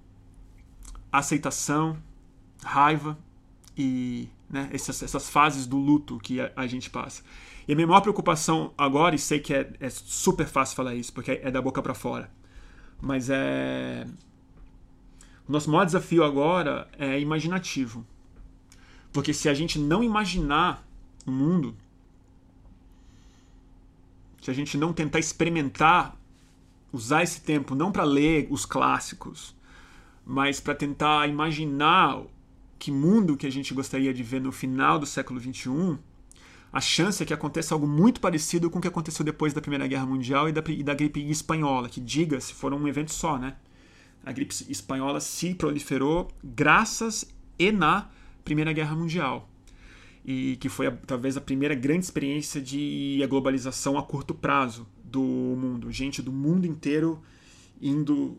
aceitação, 1.10 1.96
raiva 2.62 3.18
e 3.76 4.28
né, 4.48 4.68
essas, 4.72 5.02
essas 5.02 5.28
fases 5.28 5.66
do 5.66 5.76
luto 5.76 6.18
que 6.18 6.40
a, 6.40 6.52
a, 6.56 6.66
gente 6.66 6.90
passa. 6.90 7.22
E 7.66 7.72
a 7.72 7.76
minha 7.76 7.86
maior 7.86 8.00
preocupação 8.00 8.72
agora, 8.76 9.14
e 9.14 9.18
sei 9.18 9.40
que 9.40 9.52
é, 9.52 9.72
é 9.80 9.90
super 9.90 10.46
fácil 10.46 10.76
falar 10.76 10.94
isso, 10.94 11.12
porque 11.12 11.40
é 11.42 11.50
da 11.50 11.60
boca 11.60 11.82
para 11.82 11.94
fora, 11.94 12.30
mas 13.00 13.28
é. 13.30 14.06
O 15.48 15.52
nosso 15.52 15.70
maior 15.70 15.84
desafio 15.84 16.24
agora 16.24 16.88
é 16.98 17.20
imaginativo. 17.20 18.04
Porque 19.12 19.32
se 19.32 19.48
a 19.48 19.54
gente 19.54 19.78
não 19.78 20.02
imaginar 20.02 20.84
o 21.24 21.30
mundo, 21.30 21.76
se 24.42 24.50
a 24.50 24.54
gente 24.54 24.76
não 24.76 24.92
tentar 24.92 25.20
experimentar, 25.20 26.15
usar 26.96 27.22
esse 27.22 27.42
tempo 27.42 27.74
não 27.74 27.92
para 27.92 28.02
ler 28.02 28.48
os 28.50 28.64
clássicos, 28.64 29.54
mas 30.24 30.58
para 30.58 30.74
tentar 30.74 31.28
imaginar 31.28 32.22
que 32.78 32.90
mundo 32.90 33.36
que 33.36 33.46
a 33.46 33.52
gente 33.52 33.72
gostaria 33.72 34.12
de 34.12 34.22
ver 34.22 34.40
no 34.40 34.50
final 34.50 34.98
do 34.98 35.06
século 35.06 35.38
XXI, 35.38 35.98
a 36.72 36.80
chance 36.80 37.22
é 37.22 37.26
que 37.26 37.32
aconteça 37.32 37.74
algo 37.74 37.86
muito 37.86 38.20
parecido 38.20 38.68
com 38.68 38.78
o 38.78 38.82
que 38.82 38.88
aconteceu 38.88 39.24
depois 39.24 39.54
da 39.54 39.60
Primeira 39.60 39.86
Guerra 39.86 40.06
Mundial 40.06 40.48
e 40.48 40.52
da, 40.52 40.62
e 40.68 40.82
da 40.82 40.94
gripe 40.94 41.20
espanhola, 41.30 41.88
que, 41.88 42.00
diga-se, 42.00 42.52
foram 42.52 42.78
um 42.78 42.88
evento 42.88 43.12
só, 43.12 43.38
né? 43.38 43.56
A 44.24 44.32
gripe 44.32 44.54
espanhola 44.68 45.20
se 45.20 45.54
proliferou 45.54 46.28
graças 46.42 47.24
e 47.58 47.70
na 47.70 48.10
Primeira 48.44 48.72
Guerra 48.72 48.96
Mundial. 48.96 49.48
E 50.24 50.56
que 50.56 50.68
foi 50.68 50.88
a, 50.88 50.90
talvez 50.90 51.36
a 51.36 51.40
primeira 51.40 51.74
grande 51.74 52.04
experiência 52.04 52.60
de 52.60 53.20
a 53.22 53.26
globalização 53.26 53.96
a 53.96 54.02
curto 54.02 54.34
prazo 54.34 54.86
do 55.10 55.22
mundo. 55.22 55.90
Gente 55.90 56.20
do 56.20 56.32
mundo 56.32 56.66
inteiro 56.66 57.22
indo 57.80 58.38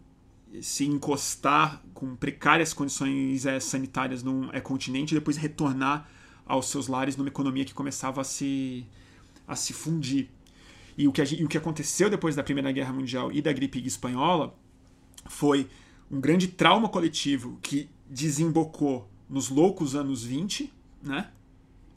se 0.62 0.86
encostar 0.86 1.84
com 1.94 2.16
precárias 2.16 2.74
condições 2.74 3.46
é, 3.46 3.60
sanitárias 3.60 4.24
num 4.24 4.50
é, 4.52 4.62
continente 4.62 5.12
e 5.12 5.16
depois 5.16 5.38
retornar 5.38 6.10
aos 6.46 6.70
seus 6.70 6.88
lares 6.88 7.18
numa 7.18 7.28
economia 7.28 7.66
que 7.66 7.74
começava 7.74 8.22
a 8.22 8.24
se, 8.24 8.86
a 9.48 9.56
se 9.56 9.74
fundir. 9.74 10.30
E 10.98 11.08
o, 11.08 11.12
que, 11.12 11.22
e 11.22 11.44
o 11.44 11.48
que 11.48 11.58
aconteceu 11.58 12.10
depois 12.10 12.36
da 12.36 12.44
Primeira 12.44 12.72
Guerra 12.72 12.94
Mundial 12.94 13.32
e 13.32 13.42
da 13.42 13.54
gripe 13.54 13.86
espanhola 13.86 14.58
foi 15.28 15.70
um 16.10 16.20
grande 16.20 16.48
trauma 16.48 16.90
coletivo 16.90 17.60
que 17.62 17.90
desembocou 18.10 19.10
nos 19.30 19.50
loucos 19.50 19.96
anos 19.96 20.24
20, 20.24 20.74
né? 21.04 21.30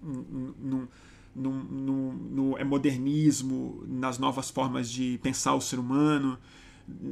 no, 0.03 0.89
no, 1.35 1.51
no, 1.51 2.13
no 2.13 2.59
é 2.59 2.65
modernismo, 2.65 3.85
nas 3.87 4.19
novas 4.19 4.51
formas 4.51 4.91
de 4.91 5.19
pensar 5.23 5.55
o 5.55 5.61
ser 5.61 5.79
humano, 5.79 6.39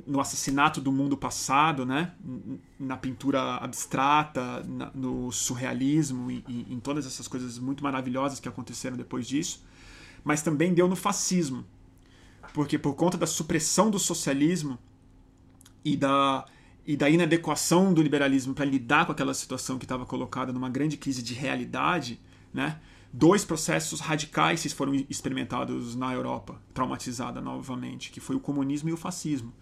no 0.06 0.20
assassinato 0.20 0.80
do 0.80 0.90
mundo 0.90 1.16
passado, 1.16 1.86
né? 1.86 2.12
na 2.78 2.96
pintura 2.96 3.56
abstrata, 3.56 4.62
na, 4.64 4.90
no 4.94 5.30
surrealismo 5.30 6.30
e, 6.30 6.44
e, 6.48 6.66
em 6.70 6.80
todas 6.80 7.06
essas 7.06 7.28
coisas 7.28 7.58
muito 7.58 7.82
maravilhosas 7.82 8.40
que 8.40 8.48
aconteceram 8.48 8.96
depois 8.96 9.26
disso, 9.26 9.64
mas 10.24 10.42
também 10.42 10.74
deu 10.74 10.88
no 10.88 10.96
fascismo, 10.96 11.64
porque 12.52 12.78
por 12.78 12.94
conta 12.94 13.16
da 13.16 13.26
supressão 13.26 13.90
do 13.90 13.98
socialismo 13.98 14.78
e 15.84 15.96
da, 15.96 16.44
e 16.86 16.96
da 16.96 17.08
inadequação 17.08 17.92
do 17.94 18.02
liberalismo 18.02 18.54
para 18.54 18.64
lidar 18.64 19.06
com 19.06 19.12
aquela 19.12 19.34
situação 19.34 19.78
que 19.78 19.84
estava 19.84 20.04
colocada 20.04 20.52
numa 20.52 20.68
grande 20.68 20.96
crise 20.96 21.22
de 21.22 21.34
realidade, 21.34 22.20
né? 22.52 22.80
Dois 23.12 23.44
processos 23.44 24.00
radicais 24.00 24.70
foram 24.72 24.94
experimentados 25.08 25.94
na 25.94 26.12
Europa, 26.12 26.60
traumatizada 26.74 27.40
novamente, 27.40 28.10
que 28.10 28.20
foi 28.20 28.36
o 28.36 28.40
comunismo 28.40 28.88
e 28.88 28.92
o 28.92 28.96
fascismo. 28.96 29.52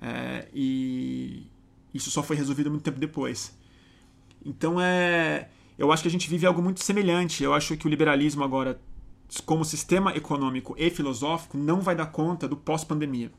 É, 0.00 0.48
e 0.54 1.46
isso 1.92 2.10
só 2.10 2.22
foi 2.22 2.36
resolvido 2.36 2.70
muito 2.70 2.82
tempo 2.82 3.00
depois. 3.00 3.56
Então 4.44 4.80
é, 4.80 5.48
eu 5.76 5.92
acho 5.92 6.02
que 6.02 6.08
a 6.08 6.10
gente 6.10 6.28
vive 6.28 6.46
algo 6.46 6.62
muito 6.62 6.82
semelhante. 6.82 7.42
Eu 7.42 7.54
acho 7.54 7.76
que 7.76 7.86
o 7.86 7.90
liberalismo 7.90 8.44
agora, 8.44 8.80
como 9.44 9.64
sistema 9.64 10.16
econômico 10.16 10.74
e 10.78 10.90
filosófico, 10.90 11.56
não 11.56 11.80
vai 11.80 11.94
dar 11.94 12.06
conta 12.06 12.48
do 12.48 12.56
pós-pandemia. 12.56 13.30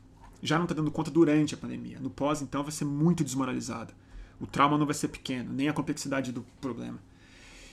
Já 0.42 0.56
não 0.56 0.64
está 0.64 0.74
dando 0.74 0.90
conta 0.90 1.10
durante 1.10 1.54
a 1.54 1.58
pandemia. 1.58 1.98
No 2.00 2.08
pós, 2.08 2.40
então, 2.40 2.62
vai 2.62 2.72
ser 2.72 2.86
muito 2.86 3.22
desmoralizado. 3.22 3.92
O 4.40 4.46
trauma 4.46 4.78
não 4.78 4.86
vai 4.86 4.94
ser 4.94 5.08
pequeno, 5.08 5.52
nem 5.52 5.68
a 5.68 5.72
complexidade 5.72 6.32
do 6.32 6.42
problema. 6.60 6.98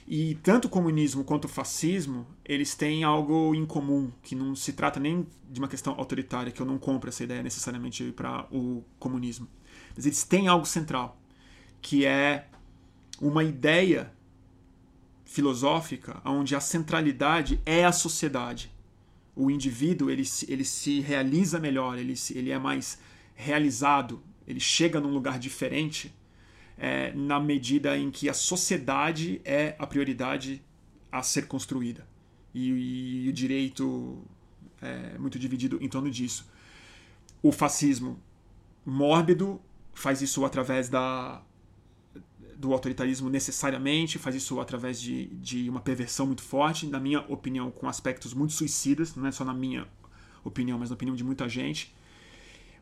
E 0.08 0.36
tanto 0.36 0.66
o 0.66 0.70
comunismo 0.70 1.26
quanto 1.26 1.46
o 1.46 1.50
fascismo, 1.50 2.26
eles 2.46 2.74
têm 2.74 3.04
algo 3.04 3.54
em 3.54 3.66
comum, 3.66 4.10
que 4.24 4.36
não 4.36 4.56
se 4.56 4.72
trata 4.72 5.02
nem 5.02 5.28
de 5.50 5.60
uma 5.60 5.68
questão 5.68 5.94
autoritária, 5.98 6.50
que 6.50 6.62
eu 6.62 6.66
não 6.66 6.78
compro 6.78 7.10
essa 7.10 7.26
ideia 7.26 7.44
necessariamente 7.44 8.14
para 8.14 8.48
o 8.50 8.86
comunismo. 8.98 9.50
Mas 9.94 10.06
eles 10.06 10.24
têm 10.24 10.48
algo 10.48 10.66
central, 10.66 11.22
que 11.82 12.06
é 12.06 12.48
uma 13.20 13.44
ideia 13.44 14.14
filosófica 15.26 16.22
onde 16.24 16.56
a 16.56 16.62
centralidade 16.62 17.62
é 17.66 17.84
a 17.84 17.92
sociedade. 17.92 18.72
O 19.36 19.52
indivíduo 19.52 20.10
ele, 20.10 20.24
ele 20.48 20.64
se 20.64 21.02
realiza 21.02 21.60
melhor, 21.60 21.98
ele, 21.98 22.14
ele 22.34 22.50
é 22.50 22.58
mais 22.58 22.98
realizado, 23.36 24.24
ele 24.48 24.62
chega 24.62 25.02
num 25.02 25.12
lugar 25.12 25.38
diferente 25.38 26.16
é, 26.78 27.12
na 27.14 27.40
medida 27.40 27.98
em 27.98 28.12
que 28.12 28.30
a 28.30 28.34
sociedade 28.34 29.42
é 29.44 29.76
a 29.80 29.88
prioridade 29.88 30.62
a 31.12 31.24
ser 31.24 31.48
construída. 31.48 32.08
E, 32.54 33.26
e 33.26 33.30
o 33.30 33.34
direito 33.34 34.24
é 34.82 35.18
muito 35.18 35.40
dividido 35.40 35.78
em 35.82 35.90
torno 35.90 36.10
disso. 36.10 36.48
O 37.42 37.52
fascismo 37.52 38.20
mórbido 38.86 39.60
faz 39.94 40.22
isso 40.22 40.46
através 40.46 40.90
da, 40.90 41.42
do 42.58 42.74
autoritarismo 42.74 43.30
necessariamente, 43.30 44.18
faz 44.18 44.36
isso 44.36 44.60
através 44.60 45.00
de, 45.00 45.28
de 45.28 45.70
uma 45.70 45.80
perversão 45.80 46.26
muito 46.26 46.42
forte, 46.42 46.88
na 46.88 47.00
minha 47.00 47.22
opinião, 47.22 47.70
com 47.72 47.88
aspectos 47.88 48.34
muito 48.34 48.54
suicidas, 48.54 49.16
não 49.16 49.28
é 49.28 49.32
só 49.32 49.44
na 49.44 49.54
minha 49.54 49.88
opinião, 50.44 50.78
mas 50.80 50.90
na 50.90 50.96
opinião 50.96 51.16
de 51.16 51.24
muita 51.24 51.48
gente. 51.48 51.94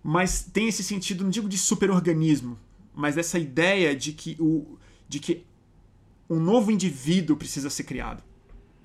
Mas 0.04 0.44
tem 0.44 0.68
esse 0.68 0.84
sentido, 0.84 1.24
não 1.24 1.32
digo 1.32 1.50
de 1.50 1.58
superorganismo, 1.58 2.58
mas 2.96 3.18
essa 3.18 3.38
ideia 3.38 3.96
de 3.96 4.14
que, 4.14 4.38
o, 4.40 4.78
de 5.08 5.20
que 5.20 5.46
um 6.30 6.40
novo 6.40 6.72
indivíduo 6.72 7.36
precisa 7.36 7.70
ser 7.70 7.84
criado. 7.84 8.24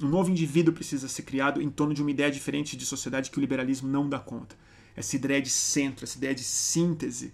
Um 0.02 0.08
novo 0.08 0.30
indivíduo 0.30 0.74
precisa 0.74 1.08
ser 1.08 1.22
criado 1.22 1.60
em 1.62 1.70
torno 1.70 1.94
de 1.94 2.02
uma 2.02 2.10
ideia 2.10 2.30
diferente 2.30 2.76
de 2.76 2.84
sociedade 2.84 3.30
que 3.30 3.38
o 3.38 3.40
liberalismo 3.40 3.88
não 3.88 4.08
dá 4.08 4.18
conta. 4.18 4.56
Essa 4.96 5.16
ideia 5.16 5.40
de 5.40 5.50
centro, 5.50 6.04
essa 6.04 6.18
ideia 6.18 6.34
de 6.34 6.42
síntese, 6.42 7.32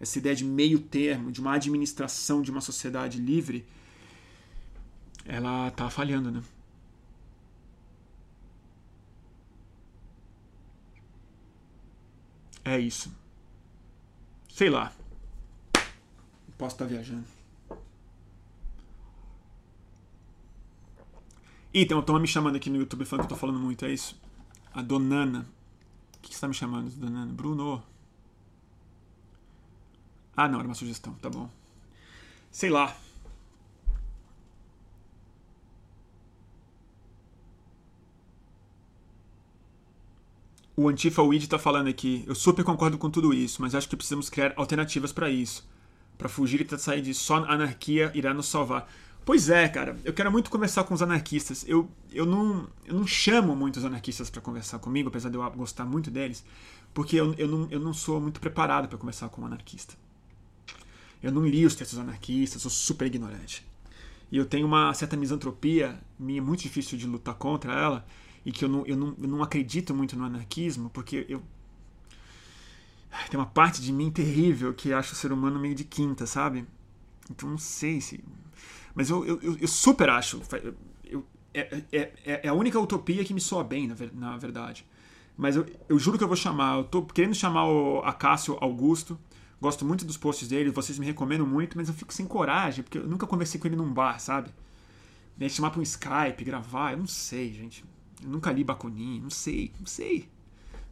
essa 0.00 0.18
ideia 0.18 0.34
de 0.34 0.44
meio 0.44 0.78
termo, 0.78 1.32
de 1.32 1.40
uma 1.40 1.54
administração 1.54 2.42
de 2.42 2.50
uma 2.50 2.60
sociedade 2.60 3.18
livre, 3.18 3.64
ela 5.24 5.68
está 5.68 5.88
falhando, 5.90 6.30
né? 6.30 6.42
É 12.64 12.78
isso. 12.78 13.10
Sei 14.52 14.68
lá. 14.68 14.92
Posso 16.58 16.74
estar 16.74 16.86
viajando. 16.86 17.24
Ih, 21.72 21.86
tem 21.86 21.96
uma 21.96 22.18
me 22.18 22.26
chamando 22.26 22.56
aqui 22.56 22.68
no 22.68 22.76
YouTube 22.76 23.04
falando 23.04 23.26
que 23.26 23.32
eu 23.32 23.36
tô 23.36 23.40
falando 23.40 23.60
muito, 23.60 23.84
é 23.84 23.92
isso? 23.92 24.20
A 24.74 24.82
Donana. 24.82 25.48
O 26.16 26.20
que, 26.20 26.34
você 26.34 26.40
tá 26.40 26.48
me 26.48 26.54
chamando, 26.54 26.90
Donana? 26.90 27.32
Bruno. 27.32 27.80
Ah, 30.36 30.48
não, 30.48 30.58
era 30.58 30.66
uma 30.66 30.74
sugestão, 30.74 31.14
tá 31.14 31.30
bom. 31.30 31.48
Sei 32.50 32.70
lá. 32.70 32.96
O 40.76 40.88
Antifa 40.88 41.22
Weed 41.22 41.48
tá 41.48 41.58
falando 41.58 41.88
aqui. 41.88 42.24
Eu 42.26 42.34
super 42.34 42.64
concordo 42.64 42.98
com 42.98 43.10
tudo 43.10 43.32
isso, 43.32 43.62
mas 43.62 43.74
acho 43.76 43.88
que 43.88 43.96
precisamos 43.96 44.28
criar 44.28 44.54
alternativas 44.56 45.12
para 45.12 45.30
isso 45.30 45.64
para 46.18 46.28
fugir 46.28 46.60
e 46.60 46.64
tentar 46.64 46.78
sair 46.78 47.00
de 47.00 47.14
só 47.14 47.36
anarquia 47.36 48.10
irá 48.14 48.34
nos 48.34 48.46
salvar. 48.46 48.90
Pois 49.24 49.48
é, 49.48 49.68
cara, 49.68 49.96
eu 50.04 50.12
quero 50.12 50.32
muito 50.32 50.50
conversar 50.50 50.84
com 50.84 50.94
os 50.94 51.02
anarquistas. 51.02 51.64
Eu, 51.68 51.88
eu, 52.10 52.26
não, 52.26 52.66
eu 52.84 52.94
não 52.94 53.06
chamo 53.06 53.54
muitos 53.54 53.84
anarquistas 53.84 54.28
para 54.30 54.40
conversar 54.40 54.78
comigo, 54.78 55.08
apesar 55.08 55.28
de 55.28 55.36
eu 55.36 55.50
gostar 55.50 55.84
muito 55.84 56.10
deles, 56.10 56.44
porque 56.92 57.16
eu, 57.16 57.34
eu, 57.34 57.46
não, 57.46 57.68
eu 57.70 57.78
não 57.78 57.92
sou 57.92 58.20
muito 58.20 58.40
preparado 58.40 58.88
para 58.88 58.98
conversar 58.98 59.28
com 59.28 59.42
um 59.42 59.46
anarquista. 59.46 59.94
Eu 61.22 61.30
não 61.30 61.46
li 61.46 61.66
os 61.66 61.74
textos 61.74 61.98
anarquistas, 61.98 62.62
sou 62.62 62.70
super 62.70 63.06
ignorante. 63.06 63.66
E 64.30 64.36
eu 64.36 64.46
tenho 64.46 64.66
uma 64.66 64.92
certa 64.94 65.16
misantropia, 65.16 65.98
minha 66.18 66.42
muito 66.42 66.62
difícil 66.62 66.96
de 66.98 67.06
lutar 67.06 67.34
contra 67.34 67.72
ela, 67.72 68.06
e 68.44 68.52
que 68.52 68.64
eu 68.64 68.68
não, 68.68 68.86
eu 68.86 68.96
não, 68.96 69.14
eu 69.20 69.28
não 69.28 69.42
acredito 69.42 69.94
muito 69.94 70.16
no 70.16 70.24
anarquismo, 70.24 70.90
porque 70.90 71.26
eu. 71.28 71.42
Tem 73.30 73.38
uma 73.38 73.46
parte 73.46 73.80
de 73.80 73.92
mim 73.92 74.10
terrível 74.10 74.72
que 74.74 74.92
acha 74.92 75.12
o 75.12 75.16
ser 75.16 75.32
humano 75.32 75.58
meio 75.58 75.74
de 75.74 75.84
quinta, 75.84 76.26
sabe? 76.26 76.66
Então 77.30 77.48
não 77.48 77.58
sei 77.58 78.00
se 78.00 78.22
mas 78.98 79.10
eu, 79.10 79.24
eu, 79.24 79.56
eu 79.60 79.68
super 79.68 80.10
acho. 80.10 80.42
Eu, 81.04 81.24
é, 81.54 81.82
é, 81.92 82.40
é, 82.42 82.48
a 82.48 82.52
única 82.52 82.80
utopia 82.80 83.24
que 83.24 83.32
me 83.32 83.40
soa 83.40 83.62
bem, 83.62 83.86
na, 83.86 83.94
na 84.12 84.36
verdade. 84.36 84.84
Mas 85.36 85.54
eu, 85.54 85.64
eu 85.88 85.96
juro 86.00 86.18
que 86.18 86.24
eu 86.24 86.26
vou 86.26 86.36
chamar. 86.36 86.78
Eu 86.78 86.84
tô 86.84 87.02
querendo 87.02 87.32
chamar 87.32 87.64
o 87.68 88.00
Acácio 88.00 88.58
Augusto. 88.60 89.16
Gosto 89.60 89.84
muito 89.84 90.04
dos 90.04 90.16
posts 90.16 90.48
dele, 90.48 90.70
vocês 90.70 90.98
me 90.98 91.06
recomendam 91.06 91.46
muito, 91.46 91.76
mas 91.76 91.86
eu 91.86 91.94
fico 91.94 92.12
sem 92.12 92.26
coragem, 92.26 92.82
porque 92.82 92.98
eu 92.98 93.06
nunca 93.06 93.24
conversei 93.24 93.60
com 93.60 93.68
ele 93.68 93.76
num 93.76 93.92
bar, 93.92 94.18
sabe? 94.20 94.50
Me 95.36 95.48
chamar 95.48 95.70
para 95.70 95.78
um 95.78 95.82
Skype, 95.82 96.44
gravar, 96.44 96.92
eu 96.92 96.98
não 96.98 97.06
sei, 97.06 97.52
gente. 97.52 97.84
Eu 98.20 98.30
nunca 98.30 98.50
li 98.50 98.64
Bakunin, 98.64 99.20
não 99.20 99.30
sei, 99.30 99.72
não 99.78 99.86
sei. 99.86 100.28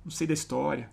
Não 0.05 0.13
sei 0.13 0.29
da 0.29 0.35
história. 0.35 0.89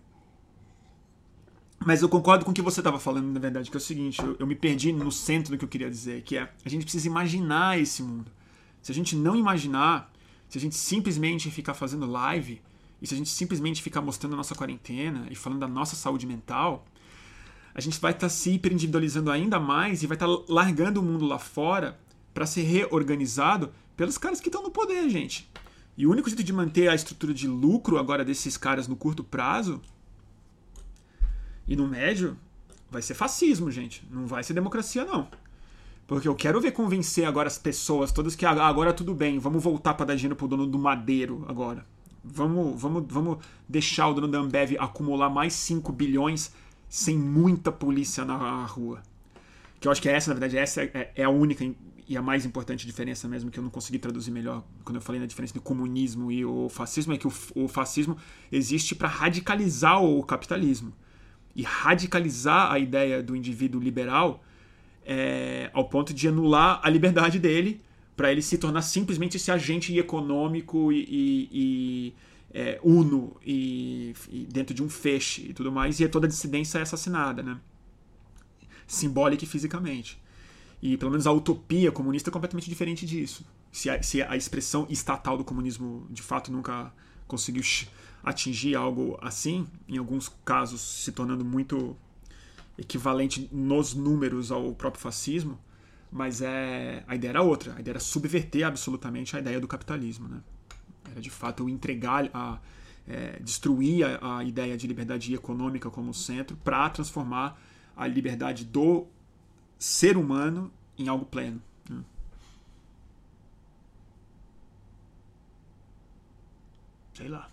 Mas 1.85 2.01
eu 2.01 2.07
concordo 2.07 2.45
com 2.45 2.51
o 2.51 2.53
que 2.53 2.61
você 2.61 2.79
estava 2.79 2.99
falando, 2.99 3.27
na 3.27 3.39
verdade, 3.39 3.69
que 3.69 3.75
é 3.75 3.79
o 3.79 3.81
seguinte: 3.81 4.21
eu, 4.21 4.35
eu, 4.39 4.47
me 4.47 4.55
perdi 4.55 4.93
no 4.93 5.11
centro 5.11 5.51
do 5.51 5.57
que 5.57 5.65
eu 5.65 5.69
queria 5.69 5.89
dizer, 5.89 6.21
que 6.21 6.37
é 6.37 6.49
a 6.65 6.69
gente 6.69 6.83
precisa 6.83 7.07
imaginar 7.07 7.79
esse 7.79 8.01
mundo. 8.01 8.31
Se 8.81 8.91
a 8.91 8.95
gente 8.95 9.15
não 9.15 9.35
imaginar, 9.35 10.11
se 10.47 10.57
a 10.57 10.61
gente 10.61 10.75
simplesmente 10.75 11.49
ficar 11.51 11.73
fazendo 11.73 12.05
live, 12.05 12.61
e 13.01 13.07
se 13.07 13.13
a 13.13 13.17
gente 13.17 13.29
simplesmente 13.29 13.81
ficar 13.81 14.01
mostrando 14.01 14.33
a 14.33 14.37
nossa 14.37 14.55
quarentena 14.55 15.27
e 15.29 15.35
falando 15.35 15.59
da 15.59 15.67
nossa 15.67 15.95
saúde 15.95 16.25
mental, 16.25 16.85
a 17.75 17.81
gente 17.81 17.99
vai 17.99 18.11
estar 18.11 18.27
tá 18.27 18.29
se 18.29 18.51
hiperindividualizando 18.51 19.29
ainda 19.29 19.59
mais 19.59 20.03
e 20.03 20.07
vai 20.07 20.15
estar 20.15 20.27
tá 20.27 20.43
largando 20.47 21.01
o 21.01 21.03
mundo 21.03 21.25
lá 21.25 21.37
fora 21.37 21.99
para 22.33 22.45
ser 22.45 22.61
reorganizado 22.61 23.73
pelos 23.97 24.17
caras 24.17 24.39
que 24.39 24.47
estão 24.47 24.63
no 24.63 24.71
poder, 24.71 25.09
gente. 25.09 25.49
E 25.97 26.07
o 26.07 26.11
único 26.11 26.29
jeito 26.29 26.43
de 26.43 26.53
manter 26.53 26.87
a 26.87 26.95
estrutura 26.95 27.33
de 27.33 27.47
lucro 27.47 27.97
agora 27.97 28.23
desses 28.23 28.57
caras 28.57 28.87
no 28.87 28.95
curto 28.95 29.23
prazo 29.23 29.81
e 31.67 31.75
no 31.75 31.87
médio, 31.87 32.37
vai 32.89 33.01
ser 33.01 33.13
fascismo, 33.13 33.71
gente. 33.71 34.05
Não 34.09 34.25
vai 34.25 34.43
ser 34.43 34.53
democracia, 34.53 35.03
não. 35.03 35.27
Porque 36.05 36.27
eu 36.27 36.35
quero 36.35 36.59
ver 36.59 36.71
convencer 36.71 37.25
agora 37.25 37.47
as 37.47 37.57
pessoas 37.57 38.11
todas 38.11 38.35
que 38.35 38.45
ah, 38.45 38.51
agora 38.65 38.93
tudo 38.93 39.13
bem, 39.13 39.39
vamos 39.39 39.63
voltar 39.63 39.93
para 39.93 40.07
dar 40.07 40.15
dinheiro 40.15 40.35
pro 40.35 40.47
dono 40.47 40.67
do 40.67 40.77
Madeiro 40.77 41.45
agora. 41.47 41.85
Vamos, 42.23 42.79
vamos, 42.81 43.05
vamos 43.07 43.37
deixar 43.67 44.07
o 44.09 44.13
dono 44.13 44.27
da 44.27 44.37
Ambev 44.37 44.75
acumular 44.79 45.29
mais 45.29 45.53
5 45.53 45.91
bilhões 45.91 46.53
sem 46.87 47.17
muita 47.17 47.71
polícia 47.71 48.23
na 48.23 48.65
rua. 48.65 49.01
Que 49.79 49.87
eu 49.87 49.91
acho 49.91 50.01
que 50.01 50.09
essa, 50.09 50.33
na 50.33 50.39
verdade, 50.39 50.57
essa 50.57 50.83
é, 50.83 51.11
é 51.15 51.23
a 51.23 51.29
única 51.29 51.65
e 52.07 52.17
a 52.17 52.21
mais 52.21 52.45
importante 52.45 52.85
diferença 52.85 53.27
mesmo 53.27 53.49
que 53.49 53.57
eu 53.57 53.63
não 53.63 53.69
consegui 53.69 53.97
traduzir 53.97 54.29
melhor 54.29 54.61
quando 54.83 54.97
eu 54.97 55.01
falei 55.01 55.21
na 55.21 55.27
diferença 55.27 55.53
do 55.53 55.61
comunismo 55.61 56.29
e 56.31 56.43
o 56.43 56.67
fascismo 56.67 57.13
é 57.13 57.17
que 57.17 57.27
o 57.27 57.67
fascismo 57.67 58.17
existe 58.51 58.93
para 58.93 59.07
radicalizar 59.07 60.03
o 60.03 60.21
capitalismo 60.21 60.93
e 61.55 61.61
radicalizar 61.61 62.71
a 62.71 62.79
ideia 62.79 63.21
do 63.21 63.35
indivíduo 63.35 63.81
liberal 63.81 64.43
é, 65.05 65.69
ao 65.73 65.85
ponto 65.85 66.13
de 66.13 66.27
anular 66.27 66.79
a 66.83 66.89
liberdade 66.89 67.37
dele 67.39 67.81
para 68.15 68.31
ele 68.31 68.41
se 68.41 68.57
tornar 68.57 68.81
simplesmente 68.81 69.37
esse 69.37 69.51
agente 69.51 69.97
econômico 69.97 70.91
e, 70.91 71.03
e, 71.09 71.49
e 71.51 72.13
é, 72.53 72.79
uno 72.83 73.35
e, 73.45 74.13
e, 74.29 74.45
dentro 74.45 74.73
de 74.73 74.83
um 74.83 74.89
feixe 74.89 75.47
e 75.49 75.53
tudo 75.53 75.71
mais 75.71 75.99
e 75.99 76.07
toda 76.07 76.27
a 76.27 76.29
dissidência 76.29 76.79
é 76.79 76.81
assassinada, 76.83 77.41
né? 77.41 77.59
simbólica 78.85 79.43
e 79.43 79.47
fisicamente. 79.47 80.21
E 80.81 80.97
pelo 80.97 81.11
menos 81.11 81.25
a 81.25 81.31
utopia 81.31 81.91
comunista 81.91 82.29
é 82.29 82.31
completamente 82.31 82.69
diferente 82.69 83.05
disso. 83.05 83.45
Se 83.71 83.89
a, 83.89 84.01
se 84.03 84.21
a 84.21 84.35
expressão 84.35 84.85
estatal 84.89 85.37
do 85.37 85.43
comunismo 85.43 86.05
de 86.11 86.21
fato 86.21 86.51
nunca 86.51 86.93
conseguiu 87.27 87.63
atingir 88.23 88.75
algo 88.75 89.17
assim, 89.21 89.67
em 89.87 89.97
alguns 89.97 90.29
casos 90.45 90.81
se 90.81 91.11
tornando 91.11 91.43
muito 91.43 91.95
equivalente 92.77 93.49
nos 93.51 93.93
números 93.93 94.51
ao 94.51 94.73
próprio 94.73 95.01
fascismo, 95.01 95.59
mas 96.11 96.41
é 96.41 97.03
a 97.07 97.15
ideia 97.15 97.31
era 97.31 97.41
outra, 97.41 97.75
a 97.75 97.79
ideia 97.79 97.93
era 97.93 97.99
subverter 97.99 98.65
absolutamente 98.65 99.35
a 99.35 99.39
ideia 99.39 99.59
do 99.59 99.67
capitalismo, 99.67 100.27
né? 100.27 100.41
Era 101.11 101.19
de 101.19 101.29
fato 101.29 101.67
entregar 101.67 102.29
a 102.33 102.59
é, 103.07 103.39
destruir 103.39 104.05
a, 104.05 104.37
a, 104.37 104.43
ideia 104.43 104.77
de 104.77 104.87
liberdade 104.87 105.33
econômica 105.33 105.89
como 105.89 106.13
centro 106.13 106.55
para 106.57 106.89
transformar 106.89 107.59
a 107.95 108.07
liberdade 108.07 108.63
do 108.63 109.05
ser 109.77 110.15
humano 110.17 110.71
em 110.97 111.07
algo 111.07 111.25
pleno. 111.25 111.61
Né? 111.89 112.03
Sei 117.13 117.27
lá. 117.27 117.52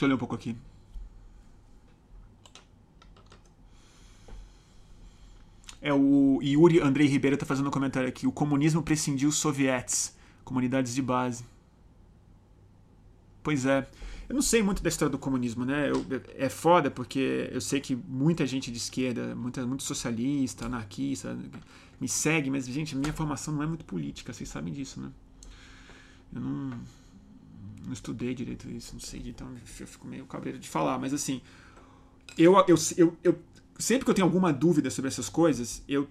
Deixa 0.00 0.06
eu 0.06 0.08
ler 0.08 0.14
um 0.14 0.18
pouco 0.18 0.34
aqui. 0.34 0.56
É 5.82 5.92
o 5.92 6.40
Yuri 6.42 6.80
Andrei 6.80 7.06
Ribeiro 7.06 7.34
está 7.34 7.44
fazendo 7.44 7.66
um 7.66 7.70
comentário 7.70 8.08
aqui. 8.08 8.26
O 8.26 8.32
comunismo 8.32 8.82
prescindiu 8.82 9.30
sovietes, 9.30 10.16
comunidades 10.42 10.94
de 10.94 11.02
base. 11.02 11.44
Pois 13.42 13.66
é. 13.66 13.86
Eu 14.26 14.34
não 14.34 14.40
sei 14.40 14.62
muito 14.62 14.82
da 14.82 14.88
história 14.88 15.12
do 15.12 15.18
comunismo, 15.18 15.66
né? 15.66 15.90
Eu, 15.90 16.06
é 16.34 16.48
foda 16.48 16.90
porque 16.90 17.50
eu 17.52 17.60
sei 17.60 17.78
que 17.78 17.94
muita 17.94 18.46
gente 18.46 18.70
de 18.70 18.78
esquerda, 18.78 19.34
muita, 19.34 19.66
muito 19.66 19.82
socialista, 19.82 20.64
anarquista, 20.64 21.38
me 22.00 22.08
segue, 22.08 22.48
mas, 22.48 22.66
gente, 22.66 22.94
a 22.94 22.98
minha 22.98 23.12
formação 23.12 23.52
não 23.52 23.62
é 23.62 23.66
muito 23.66 23.84
política, 23.84 24.32
vocês 24.32 24.48
sabem 24.48 24.72
disso, 24.72 24.98
né? 24.98 25.10
Eu 26.32 26.40
não 26.40 26.80
não 27.84 27.92
estudei 27.92 28.34
direito 28.34 28.68
isso, 28.70 28.92
não 28.92 29.00
sei, 29.00 29.22
então 29.26 29.48
eu 29.50 29.86
fico 29.86 30.06
meio 30.06 30.26
cabreiro 30.26 30.58
de 30.58 30.68
falar, 30.68 30.98
mas 30.98 31.12
assim, 31.14 31.40
eu, 32.36 32.54
eu, 32.66 32.76
eu, 32.96 33.16
eu 33.22 33.38
sempre 33.78 34.04
que 34.04 34.10
eu 34.10 34.14
tenho 34.14 34.26
alguma 34.26 34.52
dúvida 34.52 34.90
sobre 34.90 35.08
essas 35.08 35.28
coisas, 35.28 35.82
eu, 35.88 36.08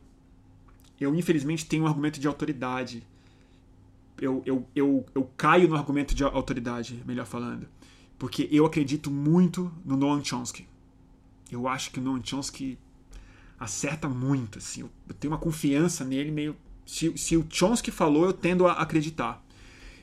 eu 1.00 1.16
infelizmente 1.16 1.66
tenho 1.66 1.84
um 1.84 1.88
argumento 1.88 2.20
de 2.20 2.28
autoridade. 2.28 3.04
Eu, 4.20 4.44
eu, 4.46 4.68
eu, 4.76 5.06
eu 5.16 5.24
caio 5.38 5.70
no 5.70 5.76
argumento 5.76 6.14
de 6.14 6.24
autoridade, 6.24 7.02
melhor 7.06 7.26
falando. 7.26 7.68
Porque 8.18 8.50
eu 8.52 8.66
acredito 8.66 9.10
muito 9.10 9.72
no 9.86 9.96
Noam 9.96 10.24
Chomsky. 10.24 10.68
Eu 11.50 11.68
acho 11.68 11.92
que 11.92 12.00
o 12.00 12.02
Noam 12.02 12.22
Chomsky 12.22 12.78
acerta 13.58 14.10
muito. 14.10 14.58
Assim. 14.58 14.82
Eu, 14.82 14.90
eu 15.08 15.16
tenho 15.16 15.32
uma 15.32 15.40
confiança 15.40 16.04
nele 16.04 16.32
meio. 16.32 16.56
Se, 16.86 17.18
se 17.18 17.38
o 17.38 17.46
Chomsky 17.50 17.92
falou, 17.92 18.26
eu 18.26 18.34
tendo 18.34 18.68
a 18.68 18.74
acreditar. 18.74 19.42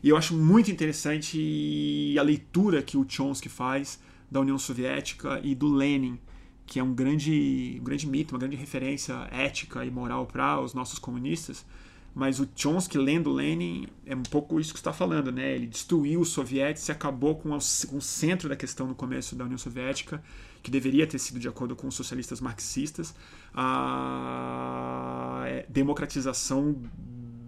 E 0.07 0.09
eu 0.09 0.17
acho 0.17 0.37
muito 0.37 0.71
interessante 0.71 2.15
a 2.17 2.23
leitura 2.23 2.81
que 2.81 2.97
o 2.97 3.05
Chomsky 3.09 3.49
faz 3.49 3.99
da 4.31 4.39
União 4.39 4.57
Soviética 4.57 5.41
e 5.43 5.53
do 5.53 5.67
Lenin, 5.67 6.17
que 6.65 6.79
é 6.79 6.85
um 6.85 6.95
grande, 6.95 7.77
um 7.81 7.83
grande 7.83 8.07
mito, 8.07 8.33
uma 8.33 8.39
grande 8.39 8.55
referência 8.55 9.27
ética 9.33 9.85
e 9.85 9.91
moral 9.91 10.25
para 10.25 10.61
os 10.61 10.75
nossos 10.75 11.01
comunistas. 11.01 11.67
Mas 12.15 12.39
o 12.39 12.49
Chomsky, 12.55 12.97
lendo 12.97 13.33
Lenin, 13.33 13.89
é 14.07 14.15
um 14.15 14.23
pouco 14.23 14.61
isso 14.61 14.73
que 14.73 14.79
está 14.79 14.93
falando, 14.93 15.33
né? 15.33 15.57
Ele 15.57 15.67
destruiu 15.67 16.21
os 16.21 16.29
soviéticos 16.29 16.89
e 16.89 16.93
acabou 16.93 17.35
com 17.35 17.51
o, 17.51 17.61
centro 18.01 18.49
da 18.49 18.55
questão 18.55 18.87
no 18.87 18.95
começo 18.95 19.35
da 19.35 19.43
União 19.45 19.59
Soviética, 19.59 20.23
que 20.63 20.71
deveria 20.71 21.05
ter 21.05 21.19
sido 21.19 21.41
de 21.41 21.49
acordo 21.49 21.75
com 21.75 21.89
os 21.89 21.97
socialistas 21.97 22.41
marxistas, 22.41 23.13
a 23.53 25.47
democratização 25.69 26.81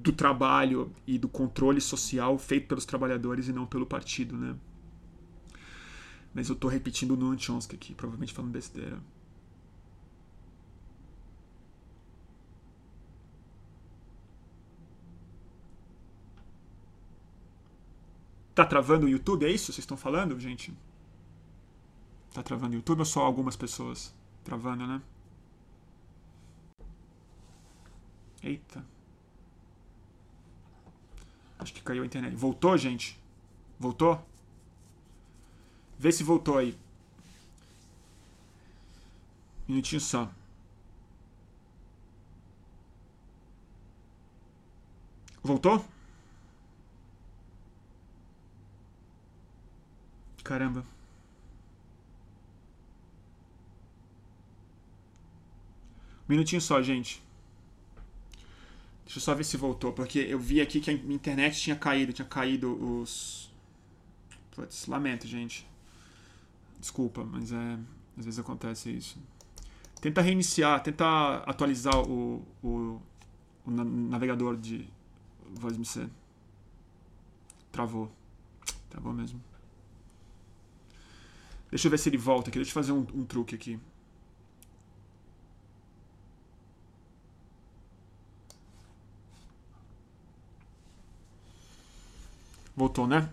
do 0.03 0.13
trabalho 0.13 0.93
e 1.07 1.19
do 1.19 1.29
controle 1.29 1.81
social 1.81 2.39
feito 2.39 2.69
pelos 2.69 2.85
trabalhadores 2.85 3.49
e 3.49 3.53
não 3.53 3.67
pelo 3.67 3.87
partido, 3.87 4.37
né? 4.37 4.57
Mas 6.35 6.49
eu 6.49 6.55
estou 6.55 6.71
repetindo 6.71 7.13
o 7.13 7.17
Noam 7.17 7.39
Chomsky 7.39 7.75
aqui, 7.75 7.95
provavelmente 7.95 8.33
falando 8.33 8.53
besteira. 8.53 8.99
Tá 18.55 18.65
travando 18.65 19.07
o 19.07 19.09
YouTube? 19.09 19.47
É 19.47 19.51
isso 19.51 19.67
que 19.67 19.73
vocês 19.73 19.85
estão 19.85 19.97
falando, 19.97 20.39
gente? 20.39 20.77
Tá 22.35 22.43
travando 22.43 22.75
o 22.75 22.77
YouTube 22.77 23.01
ou 23.01 23.05
só 23.05 23.25
algumas 23.25 23.57
pessoas 23.57 24.15
travando, 24.45 24.87
né? 24.87 25.01
Eita. 28.43 28.98
Acho 31.59 31.75
que 31.75 31.83
caiu 31.83 32.03
a 32.03 32.07
internet. 32.07 32.35
Voltou, 32.35 32.77
gente? 32.79 33.19
Voltou? 33.79 34.25
Vê 35.99 36.13
se 36.13 36.23
voltou 36.23 36.59
aí. 36.59 36.79
Minutinho 39.67 40.01
só. 40.01 40.31
Voltou? 45.43 45.85
Caramba. 50.45 50.85
Minutinho 56.29 56.61
só, 56.61 56.83
gente. 56.83 57.23
Deixa 59.09 59.21
eu 59.21 59.23
só 59.23 59.35
ver 59.35 59.45
se 59.45 59.57
voltou, 59.57 59.91
porque 59.91 60.19
eu 60.19 60.39
vi 60.39 60.61
aqui 60.61 60.83
que 60.83 60.91
a 60.91 60.93
internet 60.93 61.59
tinha 61.59 61.75
caído, 61.75 62.13
tinha 62.13 62.29
caído 62.29 62.75
os. 63.01 63.51
Putz, 64.51 64.87
lamento, 64.87 65.27
gente. 65.27 65.67
Desculpa, 66.79 67.25
mas 67.25 67.51
é. 67.51 67.79
Às 68.19 68.27
vezes 68.27 68.39
acontece 68.39 68.91
isso. 68.91 69.19
Tenta 69.99 70.21
reiniciar, 70.21 70.83
tenta 70.83 71.39
atualizar 71.47 71.99
o, 72.07 72.47
o, 72.63 73.01
o 73.65 73.71
navegador 73.71 74.59
de 74.59 74.87
VoiceMC. 75.55 76.07
Travou. 77.73 78.13
Travou 78.91 79.15
mesmo. 79.15 79.43
Deixa 81.71 81.87
eu 81.87 81.91
ver 81.91 81.99
se 81.99 82.11
ele 82.11 82.19
volta 82.19 82.51
aqui. 82.51 82.59
Deixa 82.59 82.73
eu 82.73 82.75
fazer 82.75 82.93
um, 82.93 83.07
um 83.15 83.25
truque 83.25 83.55
aqui. 83.55 83.81
Voltou, 92.79 93.09
né? 93.09 93.29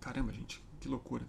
Caramba, 0.00 0.32
gente, 0.32 0.62
que 0.80 0.88
loucura. 0.88 1.26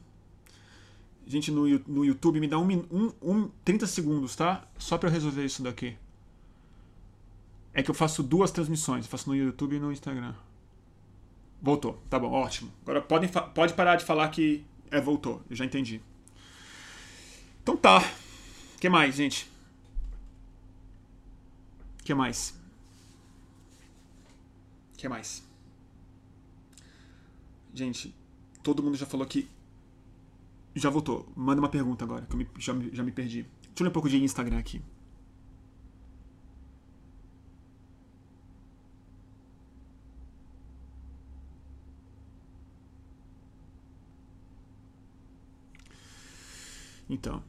Gente, 1.27 1.51
no, 1.51 1.67
no 1.79 2.05
YouTube 2.05 2.39
me 2.39 2.47
dá 2.47 2.57
um, 2.57 2.65
um, 2.89 3.13
um 3.21 3.49
30 3.65 3.85
segundos, 3.85 4.33
tá? 4.33 4.65
Só 4.77 4.97
para 4.97 5.09
eu 5.09 5.13
resolver 5.13 5.43
isso 5.43 5.61
daqui. 5.61 5.97
É 7.73 7.83
que 7.83 7.91
eu 7.91 7.93
faço 7.93 8.23
duas 8.23 8.49
transmissões. 8.49 9.03
Eu 9.03 9.11
faço 9.11 9.29
no 9.29 9.35
YouTube 9.35 9.75
e 9.75 9.79
no 9.79 9.91
Instagram. 9.91 10.33
Voltou. 11.61 12.01
Tá 12.09 12.17
bom, 12.17 12.31
ótimo. 12.31 12.71
Agora 12.83 13.01
pode, 13.01 13.27
pode 13.53 13.73
parar 13.73 13.97
de 13.97 14.05
falar 14.05 14.29
que 14.29 14.65
é 14.89 15.01
voltou. 15.01 15.43
Eu 15.49 15.55
já 15.57 15.65
entendi. 15.65 16.01
Então 17.61 17.75
tá. 17.75 17.99
O 18.77 18.79
que 18.79 18.87
mais, 18.87 19.15
gente? 19.15 19.51
O 21.99 22.05
que 22.05 22.13
mais? 22.13 22.58
Que 24.99 25.07
mais? 25.07 25.47
Gente, 27.73 28.13
todo 28.61 28.83
mundo 28.83 28.97
já 28.97 29.05
falou 29.05 29.25
que. 29.25 29.49
Já 30.75 30.89
voltou. 30.89 31.31
Manda 31.35 31.61
uma 31.61 31.69
pergunta 31.69 32.03
agora, 32.03 32.25
que 32.25 32.33
eu 32.33 32.37
me, 32.37 32.47
já, 32.57 32.73
já 32.91 33.03
me 33.03 33.11
perdi. 33.11 33.43
Deixa 33.43 33.79
eu 33.79 33.83
ler 33.85 33.89
um 33.89 33.93
pouco 33.93 34.09
de 34.09 34.17
Instagram 34.21 34.59
aqui. 34.59 34.81
Então. 47.09 47.41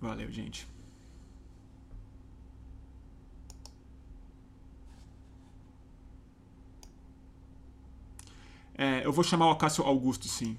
Valeu, 0.00 0.30
gente. 0.32 0.73
É, 8.76 9.04
eu 9.04 9.12
vou 9.12 9.22
chamar 9.22 9.46
o 9.46 9.50
Acácio 9.50 9.84
Augusto, 9.84 10.26
sim. 10.28 10.56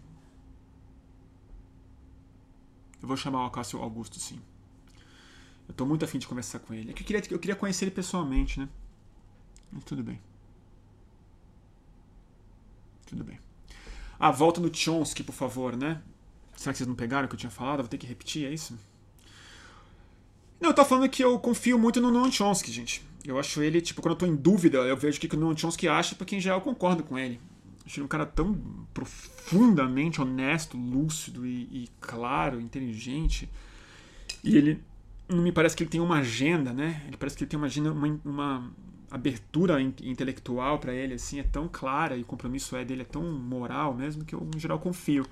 Eu 3.01 3.07
vou 3.07 3.17
chamar 3.17 3.43
o 3.43 3.45
Acácio 3.45 3.81
Augusto, 3.81 4.19
sim. 4.19 4.41
Eu 5.67 5.73
tô 5.73 5.85
muito 5.85 6.05
afim 6.05 6.17
de 6.17 6.27
conversar 6.27 6.59
com 6.59 6.73
ele. 6.73 6.91
É 6.91 6.93
que 6.93 7.03
eu 7.03 7.05
queria, 7.05 7.23
eu 7.31 7.39
queria 7.39 7.55
conhecer 7.55 7.85
ele 7.85 7.91
pessoalmente, 7.91 8.59
né? 8.59 8.69
Mas 9.71 9.83
tudo 9.83 10.03
bem. 10.03 10.21
Tudo 13.05 13.23
bem. 13.23 13.39
Ah, 14.19 14.31
volta 14.31 14.61
no 14.61 14.73
Chomsky, 14.73 15.23
por 15.23 15.33
favor, 15.33 15.75
né? 15.75 16.01
Será 16.55 16.71
que 16.71 16.77
vocês 16.77 16.87
não 16.87 16.95
pegaram 16.95 17.25
o 17.25 17.27
que 17.27 17.35
eu 17.35 17.39
tinha 17.39 17.51
falado? 17.51 17.79
Vou 17.79 17.87
ter 17.87 17.97
que 17.97 18.07
repetir, 18.07 18.47
é 18.47 18.53
isso? 18.53 18.77
Não, 20.59 20.69
eu 20.69 20.73
tô 20.73 20.85
falando 20.85 21.09
que 21.09 21.23
eu 21.23 21.37
confio 21.37 21.77
muito 21.77 21.99
no 21.99 22.09
Noam 22.09 22.31
Chomsky, 22.31 22.71
gente. 22.71 23.05
Eu 23.25 23.37
acho 23.37 23.61
ele, 23.61 23.81
tipo, 23.81 24.01
quando 24.01 24.13
eu 24.13 24.17
tô 24.17 24.25
em 24.25 24.35
dúvida, 24.35 24.77
eu 24.77 24.95
vejo 24.95 25.17
o 25.17 25.21
que 25.21 25.35
o 25.35 25.39
Noam 25.39 25.57
Chomsky 25.57 25.87
acha, 25.87 26.15
porque 26.15 26.35
em 26.35 26.39
geral 26.39 26.59
eu 26.59 26.63
concordo 26.63 27.03
com 27.03 27.19
ele. 27.19 27.39
Achei 27.85 28.03
um 28.03 28.07
cara 28.07 28.25
tão 28.25 28.55
profundamente 28.93 30.19
honesto, 30.19 30.75
lúcido 30.77 31.45
e, 31.45 31.63
e, 31.71 31.89
claro, 32.01 32.59
inteligente. 32.59 33.47
E 34.43 34.57
ele 34.57 34.81
não 35.29 35.43
me 35.43 35.51
parece 35.51 35.75
que 35.75 35.83
ele 35.83 35.89
tem 35.89 36.01
uma 36.01 36.17
agenda, 36.17 36.73
né? 36.73 37.03
Ele 37.07 37.17
parece 37.17 37.37
que 37.37 37.43
ele 37.43 37.49
tem 37.49 37.57
uma 37.57 37.67
agenda, 37.67 37.91
uma, 37.91 38.19
uma 38.25 38.71
abertura 39.09 39.81
intelectual 39.81 40.79
para 40.79 40.93
ele, 40.93 41.13
assim, 41.13 41.39
é 41.39 41.43
tão 41.43 41.67
clara 41.67 42.17
e 42.17 42.21
o 42.21 42.25
compromisso 42.25 42.75
é 42.75 42.83
dele 42.83 43.03
é 43.03 43.05
tão 43.05 43.23
moral 43.23 43.93
mesmo 43.93 44.25
que 44.25 44.33
eu, 44.33 44.49
em 44.55 44.59
geral, 44.59 44.79
confio. 44.79 45.25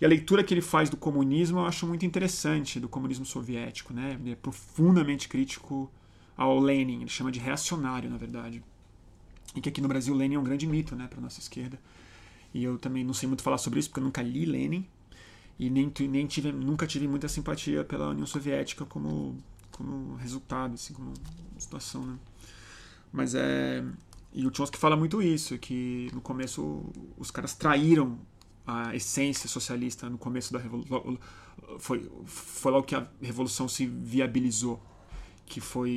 E 0.00 0.04
a 0.04 0.08
leitura 0.08 0.42
que 0.42 0.52
ele 0.52 0.60
faz 0.60 0.90
do 0.90 0.96
comunismo 0.96 1.60
eu 1.60 1.66
acho 1.66 1.86
muito 1.86 2.04
interessante, 2.04 2.80
do 2.80 2.88
comunismo 2.88 3.24
soviético, 3.24 3.92
né? 3.94 4.18
Ele 4.20 4.32
é 4.32 4.34
profundamente 4.34 5.28
crítico 5.28 5.88
ao 6.36 6.58
Lenin, 6.58 7.02
ele 7.02 7.08
chama 7.08 7.30
de 7.30 7.38
reacionário, 7.38 8.10
na 8.10 8.16
verdade. 8.16 8.62
E 9.54 9.60
que 9.60 9.68
aqui 9.68 9.80
no 9.80 9.88
Brasil 9.88 10.14
Lenin 10.14 10.36
é 10.36 10.38
um 10.38 10.44
grande 10.44 10.66
mito, 10.66 10.96
né, 10.96 11.06
para 11.06 11.20
nossa 11.20 11.40
esquerda. 11.40 11.78
E 12.54 12.62
eu 12.64 12.78
também 12.78 13.04
não 13.04 13.14
sei 13.14 13.26
muito 13.26 13.42
falar 13.42 13.58
sobre 13.58 13.80
isso, 13.80 13.88
porque 13.88 14.00
eu 14.00 14.04
nunca 14.04 14.22
li 14.22 14.44
Lenin. 14.44 14.86
E 15.58 15.68
nem, 15.70 15.92
nem 16.08 16.26
tive, 16.26 16.52
nunca 16.52 16.86
tive 16.86 17.06
muita 17.06 17.28
simpatia 17.28 17.84
pela 17.84 18.08
União 18.08 18.26
Soviética 18.26 18.84
como, 18.84 19.36
como 19.70 20.14
resultado, 20.16 20.74
assim, 20.74 20.94
como 20.94 21.12
situação, 21.58 22.04
né. 22.04 22.18
Mas 23.12 23.34
é... 23.34 23.84
E 24.34 24.46
o 24.46 24.54
Chomsky 24.54 24.78
fala 24.78 24.96
muito 24.96 25.20
isso, 25.20 25.58
que 25.58 26.08
no 26.14 26.22
começo 26.22 26.90
os 27.18 27.30
caras 27.30 27.54
traíram 27.54 28.18
a 28.66 28.94
essência 28.96 29.46
socialista 29.48 30.08
no 30.08 30.16
começo 30.16 30.52
da 30.52 30.58
revolução. 30.58 31.18
Foi, 31.78 32.10
foi 32.24 32.72
logo 32.72 32.86
que 32.86 32.94
a 32.94 33.06
revolução 33.20 33.68
se 33.68 33.84
viabilizou 33.84 34.82
que 35.46 35.60
foi 35.60 35.90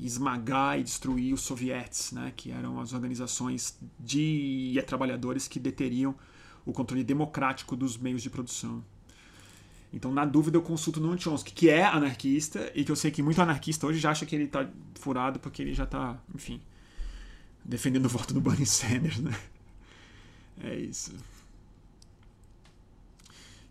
esmagar 0.00 0.78
e 0.78 0.82
destruir 0.82 1.34
os 1.34 1.42
sovietes, 1.42 2.12
né, 2.12 2.32
que 2.34 2.50
eram 2.50 2.80
as 2.80 2.92
organizações 2.92 3.78
de 3.98 4.82
trabalhadores 4.86 5.46
que 5.46 5.60
deteriam 5.60 6.14
o 6.64 6.72
controle 6.72 7.04
democrático 7.04 7.76
dos 7.76 7.96
meios 7.96 8.22
de 8.22 8.30
produção. 8.30 8.82
Então, 9.92 10.12
na 10.12 10.24
dúvida, 10.24 10.56
eu 10.56 10.62
consulto 10.62 11.00
Noam 11.00 11.18
Chomsky, 11.18 11.52
que 11.52 11.68
é 11.68 11.84
anarquista 11.84 12.70
e 12.74 12.84
que 12.84 12.92
eu 12.92 12.96
sei 12.96 13.10
que 13.10 13.22
muito 13.22 13.42
anarquista 13.42 13.86
hoje 13.86 13.98
já 13.98 14.12
acha 14.12 14.24
que 14.24 14.36
ele 14.36 14.44
está 14.44 14.68
furado 14.94 15.40
porque 15.40 15.62
ele 15.62 15.74
já 15.74 15.84
está, 15.84 16.16
enfim, 16.34 16.60
defendendo 17.64 18.06
o 18.06 18.08
voto 18.08 18.32
do 18.32 18.40
Bernie 18.40 18.66
Sanders, 18.66 19.18
né? 19.18 19.36
É 20.62 20.76
isso. 20.76 21.12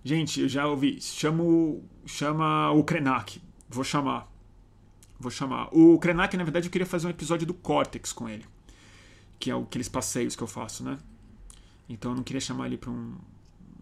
Gente, 0.04 0.42
eu 0.42 0.50
já 0.50 0.68
ouvi. 0.68 1.00
Chamo, 1.02 1.84
chama 2.06 2.72
o 2.72 2.84
Krenak. 2.84 3.42
Vou 3.70 3.84
chamar. 3.84 4.28
Vou 5.20 5.30
chamar. 5.30 5.68
O 5.74 6.00
Krenak, 6.00 6.36
na 6.38 6.44
verdade, 6.44 6.68
eu 6.68 6.72
queria 6.72 6.88
fazer 6.88 7.08
um 7.08 7.10
episódio 7.10 7.46
do 7.46 7.54
Cortex 7.54 8.14
com 8.14 8.30
ele. 8.30 8.46
Que 9.38 9.52
é 9.52 9.54
aqueles 9.54 9.90
passeios 9.90 10.36
que 10.36 10.44
eu 10.44 10.48
faço, 10.48 10.84
né? 10.84 10.98
Então 11.90 12.12
eu 12.12 12.16
não 12.16 12.24
queria 12.24 12.40
chamar 12.40 12.68
ele 12.68 12.78
pra 12.78 12.90
um. 12.90 13.16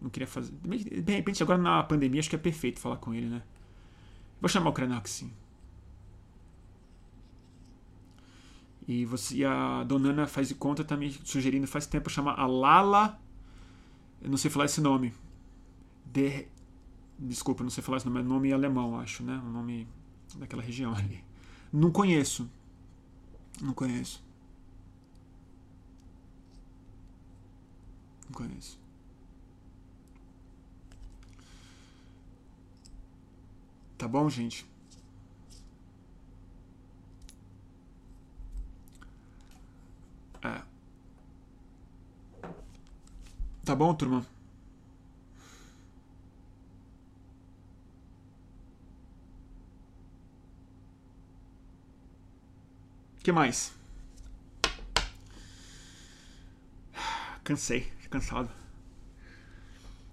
Não 0.01 0.09
queria 0.09 0.27
fazer. 0.27 0.51
De 0.53 1.13
repente, 1.13 1.43
agora 1.43 1.61
na 1.61 1.83
pandemia, 1.83 2.19
acho 2.19 2.29
que 2.29 2.35
é 2.35 2.39
perfeito 2.39 2.79
falar 2.79 2.97
com 2.97 3.13
ele, 3.13 3.27
né? 3.27 3.43
Vou 4.41 4.49
chamar 4.49 4.69
o 4.69 4.73
Krenak, 4.73 5.09
sim. 5.09 5.31
E, 8.87 9.03
você, 9.05 9.37
e 9.37 9.45
a 9.45 9.83
Donana 9.83 10.25
faz 10.25 10.47
de 10.47 10.55
conta 10.55 10.83
tá 10.83 10.95
me 10.95 11.11
sugerindo 11.11 11.67
faz 11.67 11.85
tempo 11.85 12.09
chamar 12.09 12.39
a 12.39 12.47
Lala. 12.47 13.19
Eu 14.21 14.29
não 14.29 14.37
sei 14.37 14.49
falar 14.49 14.65
esse 14.65 14.79
nome. 14.79 15.13
De, 16.05 16.47
desculpa, 17.19 17.63
não 17.63 17.69
sei 17.69 17.83
falar 17.83 17.97
esse 17.97 18.07
nome. 18.07 18.21
É 18.21 18.23
nome 18.23 18.53
alemão, 18.53 18.97
acho, 18.99 19.23
né? 19.23 19.41
Um 19.45 19.51
nome 19.51 19.87
daquela 20.37 20.61
região 20.61 20.95
ali. 20.95 21.26
Não 21.77 21.91
conheço. 21.91 22.49
Não 23.61 23.71
conheço. 23.71 24.23
Não 28.25 28.33
conheço. 28.33 28.79
Tá 33.95 34.07
bom, 34.07 34.27
gente? 34.27 34.65
É. 40.41 40.63
Tá 43.63 43.75
bom, 43.75 43.93
turma? 43.93 44.25
Que 53.27 53.31
mais? 53.33 53.73
Cansei, 57.43 57.91
cansado. 58.09 58.49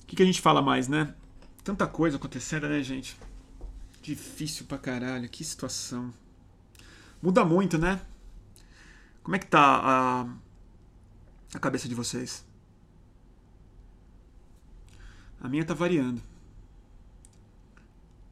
O 0.02 0.06
que, 0.06 0.16
que 0.16 0.22
a 0.24 0.26
gente 0.26 0.40
fala 0.40 0.60
mais, 0.60 0.88
né? 0.88 1.14
Tanta 1.62 1.86
coisa 1.86 2.16
acontecendo, 2.16 2.68
né, 2.68 2.82
gente? 2.82 3.16
Difícil 4.02 4.66
pra 4.66 4.78
caralho, 4.78 5.28
que 5.28 5.44
situação. 5.44 6.12
Muda 7.22 7.44
muito, 7.44 7.78
né? 7.78 8.00
Como 9.22 9.36
é 9.36 9.38
que 9.38 9.46
tá 9.46 9.60
a, 9.62 10.26
a 11.54 11.58
cabeça 11.60 11.88
de 11.88 11.94
vocês? 11.94 12.44
A 15.40 15.48
minha 15.48 15.64
tá 15.64 15.72
variando. 15.72 16.20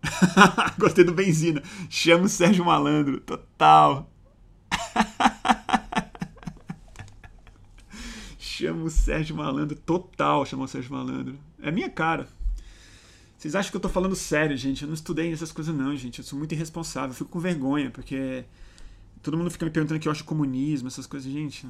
Gostei 0.77 1.05
do 1.05 1.15
benzina. 1.15 1.63
Chama 1.89 2.25
o 2.25 2.29
Sérgio 2.29 2.65
Malandro. 2.65 3.21
Total. 3.21 4.12
Chama 8.39 8.85
o 8.85 8.91
Sérgio 8.91 9.37
Malandro. 9.37 9.77
Total. 9.77 10.47
Chamou 10.47 10.67
o 10.67 10.69
Sérgio 10.69 10.93
Malandro. 10.93 11.39
É 11.61 11.71
minha 11.71 11.91
cara. 11.91 12.29
Vocês 13.37 13.57
acham 13.57 13.73
que 13.73 13.77
eu 13.77 13.81
tô 13.81 13.89
falando 13.89 14.15
sério, 14.15 14.57
gente? 14.57 14.83
Eu 14.83 14.87
não 14.87 14.95
estudei 14.95 15.33
essas 15.33 15.51
coisas, 15.51 15.75
não, 15.75 15.97
gente. 15.97 16.21
Eu 16.21 16.25
sou 16.25 16.39
muito 16.39 16.53
irresponsável. 16.53 17.11
Eu 17.11 17.15
fico 17.15 17.31
com 17.31 17.41
vergonha, 17.41 17.91
porque 17.91 18.45
todo 19.21 19.37
mundo 19.37 19.51
fica 19.51 19.65
me 19.65 19.71
perguntando 19.73 19.99
que 19.99 20.07
eu 20.07 20.13
acho 20.13 20.25
comunismo, 20.25 20.87
essas 20.87 21.09
coisas, 21.09 21.31
gente. 21.31 21.67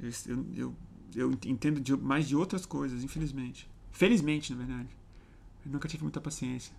Eu, 0.00 0.46
eu, 0.54 0.76
eu 1.16 1.32
entendo 1.46 1.80
de, 1.80 1.96
mais 1.96 2.28
de 2.28 2.36
outras 2.36 2.64
coisas, 2.64 3.02
infelizmente. 3.02 3.68
Felizmente, 3.90 4.52
na 4.52 4.64
verdade. 4.64 4.88
Eu 5.66 5.72
nunca 5.72 5.88
tive 5.88 6.04
muita 6.04 6.20
paciência. 6.20 6.72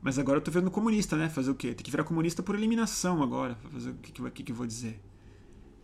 Mas 0.00 0.18
agora 0.18 0.38
eu 0.38 0.42
tô 0.42 0.50
vendo 0.50 0.70
comunista, 0.70 1.16
né? 1.16 1.28
Fazer 1.28 1.50
o 1.50 1.54
quê? 1.54 1.74
Tem 1.74 1.84
que 1.84 1.90
virar 1.90 2.04
comunista 2.04 2.42
por 2.42 2.54
eliminação 2.54 3.22
agora. 3.22 3.56
Fazer 3.72 3.90
o 3.90 3.94
que, 3.94 4.12
que, 4.12 4.42
que, 4.44 4.52
eu 4.52 4.56
vou 4.56 4.66
dizer? 4.66 5.00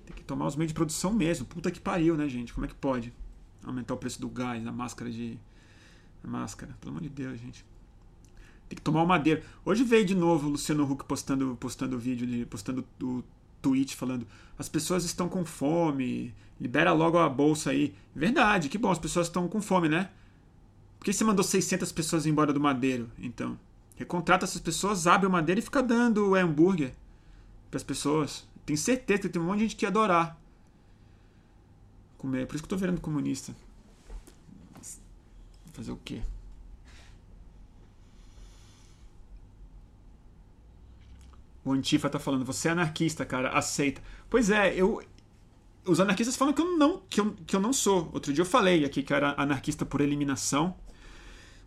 Tem 0.07 0.15
que 0.15 0.23
tomar 0.23 0.47
os 0.47 0.57
meios 0.57 0.69
de 0.71 0.75
produção 0.75 1.13
mesmo. 1.13 1.47
Puta 1.47 1.71
que 1.71 1.81
pariu, 1.81 2.17
né, 2.17 2.29
gente? 2.29 2.55
Como 2.55 2.65
é 2.65 2.69
que 2.69 2.75
pode? 2.75 3.13
Aumentar 3.65 3.95
o 3.95 3.97
preço 3.97 4.21
do 4.21 4.29
gás, 4.29 4.63
da 4.63 4.73
máscara 4.73 5.11
de. 5.11 5.39
A 6.23 6.29
máscara, 6.29 6.77
pelo 6.81 6.93
amor 6.93 7.03
de 7.03 7.09
Deus, 7.09 7.39
gente. 7.39 7.65
Tem 8.69 8.77
que 8.77 8.83
tomar 8.83 9.03
o 9.03 9.07
madeira. 9.07 9.43
Hoje 9.65 9.85
veio 9.85 10.05
de 10.05 10.15
novo 10.15 10.49
o 10.49 10.51
Luciano 10.53 10.91
Huck 10.91 11.05
postando, 11.05 11.57
postando 11.61 11.99
vídeo, 11.99 12.27
de, 12.27 12.47
postando 12.47 12.85
o 13.03 13.23
tweet 13.61 13.97
falando: 13.97 14.27
as 14.59 14.69
pessoas 14.69 15.05
estão 15.05 15.29
com 15.29 15.45
fome, 15.45 16.35
libera 16.61 16.93
logo 16.93 17.19
a 17.19 17.29
bolsa 17.29 17.71
aí. 17.71 17.95
Verdade, 18.15 18.69
que 18.69 18.79
bom, 18.79 18.91
as 18.91 18.99
pessoas 18.99 19.27
estão 19.27 19.49
com 19.49 19.61
fome, 19.61 19.89
né? 19.89 20.11
Por 20.99 21.07
que 21.07 21.13
você 21.13 21.25
mandou 21.25 21.45
600 21.45 21.91
pessoas 21.93 22.27
embora 22.27 22.53
do 22.53 22.61
Madeiro, 22.61 23.11
então? 23.19 23.59
Recontrata 23.97 24.45
essas 24.45 24.61
pessoas, 24.61 25.07
abre 25.07 25.27
o 25.27 25.31
Madeiro 25.31 25.61
e 25.61 25.63
fica 25.63 25.83
dando 25.83 26.35
hambúrguer 26.35 26.95
para 27.71 27.79
as 27.79 27.85
pessoas. 27.85 28.47
Tenho 28.67 28.79
certeza 28.79 29.23
que 29.23 29.29
tem 29.29 29.41
um 29.41 29.47
monte 29.47 29.59
de 29.59 29.63
gente 29.65 29.77
que 29.77 29.85
ia 29.85 29.89
adorar 29.89 30.39
comer. 32.25 32.47
Por 32.47 32.55
isso 32.55 32.63
que 32.63 32.67
eu 32.67 32.71
tô 32.71 32.77
virando 32.77 33.01
comunista. 33.01 33.55
Fazer 35.75 35.93
o 35.93 36.01
quê? 36.05 36.23
O 41.65 41.73
Antifa 41.73 42.09
tá 42.09 42.19
falando, 42.19 42.45
você 42.45 42.69
é 42.69 42.71
anarquista, 42.73 43.25
cara, 43.25 43.51
aceita. 43.51 44.03
Pois 44.31 44.51
é, 44.51 44.75
eu. 44.75 45.03
Os 45.85 46.01
anarquistas 46.01 46.37
falam 46.37 46.55
que 46.55 46.63
eu 46.63 46.79
não, 46.79 47.03
que 47.11 47.21
eu, 47.21 47.35
que 47.47 47.57
eu 47.57 47.61
não 47.61 47.73
sou. 47.73 48.11
Outro 48.13 48.33
dia 48.33 48.43
eu 48.43 48.47
falei 48.47 48.85
aqui 48.85 49.03
que 49.03 49.13
eu 49.13 49.17
era 49.17 49.35
anarquista 49.37 49.85
por 49.85 50.01
eliminação. 50.01 50.77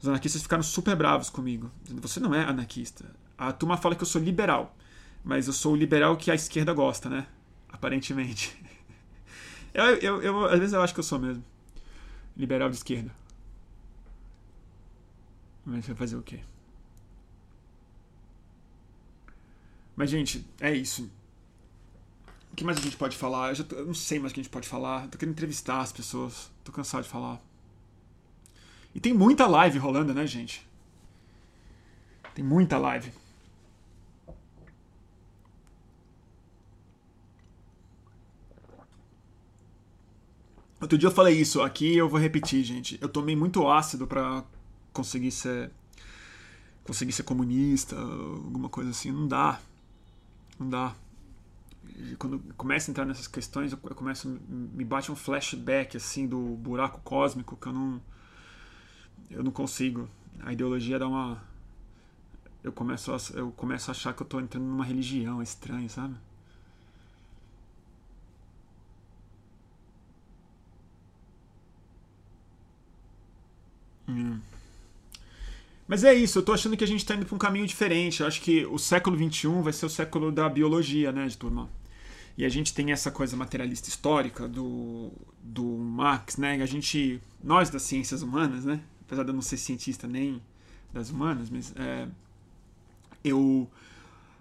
Os 0.02 0.08
anarquistas 0.08 0.42
ficaram 0.42 0.64
super 0.64 0.96
bravos 0.96 1.30
comigo. 1.30 1.72
Dizendo, 1.84 2.02
você 2.02 2.20
não 2.20 2.34
é 2.34 2.44
anarquista. 2.44 3.06
A 3.38 3.52
turma 3.52 3.78
fala 3.78 3.96
que 3.96 4.04
eu 4.04 4.08
sou 4.08 4.22
liberal. 4.22 4.76
Mas 5.24 5.48
eu 5.48 5.54
sou 5.54 5.74
o 5.74 5.76
liberal 5.76 6.16
que 6.16 6.32
a 6.32 6.36
esquerda 6.36 6.74
gosta, 6.74 7.10
né? 7.10 7.28
Aparentemente. 7.70 8.56
Eu, 9.74 9.84
eu, 9.98 10.22
eu, 10.24 10.46
às 10.46 10.58
vezes 10.58 10.74
eu 10.74 10.82
acho 10.82 10.92
que 10.92 11.00
eu 11.00 11.04
sou 11.04 11.20
mesmo. 11.20 11.44
Liberal 12.36 12.68
de 12.68 12.78
esquerda. 12.78 13.12
Mas 15.64 15.86
vai 15.86 15.96
fazer 15.96 16.16
o 16.16 16.24
quê? 16.24 16.40
Mas, 19.96 20.10
gente, 20.10 20.44
é 20.60 20.74
isso. 20.74 21.12
O 22.52 22.56
que 22.56 22.64
mais 22.64 22.78
a 22.78 22.82
gente 22.82 22.98
pode 22.98 23.16
falar? 23.16 23.50
Eu, 23.50 23.56
já 23.56 23.64
tô, 23.64 23.76
eu 23.76 23.86
não 23.86 23.94
sei 23.94 24.18
mais 24.18 24.32
o 24.32 24.34
que 24.34 24.40
a 24.40 24.44
gente 24.44 24.52
pode 24.52 24.68
falar. 24.68 25.04
Eu 25.04 25.10
tô 25.10 25.18
querendo 25.18 25.34
entrevistar 25.34 25.82
as 25.82 25.92
pessoas. 25.92 26.50
Tô 26.64 26.72
cansado 26.72 27.04
de 27.04 27.10
falar. 27.10 27.40
E 28.98 29.00
tem 29.00 29.14
muita 29.14 29.46
live 29.46 29.78
rolando, 29.78 30.12
né, 30.12 30.26
gente? 30.26 30.68
Tem 32.34 32.44
muita 32.44 32.80
live. 32.80 33.14
Outro 40.82 40.98
dia 40.98 41.10
eu 41.10 41.12
falei 41.12 41.40
isso, 41.40 41.62
aqui 41.62 41.96
eu 41.96 42.10
vou 42.10 42.20
repetir, 42.20 42.64
gente. 42.64 42.98
Eu 43.00 43.08
tomei 43.08 43.36
muito 43.36 43.68
ácido 43.68 44.08
para 44.08 44.44
conseguir 44.92 45.30
ser 45.30 45.70
conseguir 46.84 47.12
ser 47.12 47.22
comunista, 47.22 47.96
alguma 47.96 48.68
coisa 48.68 48.90
assim, 48.90 49.12
não 49.12 49.28
dá. 49.28 49.60
Não 50.58 50.70
dá. 50.72 50.96
E 51.86 52.16
quando 52.16 52.40
começa 52.58 52.90
a 52.90 52.92
entrar 52.92 53.06
nessas 53.06 53.28
questões, 53.28 53.72
eu 53.72 53.78
começo 53.78 54.28
me 54.50 54.84
bate 54.84 55.12
um 55.12 55.16
flashback 55.16 55.96
assim 55.98 56.26
do 56.26 56.40
buraco 56.40 57.00
cósmico 57.04 57.56
que 57.56 57.68
eu 57.68 57.74
não 57.74 58.02
eu 59.30 59.44
não 59.44 59.52
consigo. 59.52 60.10
A 60.42 60.54
ideologia 60.54 61.00
dá 61.00 61.08
uma 61.08 61.42
eu 62.64 62.72
começo 62.72 63.12
a, 63.14 63.18
eu 63.34 63.52
começo 63.52 63.90
a 63.90 63.94
achar 63.94 64.14
que 64.14 64.22
eu 64.22 64.28
tô 64.28 64.40
entrando 64.40 64.66
numa 64.66 64.84
religião, 64.86 65.40
é 65.40 65.44
estranho, 65.44 65.90
sabe? 65.90 66.16
Hum. 74.08 74.40
Mas 75.88 76.04
é 76.04 76.14
isso, 76.14 76.40
eu 76.40 76.44
tô 76.44 76.54
achando 76.54 76.76
que 76.76 76.84
a 76.84 76.88
gente 76.88 77.06
tá 77.06 77.16
indo 77.16 77.26
pra 77.26 77.36
um 77.36 77.38
caminho 77.40 77.66
diferente. 77.66 78.22
Eu 78.22 78.28
acho 78.28 78.42
que 78.42 78.66
o 78.66 78.78
século 78.78 79.18
XXI 79.18 79.48
vai 79.62 79.72
ser 79.72 79.86
o 79.86 79.90
século 79.90 80.32
da 80.32 80.50
biologia, 80.50 81.12
né, 81.12 81.28
de 81.28 81.38
turma? 81.38 81.70
E 82.38 82.46
a 82.46 82.50
gente 82.50 82.74
tem 82.74 82.92
essa 82.92 83.10
coisa 83.10 83.36
materialista 83.38 83.90
histórica 83.90 84.48
do, 84.48 85.12
do 85.42 85.64
Marx, 85.64 86.38
né? 86.38 86.62
A 86.62 86.66
gente, 86.66 87.22
nós 87.44 87.70
das 87.70 87.84
ciências 87.84 88.22
humanas, 88.22 88.66
né? 88.66 88.82
Apesar 89.08 89.24
de 89.24 89.30
eu 89.30 89.34
não 89.34 89.42
ser 89.42 89.58
cientista 89.58 90.06
nem 90.06 90.40
das 90.94 91.10
humanas, 91.10 91.50
mas 91.50 91.74
é, 91.76 92.08
eu 93.24 93.68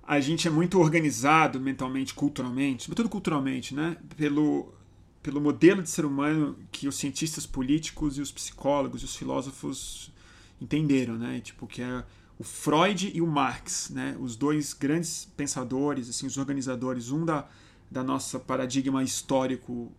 a 0.07 0.21
gente 0.21 0.47
é 0.47 0.51
muito 0.51 0.79
organizado 0.79 1.59
mentalmente, 1.59 2.15
culturalmente, 2.15 2.85
sobretudo 2.85 3.09
culturalmente, 3.09 3.75
né? 3.75 3.97
Pelo, 4.17 4.73
pelo 5.21 5.41
modelo 5.41 5.83
de 5.83 5.91
ser 5.91 6.05
humano 6.05 6.57
que 6.71 6.87
os 6.87 6.97
cientistas 6.97 7.45
políticos 7.45 8.17
e 8.17 8.21
os 8.21 8.31
psicólogos 8.31 9.03
e 9.03 9.05
os 9.05 9.17
filósofos 9.17 10.13
entenderam, 10.61 11.17
né? 11.17 11.41
Tipo 11.41 11.67
que 11.67 11.83
é 11.83 12.05
o 12.39 12.45
Freud 12.45 13.11
e 13.13 13.21
o 13.21 13.27
Marx, 13.27 13.91
né? 13.91 14.17
Os 14.21 14.37
dois 14.37 14.73
grandes 14.73 15.29
pensadores, 15.37 16.09
assim, 16.09 16.27
os 16.27 16.37
organizadores, 16.37 17.11
um 17.11 17.25
da 17.25 17.49
da 17.91 18.03
nossa 18.03 18.39
paradigma 18.39 19.03
histórico 19.03 19.93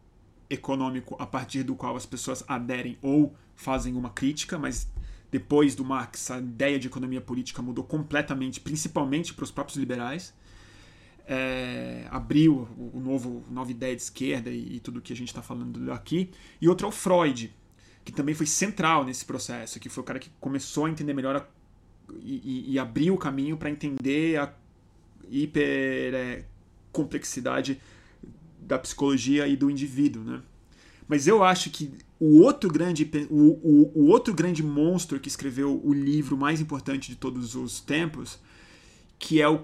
econômico 0.49 1.15
a 1.19 1.25
partir 1.25 1.63
do 1.63 1.75
qual 1.75 1.95
as 1.95 2.05
pessoas 2.05 2.43
aderem 2.47 2.97
ou 3.01 3.35
fazem 3.55 3.95
uma 3.95 4.09
crítica, 4.09 4.57
mas 4.57 4.89
depois 5.29 5.75
do 5.75 5.83
Marx 5.83 6.31
a 6.31 6.39
ideia 6.39 6.79
de 6.79 6.87
economia 6.87 7.21
política 7.21 7.61
mudou 7.61 7.83
completamente, 7.83 8.59
principalmente 8.59 9.33
para 9.33 9.43
os 9.43 9.51
próprios 9.51 9.77
liberais. 9.77 10.33
É, 11.29 12.07
abriu 12.09 12.69
o 12.93 13.01
novo 13.01 13.43
nova 13.51 13.69
ideia 13.69 13.93
de 13.93 14.01
esquerda 14.01 14.49
e, 14.49 14.77
e 14.77 14.79
tudo 14.79 15.01
que 15.01 15.11
a 15.11 15.15
gente 15.15 15.27
está 15.27 15.41
falando 15.41 15.91
aqui. 15.91 16.31
E 16.61 16.69
outro 16.69 16.85
é 16.85 16.89
o 16.89 16.91
Freud, 16.91 17.53
que 18.05 18.13
também 18.13 18.33
foi 18.33 18.45
central 18.45 19.03
nesse 19.03 19.25
processo, 19.25 19.77
que 19.77 19.89
foi 19.89 20.01
o 20.01 20.05
cara 20.05 20.19
que 20.19 20.29
começou 20.39 20.85
a 20.85 20.89
entender 20.89 21.13
melhor 21.13 21.35
a, 21.35 21.45
e, 22.21 22.73
e, 22.73 22.79
abriu 22.79 23.13
o 23.13 23.17
caminho 23.17 23.57
para 23.57 23.69
entender 23.69 24.39
a 24.39 24.53
hiper 25.29 26.13
é, 26.13 26.45
da 28.67 28.77
psicologia 28.77 29.47
e 29.47 29.55
do 29.55 29.71
indivíduo, 29.71 30.23
né? 30.23 30.41
Mas 31.07 31.25
eu 31.25 31.43
acho 31.43 31.69
que 31.69 31.91
o 32.19 32.41
outro 32.41 32.69
grande 32.69 33.09
o, 33.29 33.35
o, 33.35 33.91
o, 33.95 34.07
outro 34.07 34.33
grande 34.33 34.61
monstro 34.61 35.19
que 35.19 35.29
escreveu 35.29 35.81
o 35.83 35.93
livro 35.93 36.35
mais 36.35 36.59
importante 36.59 37.09
de 37.09 37.15
todos 37.15 37.55
os 37.55 37.79
tempos, 37.79 38.37
que 39.17 39.41
é 39.41 39.47
o 39.47 39.61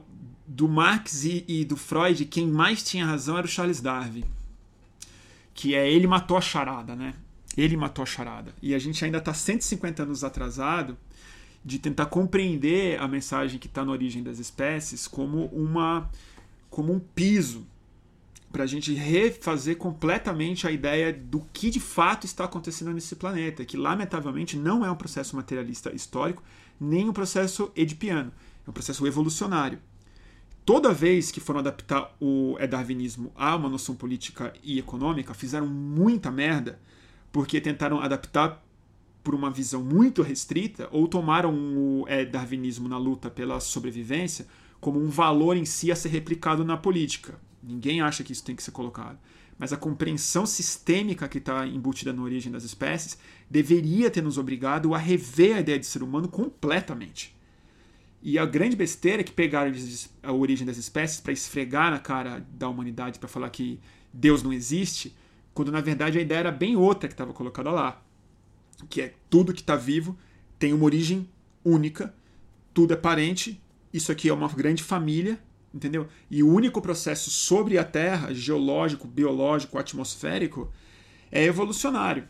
do 0.48 0.68
Marx 0.68 1.24
e, 1.24 1.44
e 1.48 1.66
do 1.66 1.76
Freud, 1.76 2.26
quem 2.26 2.48
mais 2.48 2.84
tinha 2.84 3.06
razão 3.06 3.38
era 3.38 3.46
o 3.46 3.50
Charles 3.50 3.82
Darwin, 3.82 4.24
que 5.54 5.74
é 5.76 5.90
ele 5.90 6.08
matou 6.08 6.38
a 6.38 6.42
charada, 6.42 6.96
né? 6.96 7.14
Ele 7.56 7.78
matou 7.78 8.04
a 8.04 8.06
charada. 8.06 8.54
E 8.62 8.74
a 8.74 8.80
gente 8.80 9.04
ainda 9.04 9.20
está 9.20 9.34
150 9.34 10.04
anos 10.04 10.24
atrasado 10.24 10.98
de 11.64 11.80
tentar 11.80 12.08
compreender 12.08 13.00
a 13.00 13.08
mensagem 13.08 13.60
que 13.60 13.68
está 13.68 13.86
na 13.86 13.92
origem 13.92 14.22
das 14.22 14.40
espécies 14.40 15.08
como 15.08 15.46
uma 15.48 16.10
como 16.70 16.92
um 16.92 17.00
piso 17.00 17.66
para 18.54 18.66
a 18.66 18.68
gente 18.68 18.94
refazer 18.94 19.78
completamente 19.78 20.68
a 20.68 20.72
ideia 20.72 21.12
do 21.12 21.42
que 21.52 21.72
de 21.72 21.80
fato 21.80 22.28
está 22.28 22.46
acontecendo 22.46 22.94
nesse 22.94 23.16
planeta, 23.16 23.66
que 23.66 23.76
lamentavelmente 23.76 24.56
não 24.56 24.86
é 24.86 24.92
um 24.92 24.96
processo 24.96 25.36
materialista 25.36 25.92
histórico, 25.92 26.44
nem 26.80 27.10
o 27.10 27.14
processo 27.14 27.72
edipiano. 27.76 28.32
É 28.66 28.70
um 28.70 28.74
processo 28.74 29.08
evolucionário. 29.08 29.80
Toda 30.64 30.94
vez 30.94 31.32
que 31.32 31.40
foram 31.40 31.62
adaptar 31.62 32.16
o 32.22 32.56
darwinismo 32.70 33.32
a 33.36 33.56
uma 33.56 33.68
noção 33.68 33.96
política 33.96 34.54
e 34.64 34.78
econômica, 34.78 35.34
fizeram 35.34 35.66
muita 35.66 36.30
merda, 36.30 36.80
porque 37.32 37.60
tentaram 37.60 38.00
adaptar 38.02 38.64
por 39.24 39.34
uma 39.34 39.50
visão 39.50 39.84
muito 39.84 40.22
restrita 40.22 40.88
ou 40.92 41.08
tomaram 41.08 41.52
o 41.56 42.06
darwinismo 42.32 42.88
na 42.88 43.00
luta 43.00 43.32
pela 43.32 43.60
sobrevivência 43.60 44.46
como 44.80 45.00
um 45.00 45.10
valor 45.10 45.58
em 45.58 45.66
si 45.66 45.92
a 45.92 45.96
ser 45.96 46.10
replicado 46.10 46.64
na 46.64 46.78
política. 46.78 47.34
Ninguém 47.64 48.02
acha 48.02 48.24
que 48.24 48.34
isso 48.34 48.44
tem 48.44 48.56
que 48.56 48.64
ser 48.64 48.72
colocado. 48.72 49.18
Mas 49.58 49.72
a 49.72 49.78
compreensão 49.78 50.46
sistêmica 50.46 51.28
que 51.28 51.38
está 51.38 51.66
embutida 51.66 52.12
na 52.12 52.22
origem 52.22 52.52
das 52.52 52.64
espécies 52.64 53.18
deveria 53.50 54.12
ter 54.12 54.22
nos 54.22 54.38
obrigado 54.38 54.94
a 54.94 54.98
rever 54.98 55.56
a 55.56 55.60
ideia 55.60 55.80
de 55.80 55.86
ser 55.86 56.04
humano 56.04 56.28
completamente. 56.28 57.36
E 58.22 58.40
a 58.40 58.46
grande 58.46 58.76
besteira 58.76 59.22
é 59.22 59.24
que 59.24 59.32
pegaram 59.32 59.72
a 60.22 60.32
origem 60.32 60.66
das 60.66 60.78
espécies 60.78 61.20
para 61.20 61.34
esfregar 61.34 61.92
na 61.92 62.00
cara 62.00 62.46
da 62.52 62.68
humanidade, 62.70 63.20
para 63.20 63.30
falar 63.30 63.50
que 63.50 63.80
Deus 64.12 64.42
não 64.42 64.54
existe, 64.54 65.16
quando 65.54 65.72
na 65.72 65.82
verdade 65.82 66.18
a 66.18 66.22
ideia 66.22 66.40
era 66.40 66.52
bem 66.52 66.76
outra 66.76 67.08
que 67.08 67.14
estava 67.14 67.34
colocada 67.34 67.70
lá. 67.70 68.02
Que 68.90 69.02
é 69.02 69.14
tudo 69.30 69.54
que 69.54 69.62
está 69.62 69.76
vivo 69.76 70.18
tem 70.58 70.72
uma 70.72 70.86
origem 70.86 71.30
única, 71.64 72.14
tudo 72.74 72.94
é 72.94 72.96
parente, 72.96 73.62
isso 73.94 74.12
aqui 74.12 74.30
é 74.30 74.34
uma 74.34 74.48
grande 74.48 74.82
família, 74.82 75.38
entendeu? 75.74 76.08
E 76.30 76.44
o 76.44 76.48
único 76.48 76.82
processo 76.82 77.30
sobre 77.30 77.78
a 77.78 77.84
Terra, 77.84 78.34
geológico, 78.34 79.08
biológico, 79.08 79.78
atmosférico, 79.78 80.72
é 81.32 81.44
evolucionário. 81.44 82.28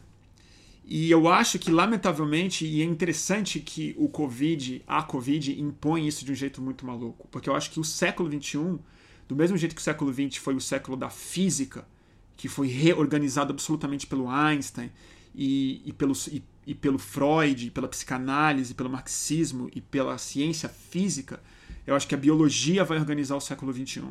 E 0.85 1.09
eu 1.09 1.27
acho 1.29 1.57
que, 1.59 1.71
lamentavelmente, 1.71 2.65
e 2.65 2.81
é 2.81 2.85
interessante 2.85 3.59
que 3.59 3.95
o 3.97 4.09
Covid, 4.09 4.83
a 4.85 5.01
Covid, 5.01 5.59
impõe 5.59 6.07
isso 6.07 6.25
de 6.25 6.31
um 6.31 6.35
jeito 6.35 6.61
muito 6.61 6.85
maluco. 6.85 7.27
Porque 7.31 7.49
eu 7.49 7.55
acho 7.55 7.71
que 7.71 7.79
o 7.79 7.83
século 7.83 8.29
XXI, 8.29 8.79
do 9.27 9.35
mesmo 9.35 9.57
jeito 9.57 9.75
que 9.75 9.81
o 9.81 9.83
século 9.83 10.13
XX 10.13 10.37
foi 10.37 10.55
o 10.55 10.61
século 10.61 10.97
da 10.97 11.09
física, 11.09 11.87
que 12.35 12.49
foi 12.49 12.67
reorganizado 12.67 13.53
absolutamente 13.53 14.05
pelo 14.05 14.29
Einstein 14.29 14.91
e, 15.33 15.81
e, 15.85 15.93
pelo, 15.93 16.13
e, 16.29 16.43
e 16.67 16.75
pelo 16.75 16.99
Freud, 16.99 17.71
pela 17.71 17.87
psicanálise, 17.87 18.73
pelo 18.73 18.89
marxismo 18.89 19.69
e 19.73 19.79
pela 19.79 20.17
ciência 20.17 20.67
física, 20.67 21.41
eu 21.85 21.95
acho 21.95 22.07
que 22.07 22.15
a 22.15 22.17
biologia 22.17 22.83
vai 22.83 22.97
organizar 22.97 23.35
o 23.35 23.41
século 23.41 23.73
XXI. 23.73 24.03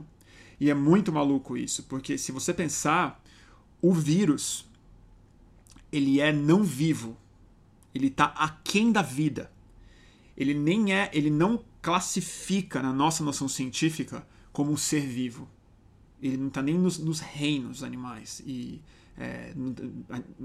E 0.61 0.71
é 0.71 0.75
muito 0.75 1.13
maluco 1.13 1.57
isso, 1.57 1.83
porque 1.85 2.17
se 2.17 2.31
você 2.31 2.53
pensar, 2.55 3.23
o 3.81 3.93
vírus 3.93 4.71
ele 5.93 6.21
é 6.21 6.33
não 6.33 6.65
vivo. 6.65 7.17
Ele 7.95 8.07
está 8.07 8.27
aquém 8.27 8.91
da 8.91 9.03
vida. 9.03 9.53
Ele 10.37 10.55
nem 10.55 10.95
é, 10.95 11.11
ele 11.13 11.31
não 11.31 11.63
classifica 11.83 12.81
na 12.81 12.93
nossa 12.93 13.23
noção 13.23 13.47
científica 13.47 14.27
como 14.51 14.73
um 14.73 14.77
ser 14.77 15.07
vivo. 15.07 15.49
Ele 16.23 16.39
não 16.39 16.49
está 16.49 16.63
nem 16.63 16.79
nos, 16.79 16.99
nos, 16.99 17.21
reinos 17.21 17.83
animais 17.83 18.41
e 18.47 18.81
é, 19.19 19.53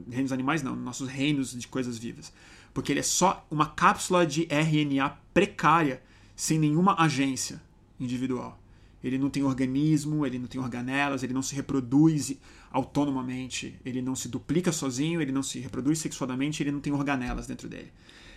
reinos 0.10 0.32
animais 0.32 0.62
não, 0.62 0.76
nossos 0.76 1.08
reinos 1.08 1.58
de 1.58 1.68
coisas 1.68 1.98
vivas, 1.98 2.34
porque 2.74 2.92
ele 2.92 3.00
é 3.00 3.04
só 3.04 3.46
uma 3.50 3.68
cápsula 3.68 4.26
de 4.26 4.48
RNA 4.50 5.10
precária 5.34 6.02
sem 6.38 6.60
nenhuma 6.60 6.96
agência 7.02 7.60
individual. 8.00 8.62
Ele 9.04 9.18
não 9.18 9.28
tem 9.28 9.42
organismo, 9.42 10.24
ele 10.24 10.38
não 10.38 10.46
tem 10.46 10.62
organelas, 10.62 11.24
ele 11.24 11.34
não 11.34 11.42
se 11.42 11.56
reproduz 11.56 12.38
autonomamente, 12.72 13.80
ele 13.84 14.04
não 14.04 14.16
se 14.16 14.30
duplica 14.30 14.72
sozinho, 14.72 15.20
ele 15.20 15.32
não 15.32 15.42
se 15.42 15.58
reproduz 15.58 15.98
sexualmente, 15.98 16.62
ele 16.62 16.72
não 16.72 16.80
tem 16.80 16.94
organelas 16.94 17.48
dentro 17.48 17.68
dele. 17.68 17.92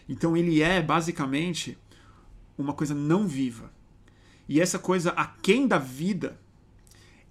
Então 0.08 0.34
ele 0.34 0.62
é 0.62 0.80
basicamente 0.80 1.76
uma 2.56 2.72
coisa 2.72 2.94
não 2.94 3.28
viva. 3.28 3.70
E 4.48 4.62
essa 4.62 4.78
coisa 4.78 5.10
aquém 5.10 5.68
da 5.68 5.78
vida 5.78 6.40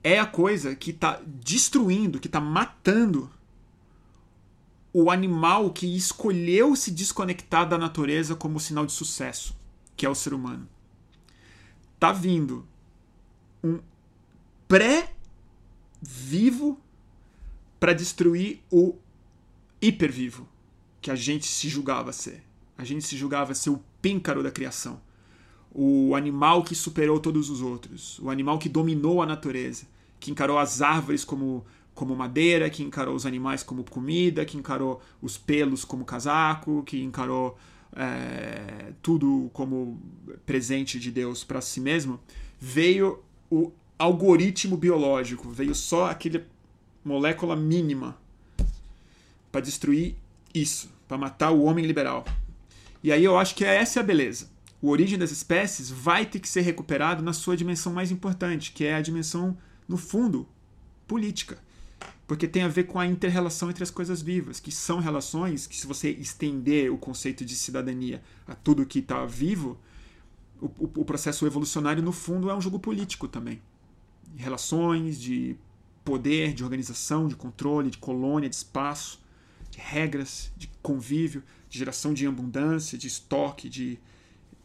é 0.04 0.20
a 0.20 0.26
coisa 0.26 0.76
que 0.76 0.92
está 0.92 1.20
destruindo, 1.26 2.20
que 2.20 2.28
está 2.28 2.40
matando 2.40 3.30
o 4.94 5.10
animal 5.10 5.72
que 5.72 5.96
escolheu 5.96 6.76
se 6.76 6.92
desconectar 6.92 7.68
da 7.68 7.78
natureza 7.78 8.36
como 8.36 8.60
sinal 8.60 8.86
de 8.86 8.92
sucesso 8.92 9.59
que 10.00 10.06
é 10.06 10.10
o 10.10 10.16
ser 10.16 10.34
humano. 10.34 10.66
Tá 12.00 12.14
vindo 12.14 12.66
um 13.62 13.82
pré-vivo 14.66 15.10
para 17.78 17.91
destruir 17.91 18.62
o 18.72 18.95
hipervivo 19.82 20.47
que 21.02 21.12
a 21.12 21.16
gente 21.16 21.47
se 21.47 21.68
julgava 21.68 22.14
ser. 22.14 22.41
A 22.78 22.86
gente 22.86 23.04
se 23.04 23.18
julgava 23.18 23.54
ser 23.54 23.72
o 23.72 23.84
píncaro 24.02 24.41
da 24.41 24.50
criação. 24.50 25.02
O 25.70 26.16
animal 26.16 26.64
que 26.64 26.76
superou 26.76 27.20
todos 27.20 27.50
os 27.50 27.62
outros. 27.62 28.20
O 28.20 28.30
animal 28.30 28.58
que 28.58 28.70
dominou 28.70 29.22
a 29.22 29.26
natureza. 29.26 29.86
Que 30.18 30.32
encarou 30.32 30.58
as 30.58 30.82
árvores 30.82 31.26
como, 31.26 31.66
como 31.93 32.16
madeira, 32.16 32.70
que 32.70 32.84
encarou 32.84 33.16
os 33.16 33.26
animais 33.26 33.64
como 33.64 33.84
comida, 33.84 34.45
que 34.45 34.56
encarou 34.56 35.02
os 35.22 35.38
pelos 35.38 35.84
como 35.84 36.06
casaco, 36.06 36.84
que 36.84 37.04
encarou 37.04 37.58
é, 37.96 38.94
tudo 39.02 39.50
como 39.54 40.00
presente 40.46 41.00
de 41.00 41.12
Deus 41.12 41.44
para 41.44 41.62
si 41.62 41.80
mesmo, 41.80 42.20
veio 42.60 43.24
o 43.50 43.72
algoritmo 43.98 44.78
biológico, 44.78 45.50
veio 45.50 45.76
só 45.76 46.10
aquele 46.10 46.44
molécula 47.04 47.56
mínima 47.56 48.18
para 49.52 49.62
destruir 49.62 50.16
isso, 50.54 50.90
para 51.08 51.18
matar 51.18 51.52
o 51.52 51.64
homem 51.64 51.86
liberal. 51.86 52.26
E 53.04 53.12
aí 53.12 53.24
eu 53.24 53.38
acho 53.38 53.56
que 53.56 53.66
essa 53.66 54.00
é 54.00 54.02
a 54.02 54.06
beleza. 54.06 54.50
O 54.82 54.90
origem 54.90 55.18
das 55.18 55.32
espécies 55.32 55.90
vai 55.90 56.26
ter 56.26 56.40
que 56.40 56.48
ser 56.48 56.62
recuperado 56.62 57.24
na 57.24 57.34
sua 57.34 57.58
dimensão 57.58 57.92
mais 57.92 58.12
importante, 58.12 58.72
que 58.72 58.86
é 58.86 58.96
a 58.96 59.02
dimensão, 59.02 59.58
no 59.88 59.98
fundo, 59.98 60.48
política 61.08 61.58
porque 62.30 62.48
tem 62.48 62.62
a 62.62 62.68
ver 62.68 62.84
com 62.84 63.00
a 63.00 63.08
interrelação 63.08 63.72
entre 63.72 63.82
as 63.82 63.90
coisas 63.90 64.22
vivas, 64.22 64.60
que 64.60 64.72
são 64.72 65.00
relações 65.00 65.66
que, 65.66 65.76
se 65.76 65.88
você 65.88 66.12
estender 66.12 66.94
o 66.94 66.96
conceito 66.96 67.44
de 67.44 67.56
cidadania 67.56 68.22
a 68.46 68.54
tudo 68.54 68.86
que 68.86 69.00
está 69.00 69.26
vivo, 69.26 69.80
o, 70.62 70.68
o, 70.68 70.92
o, 70.98 71.06
processo 71.06 71.48
evolucionário, 71.48 72.04
no 72.04 72.12
fundo, 72.12 72.52
é 72.52 72.56
um 72.56 72.62
jogo 72.62 72.78
político 72.78 73.28
também. 73.28 73.60
Relações 74.36 75.20
de 75.20 75.56
poder, 76.06 76.54
de 76.54 76.64
organização, 76.64 77.28
de 77.28 77.36
controle, 77.36 77.90
de 77.90 77.98
colônia, 77.98 78.48
de 78.48 78.58
espaço, 78.58 79.20
de 79.72 79.80
regras, 79.80 80.52
de 80.56 80.70
convívio, 80.84 81.42
de 81.68 81.80
geração 81.80 82.14
de 82.14 82.28
abundância, 82.28 82.96
de 82.96 83.08
estoque, 83.08 83.68
de 83.68 83.98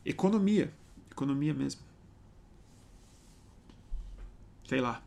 economia. 0.05 0.71
Economia 1.11 1.55
mesmo. 1.55 1.81
Sei 4.69 4.83
lá. 4.83 5.03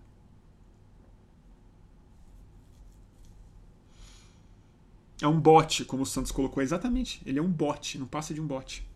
É 5.22 5.28
um 5.28 5.40
bot, 5.40 5.84
como 5.86 6.04
o 6.04 6.06
Santos 6.06 6.32
colocou. 6.32 6.62
Exatamente. 6.62 7.22
Ele 7.26 7.40
é 7.40 7.42
um 7.42 7.52
bot, 7.52 7.98
não 7.98 8.06
passa 8.08 8.34
de 8.34 8.42
um 8.42 8.48
bot. 8.48 8.88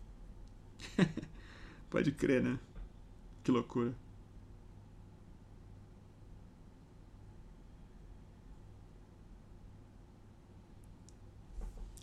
Pode 1.90 2.12
crer, 2.12 2.42
né? 2.42 2.58
Que 3.42 3.50
loucura. 3.50 3.94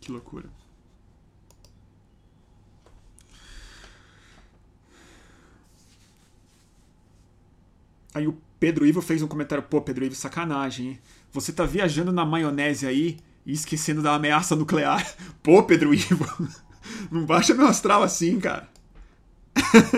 Que 0.01 0.11
loucura. 0.11 0.49
Aí 8.13 8.28
o 8.28 8.38
Pedro 8.59 8.86
Ivo 8.86 9.01
fez 9.01 9.22
um 9.22 9.28
comentário, 9.28 9.63
pô, 9.63 9.82
Pedro 9.82 10.03
Ivo, 10.03 10.15
sacanagem, 10.15 10.88
hein? 10.88 10.99
Você 11.32 11.53
tá 11.53 11.63
viajando 11.63 12.11
na 12.11 12.26
maionese 12.26 12.86
aí 12.88 13.17
e 13.50 13.54
esquecendo 13.54 14.04
da 14.04 14.14
ameaça 14.14 14.56
nuclear. 14.56 15.04
Pô, 15.41 15.64
Pedro 15.64 15.91
Ivo, 15.91 16.26
não 17.10 17.26
baixa 17.26 17.56
meu 17.56 17.66
astral 17.66 18.04
assim, 18.04 18.39
cara. 18.39 18.70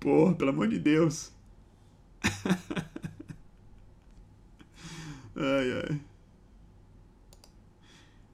Pô, 0.00 0.34
pelo 0.34 0.48
amor 0.50 0.68
de 0.68 0.78
Deus. 0.78 1.30
Ai, 5.36 5.72
ai. 5.90 6.00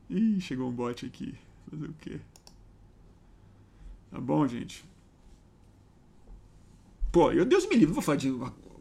Ih, 0.08 0.40
chegou 0.40 0.68
um 0.68 0.72
bot 0.72 1.04
aqui. 1.04 1.34
Fazer 1.68 1.86
o 1.86 1.94
quê? 1.94 2.20
Tá 4.12 4.20
bom, 4.20 4.46
gente? 4.46 4.84
Pô, 7.10 7.32
eu 7.32 7.44
Deus 7.44 7.68
me 7.68 7.74
livre, 7.74 7.92
vou 7.94 8.02
falar 8.02 8.18
de 8.18 8.30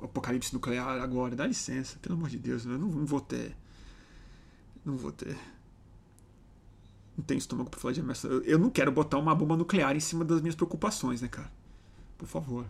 apocalipse 0.05 0.53
nuclear 0.53 1.01
agora, 1.01 1.35
dá 1.35 1.45
licença, 1.47 1.97
pelo 1.99 2.15
amor 2.15 2.29
de 2.29 2.37
Deus, 2.37 2.65
eu 2.65 2.77
não, 2.77 2.87
não 2.87 3.05
vou 3.05 3.21
ter. 3.21 3.55
Não 4.85 4.97
vou 4.97 5.11
ter. 5.11 5.37
Não 7.17 7.23
tenho 7.23 7.37
estômago 7.37 7.69
pra 7.69 7.79
falar 7.79 7.93
de 7.93 8.01
ameaça. 8.01 8.27
Eu, 8.27 8.41
eu 8.43 8.59
não 8.59 8.69
quero 8.69 8.91
botar 8.91 9.17
uma 9.17 9.33
bomba 9.35 9.55
nuclear 9.55 9.95
em 9.95 9.99
cima 9.99 10.25
das 10.25 10.41
minhas 10.41 10.55
preocupações, 10.55 11.21
né, 11.21 11.27
cara? 11.27 11.51
Por 12.17 12.27
favor. 12.27 12.65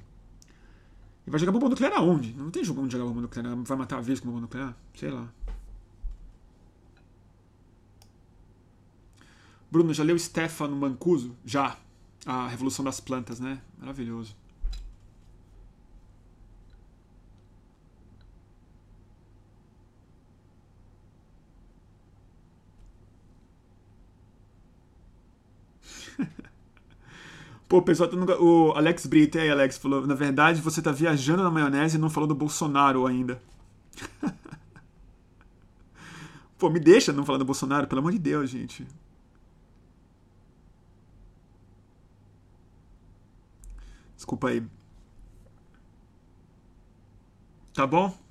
E 1.25 1.29
vai 1.29 1.39
jogar 1.39 1.53
bomba 1.53 1.69
nuclear 1.69 1.93
aonde? 1.93 2.33
Não 2.33 2.51
tem 2.51 2.63
jogo 2.63 2.81
onde 2.81 2.91
jogar 2.91 3.05
bomba 3.05 3.21
nuclear. 3.21 3.55
Vai 3.55 3.77
matar 3.77 3.97
a 3.97 4.01
vez 4.01 4.19
com 4.19 4.27
bomba 4.27 4.41
nuclear? 4.41 4.75
Sei 4.95 5.09
lá. 5.09 5.31
Bruno, 9.71 9.93
já 9.93 10.03
leu 10.03 10.19
Stefano 10.19 10.75
Mancuso? 10.75 11.35
Já. 11.45 11.77
A 12.25 12.47
Revolução 12.47 12.85
das 12.85 12.99
Plantas, 12.99 13.39
né? 13.39 13.61
Maravilhoso. 13.79 14.35
Pô, 27.67 27.77
o 27.77 27.81
pessoal 27.81 28.09
tá 28.09 28.15
nunca... 28.15 28.41
O 28.41 28.71
Alex 28.73 29.05
Brito, 29.05 29.37
aí, 29.37 29.49
Alex, 29.49 29.77
falou: 29.77 30.05
na 30.05 30.15
verdade 30.15 30.61
você 30.61 30.81
tá 30.81 30.91
viajando 30.91 31.43
na 31.43 31.49
maionese 31.49 31.97
e 31.97 31.99
não 31.99 32.09
falou 32.09 32.27
do 32.27 32.35
Bolsonaro 32.35 33.07
ainda. 33.07 33.41
Pô, 36.57 36.69
me 36.69 36.79
deixa 36.79 37.11
não 37.11 37.25
falar 37.25 37.39
do 37.39 37.45
Bolsonaro, 37.45 37.87
pelo 37.87 37.99
amor 37.99 38.11
de 38.11 38.19
Deus, 38.19 38.49
gente. 38.49 38.87
Desculpa 44.15 44.49
aí. 44.49 44.63
Tá 47.73 47.85
bom? 47.87 48.22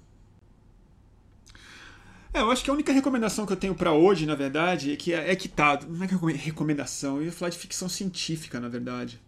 É, 2.35 2.41
eu 2.41 2.51
acho 2.51 2.65
que 2.65 2.71
a 2.71 2.73
única 2.73 2.93
recomendação 2.93 3.45
que 3.45 3.53
eu 3.53 3.57
tenho 3.57 3.75
para 3.75 3.93
hoje, 3.93 4.25
na 4.25 4.35
verdade, 4.35 4.93
é 4.93 4.97
que 4.97 5.13
é 5.13 5.37
que 5.37 5.49
tá. 5.49 5.79
Não 5.87 6.03
é 6.03 6.09
que 6.09 6.15
é 6.15 6.33
recomendação, 6.33 7.19
eu 7.19 7.25
ia 7.27 7.33
falar 7.33 7.51
de 7.51 7.59
ficção 7.59 7.89
científica, 7.89 8.59
na 8.59 8.69
verdade. 8.69 9.21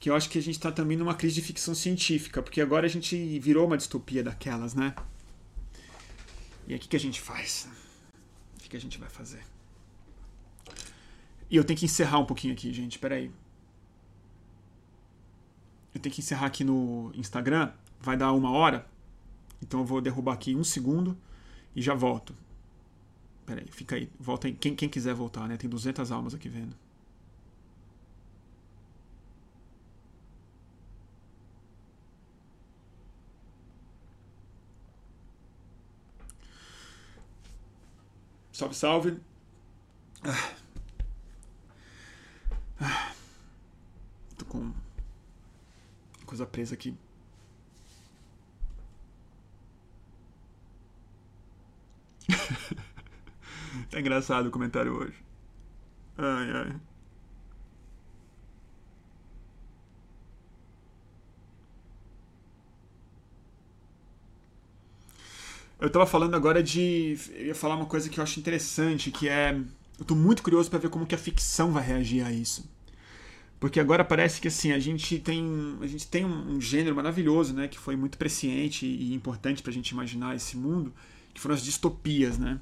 Que 0.00 0.10
eu 0.10 0.16
acho 0.16 0.28
que 0.28 0.38
a 0.38 0.42
gente 0.42 0.58
tá 0.58 0.72
também 0.72 0.96
numa 0.96 1.14
crise 1.14 1.36
de 1.36 1.42
ficção 1.42 1.74
científica, 1.74 2.42
porque 2.42 2.60
agora 2.60 2.86
a 2.86 2.88
gente 2.88 3.38
virou 3.38 3.66
uma 3.66 3.76
distopia 3.76 4.22
daquelas, 4.22 4.74
né? 4.74 4.94
E 6.66 6.72
aí 6.72 6.78
o 6.78 6.80
que, 6.80 6.88
que 6.88 6.96
a 6.96 7.00
gente 7.00 7.20
faz? 7.20 7.68
O 8.56 8.62
que, 8.62 8.68
que 8.70 8.76
a 8.76 8.80
gente 8.80 8.98
vai 8.98 9.08
fazer? 9.08 9.42
E 11.50 11.56
eu 11.56 11.64
tenho 11.64 11.78
que 11.78 11.86
encerrar 11.86 12.18
um 12.18 12.26
pouquinho 12.26 12.52
aqui, 12.52 12.72
gente, 12.72 12.98
peraí. 12.98 13.30
Eu 15.94 16.00
tenho 16.00 16.14
que 16.14 16.20
encerrar 16.20 16.46
aqui 16.46 16.64
no 16.64 17.12
Instagram, 17.14 17.70
vai 18.00 18.16
dar 18.16 18.32
uma 18.32 18.50
hora. 18.50 18.86
Então 19.62 19.80
eu 19.80 19.86
vou 19.86 20.00
derrubar 20.00 20.34
aqui 20.34 20.54
um 20.54 20.64
segundo 20.64 21.16
e 21.78 21.82
já 21.82 21.94
volto. 21.94 22.34
Pera 23.46 23.60
aí, 23.60 23.68
fica 23.70 23.94
aí. 23.96 24.10
Volta 24.18 24.48
aí. 24.48 24.54
Quem, 24.54 24.74
quem 24.74 24.88
quiser 24.88 25.14
voltar, 25.14 25.46
né? 25.48 25.56
Tem 25.56 25.70
200 25.70 26.10
almas 26.10 26.34
aqui 26.34 26.48
vendo. 26.48 26.74
Salve, 38.52 38.74
salve. 38.74 39.20
Ah. 40.24 40.52
Ah. 42.80 43.12
Tô 44.36 44.44
com 44.46 44.72
coisa 46.26 46.44
presa 46.44 46.74
aqui. 46.74 46.96
Tá 53.90 53.98
engraçado 54.00 54.46
o 54.46 54.50
comentário 54.50 54.92
hoje. 54.92 55.14
Ai, 56.16 56.50
ai. 56.50 56.76
Eu 65.80 65.90
tava 65.90 66.06
falando 66.06 66.34
agora 66.34 66.62
de. 66.62 67.16
Eu 67.34 67.46
ia 67.46 67.54
falar 67.54 67.76
uma 67.76 67.86
coisa 67.86 68.08
que 68.08 68.18
eu 68.18 68.24
acho 68.24 68.40
interessante, 68.40 69.10
que 69.10 69.28
é. 69.28 69.56
Eu 69.98 70.04
tô 70.04 70.14
muito 70.14 70.42
curioso 70.42 70.68
para 70.68 70.78
ver 70.78 70.90
como 70.90 71.06
que 71.06 71.14
a 71.14 71.18
ficção 71.18 71.72
vai 71.72 71.84
reagir 71.84 72.24
a 72.24 72.32
isso. 72.32 72.68
Porque 73.60 73.80
agora 73.80 74.04
parece 74.04 74.40
que 74.40 74.48
assim, 74.48 74.72
a 74.72 74.78
gente 74.78 75.18
tem, 75.18 75.76
a 75.80 75.86
gente 75.86 76.06
tem 76.06 76.24
um, 76.24 76.60
gênero 76.60 76.94
maravilhoso, 76.94 77.52
né, 77.52 77.66
que 77.66 77.78
foi 77.78 77.96
muito 77.96 78.16
presciente 78.16 78.86
e 78.86 79.12
importante 79.14 79.62
pra 79.62 79.72
gente 79.72 79.90
imaginar 79.90 80.36
esse 80.36 80.56
mundo, 80.56 80.92
que 81.38 81.42
foram 81.42 81.54
as 81.54 81.62
distopias, 81.62 82.36
né? 82.36 82.60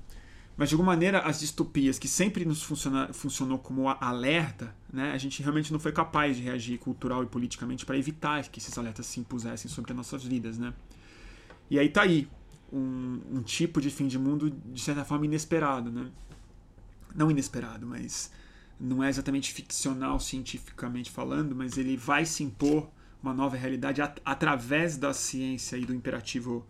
Mas 0.56 0.68
de 0.68 0.74
alguma 0.74 0.92
maneira 0.92 1.20
as 1.20 1.40
distopias 1.40 1.98
que 1.98 2.06
sempre 2.06 2.44
nos 2.44 2.62
funciona, 2.62 3.12
funcionou 3.12 3.58
como 3.58 3.88
alerta, 3.88 4.74
né, 4.90 5.12
a 5.12 5.18
gente 5.18 5.42
realmente 5.42 5.70
não 5.70 5.78
foi 5.78 5.92
capaz 5.92 6.36
de 6.36 6.42
reagir 6.42 6.78
cultural 6.78 7.22
e 7.22 7.26
politicamente 7.26 7.84
para 7.84 7.98
evitar 7.98 8.42
que 8.48 8.58
esses 8.58 8.76
alertas 8.78 9.04
se 9.06 9.20
impusessem 9.20 9.70
sobre 9.70 9.92
as 9.92 9.96
nossas 9.96 10.24
vidas, 10.24 10.56
né? 10.56 10.72
E 11.68 11.78
aí 11.78 11.88
tá 11.88 12.02
aí 12.02 12.28
um, 12.72 13.20
um 13.32 13.42
tipo 13.42 13.80
de 13.80 13.90
fim 13.90 14.06
de 14.06 14.18
mundo 14.18 14.50
de 14.50 14.80
certa 14.80 15.04
forma 15.04 15.26
inesperado, 15.26 15.90
né? 15.90 16.10
Não 17.14 17.30
inesperado, 17.30 17.86
mas 17.86 18.30
não 18.78 19.02
é 19.02 19.08
exatamente 19.08 19.52
ficcional 19.52 20.20
cientificamente 20.20 21.10
falando, 21.10 21.54
mas 21.54 21.76
ele 21.76 21.96
vai 21.96 22.24
se 22.24 22.42
impor 22.42 22.88
uma 23.22 23.34
nova 23.34 23.56
realidade 23.56 24.00
at 24.00 24.20
através 24.24 24.96
da 24.96 25.12
ciência 25.12 25.76
e 25.76 25.84
do 25.84 25.94
imperativo 25.94 26.66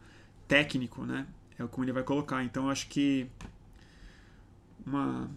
técnico, 0.49 1.05
né? 1.05 1.27
É 1.59 1.67
como 1.67 1.85
ele 1.85 1.93
vai 1.93 2.03
colocar. 2.03 2.45
Então, 2.45 2.69
acho 2.69 2.89
que 2.89 3.27
uma 4.87 5.31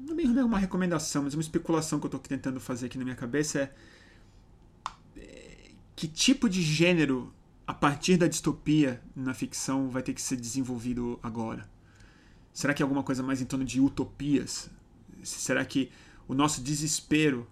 não 0.00 0.40
é 0.40 0.44
uma 0.44 0.58
recomendação, 0.58 1.24
mas 1.24 1.34
uma 1.34 1.42
especulação 1.42 1.98
que 1.98 2.06
eu 2.06 2.08
estou 2.08 2.20
tentando 2.20 2.58
fazer 2.58 2.86
aqui 2.86 2.96
na 2.96 3.04
minha 3.04 3.16
cabeça 3.16 3.58
é, 3.58 3.72
é 5.18 5.70
que 5.94 6.08
tipo 6.08 6.48
de 6.48 6.62
gênero 6.62 7.32
a 7.66 7.74
partir 7.74 8.16
da 8.16 8.26
distopia 8.26 9.00
na 9.14 9.34
ficção 9.34 9.90
vai 9.90 10.02
ter 10.02 10.14
que 10.14 10.22
ser 10.22 10.36
desenvolvido 10.36 11.20
agora? 11.22 11.68
Será 12.52 12.74
que 12.74 12.82
é 12.82 12.84
alguma 12.84 13.02
coisa 13.02 13.22
mais 13.22 13.40
em 13.40 13.44
torno 13.44 13.64
de 13.64 13.80
utopias? 13.80 14.70
Será 15.22 15.64
que 15.64 15.90
o 16.26 16.34
nosso 16.34 16.62
desespero, 16.62 17.46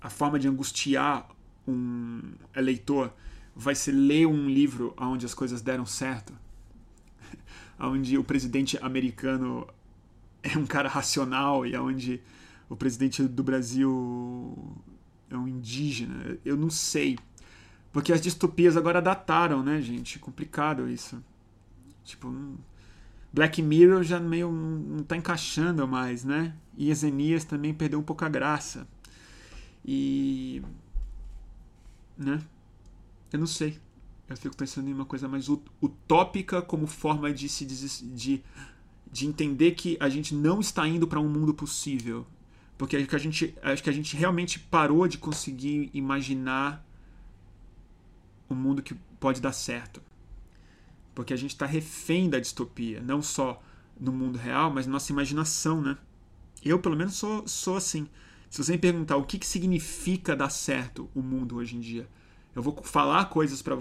a 0.00 0.10
forma 0.10 0.38
de 0.38 0.48
angustiar 0.48 1.28
um 1.66 2.20
eleitor, 2.54 3.14
vai 3.54 3.74
ser 3.74 3.92
ler 3.92 4.26
um 4.26 4.48
livro 4.48 4.94
onde 4.98 5.24
as 5.24 5.32
coisas 5.32 5.62
deram 5.62 5.86
certo? 5.86 6.34
Onde 7.78 8.16
o 8.16 8.24
presidente 8.24 8.78
americano 8.82 9.66
é 10.42 10.56
um 10.56 10.66
cara 10.66 10.88
racional 10.88 11.66
e 11.66 11.76
onde 11.76 12.20
o 12.68 12.76
presidente 12.76 13.22
do 13.22 13.42
Brasil 13.42 14.76
é 15.30 15.36
um 15.36 15.46
indígena? 15.46 16.38
Eu 16.44 16.56
não 16.56 16.70
sei. 16.70 17.18
Porque 17.92 18.12
as 18.12 18.20
distopias 18.20 18.76
agora 18.76 19.00
dataram, 19.00 19.62
né, 19.62 19.80
gente? 19.80 20.18
Complicado 20.18 20.88
isso. 20.88 21.22
Tipo, 22.04 22.32
Black 23.32 23.60
Mirror 23.60 24.02
já 24.02 24.20
meio 24.20 24.50
não 24.50 25.02
tá 25.02 25.16
encaixando 25.16 25.86
mais, 25.86 26.24
né? 26.24 26.54
E 26.76 26.90
Ezenias 26.90 27.44
também 27.44 27.74
perdeu 27.74 27.98
um 27.98 28.02
pouco 28.02 28.24
a 28.24 28.28
graça. 28.28 28.86
E. 29.84 30.62
né? 32.16 32.40
Eu 33.32 33.38
não 33.38 33.46
sei. 33.46 33.78
Eu 34.28 34.36
fico 34.36 34.56
pensando 34.56 34.88
em 34.88 34.92
uma 34.92 35.04
coisa 35.04 35.28
mais 35.28 35.48
utópica 35.48 36.60
como 36.60 36.86
forma 36.86 37.32
de 37.32 37.48
se 37.48 37.64
de, 37.64 38.42
de 39.10 39.26
entender 39.26 39.72
que 39.72 39.96
a 40.00 40.08
gente 40.08 40.34
não 40.34 40.60
está 40.60 40.86
indo 40.86 41.06
para 41.06 41.20
um 41.20 41.28
mundo 41.28 41.54
possível. 41.54 42.26
Porque 42.76 42.96
acho 42.96 43.06
que, 43.06 43.16
a 43.16 43.18
gente, 43.18 43.54
acho 43.62 43.82
que 43.82 43.90
a 43.90 43.92
gente 43.92 44.16
realmente 44.16 44.58
parou 44.58 45.08
de 45.08 45.16
conseguir 45.16 45.90
imaginar 45.94 46.84
um 48.50 48.54
mundo 48.54 48.82
que 48.82 48.94
pode 49.18 49.40
dar 49.40 49.52
certo. 49.52 50.02
Porque 51.14 51.32
a 51.32 51.36
gente 51.36 51.52
está 51.52 51.64
refém 51.64 52.28
da 52.28 52.38
distopia, 52.38 53.00
não 53.00 53.22
só 53.22 53.62
no 53.98 54.12
mundo 54.12 54.36
real, 54.36 54.70
mas 54.70 54.86
na 54.86 54.92
nossa 54.92 55.10
imaginação, 55.10 55.80
né? 55.80 55.96
Eu, 56.62 56.78
pelo 56.78 56.96
menos, 56.96 57.14
sou, 57.14 57.46
sou 57.48 57.76
assim. 57.76 58.06
Se 58.50 58.62
você 58.62 58.72
me 58.72 58.78
perguntar 58.78 59.16
o 59.16 59.24
que, 59.24 59.38
que 59.38 59.46
significa 59.46 60.36
dar 60.36 60.50
certo 60.50 61.08
o 61.14 61.22
mundo 61.22 61.56
hoje 61.56 61.76
em 61.76 61.80
dia, 61.80 62.08
eu 62.56 62.62
vou 62.62 62.76
falar 62.82 63.26
coisas 63.26 63.62
para 63.62 63.76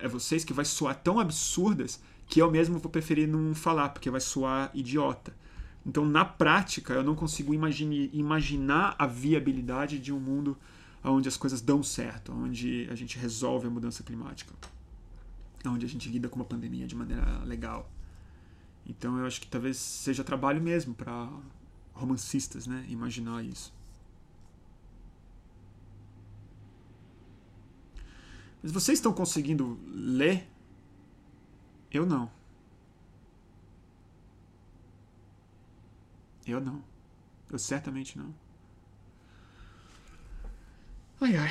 é 0.00 0.08
vocês 0.08 0.42
que 0.42 0.52
vai 0.52 0.64
soar 0.64 0.96
tão 0.96 1.20
absurdas 1.20 2.00
que 2.26 2.42
eu 2.42 2.50
mesmo 2.50 2.80
vou 2.80 2.90
preferir 2.90 3.28
não 3.28 3.54
falar, 3.54 3.90
porque 3.90 4.10
vai 4.10 4.20
soar 4.20 4.70
idiota. 4.74 5.32
Então, 5.86 6.04
na 6.04 6.24
prática, 6.24 6.92
eu 6.94 7.04
não 7.04 7.14
consigo 7.14 7.54
imagine, 7.54 8.10
imaginar 8.12 8.96
a 8.98 9.06
viabilidade 9.06 9.98
de 9.98 10.12
um 10.12 10.18
mundo 10.18 10.56
onde 11.04 11.28
as 11.28 11.36
coisas 11.36 11.60
dão 11.60 11.82
certo, 11.82 12.32
onde 12.32 12.88
a 12.90 12.94
gente 12.94 13.18
resolve 13.18 13.68
a 13.68 13.70
mudança 13.70 14.02
climática 14.02 14.52
onde 15.68 15.86
a 15.86 15.88
gente 15.88 16.08
lida 16.08 16.28
com 16.28 16.36
uma 16.36 16.44
pandemia 16.44 16.86
de 16.86 16.94
maneira 16.94 17.42
legal. 17.44 17.90
Então 18.86 19.18
eu 19.18 19.26
acho 19.26 19.40
que 19.40 19.46
talvez 19.46 19.76
seja 19.76 20.24
trabalho 20.24 20.60
mesmo 20.60 20.94
para 20.94 21.28
romancistas, 21.92 22.66
né, 22.66 22.84
imaginar 22.88 23.44
isso. 23.44 23.72
Mas 28.62 28.72
vocês 28.72 28.98
estão 28.98 29.12
conseguindo 29.12 29.78
ler? 29.86 30.48
Eu 31.90 32.06
não. 32.06 32.30
Eu 36.46 36.60
não. 36.60 36.82
Eu 37.50 37.58
certamente 37.58 38.18
não. 38.18 38.34
Ai 41.20 41.36
ai. 41.36 41.50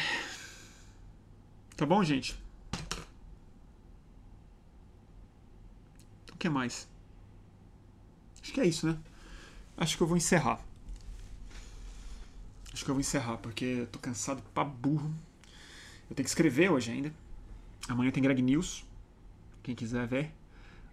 Tá 1.76 1.86
bom, 1.86 2.04
gente? 2.04 2.42
que 6.42 6.50
mais? 6.50 6.88
Acho 8.42 8.52
que 8.52 8.60
é 8.60 8.66
isso, 8.66 8.88
né? 8.88 8.98
Acho 9.78 9.96
que 9.96 10.02
eu 10.02 10.08
vou 10.08 10.18
encerrar. 10.18 10.60
acho 12.74 12.84
que 12.84 12.90
eu 12.90 12.96
vou 12.96 13.00
encerrar, 13.00 13.38
porque 13.38 13.64
eu 13.64 13.88
tô 13.88 14.00
cansado 14.00 14.42
pra 14.52 14.64
burro. 14.64 15.14
Eu 16.12 16.16
tenho 16.16 16.26
que 16.26 16.30
escrever 16.30 16.70
hoje 16.70 16.92
ainda. 16.92 17.14
Amanhã 17.88 18.12
tem 18.12 18.22
Greg 18.22 18.42
News. 18.42 18.86
Quem 19.64 19.74
quiser 19.74 20.06
ver. 20.06 20.34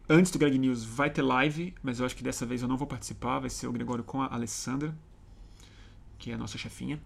Antes 0.08 0.30
do 0.30 0.38
Greg 0.38 0.56
News 0.56 0.84
vai 0.84 1.10
ter 1.10 1.22
live, 1.22 1.74
mas 1.82 1.98
eu 1.98 2.06
acho 2.06 2.14
que 2.14 2.22
dessa 2.22 2.46
vez 2.46 2.62
eu 2.62 2.68
não 2.68 2.76
vou 2.76 2.86
participar. 2.86 3.40
Vai 3.40 3.50
ser 3.50 3.66
o 3.66 3.72
Gregório 3.72 4.04
com 4.04 4.22
a 4.22 4.32
Alessandra, 4.32 4.96
que 6.20 6.30
é 6.30 6.34
a 6.34 6.38
nossa 6.38 6.56
chefinha, 6.56 7.02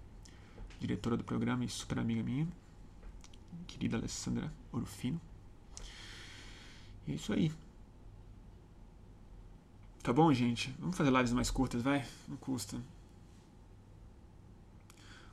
diretora 0.79 1.17
do 1.17 1.25
programa 1.25 1.65
e 1.65 1.71
super 1.71 1.99
amiga 1.99 2.23
minha. 2.23 2.47
Querida 3.67 3.97
Alessandra 3.97 4.53
Orofino. 4.71 5.19
E 7.07 7.13
é 7.13 7.15
isso 7.15 7.33
aí. 7.33 7.51
Tá 10.03 10.13
bom, 10.13 10.31
gente? 10.35 10.71
Vamos 10.79 10.99
fazer 10.99 11.11
lives 11.11 11.33
mais 11.33 11.51
curtas, 11.51 11.81
vai? 11.81 12.05
Não 12.29 12.37
custa. 12.37 12.79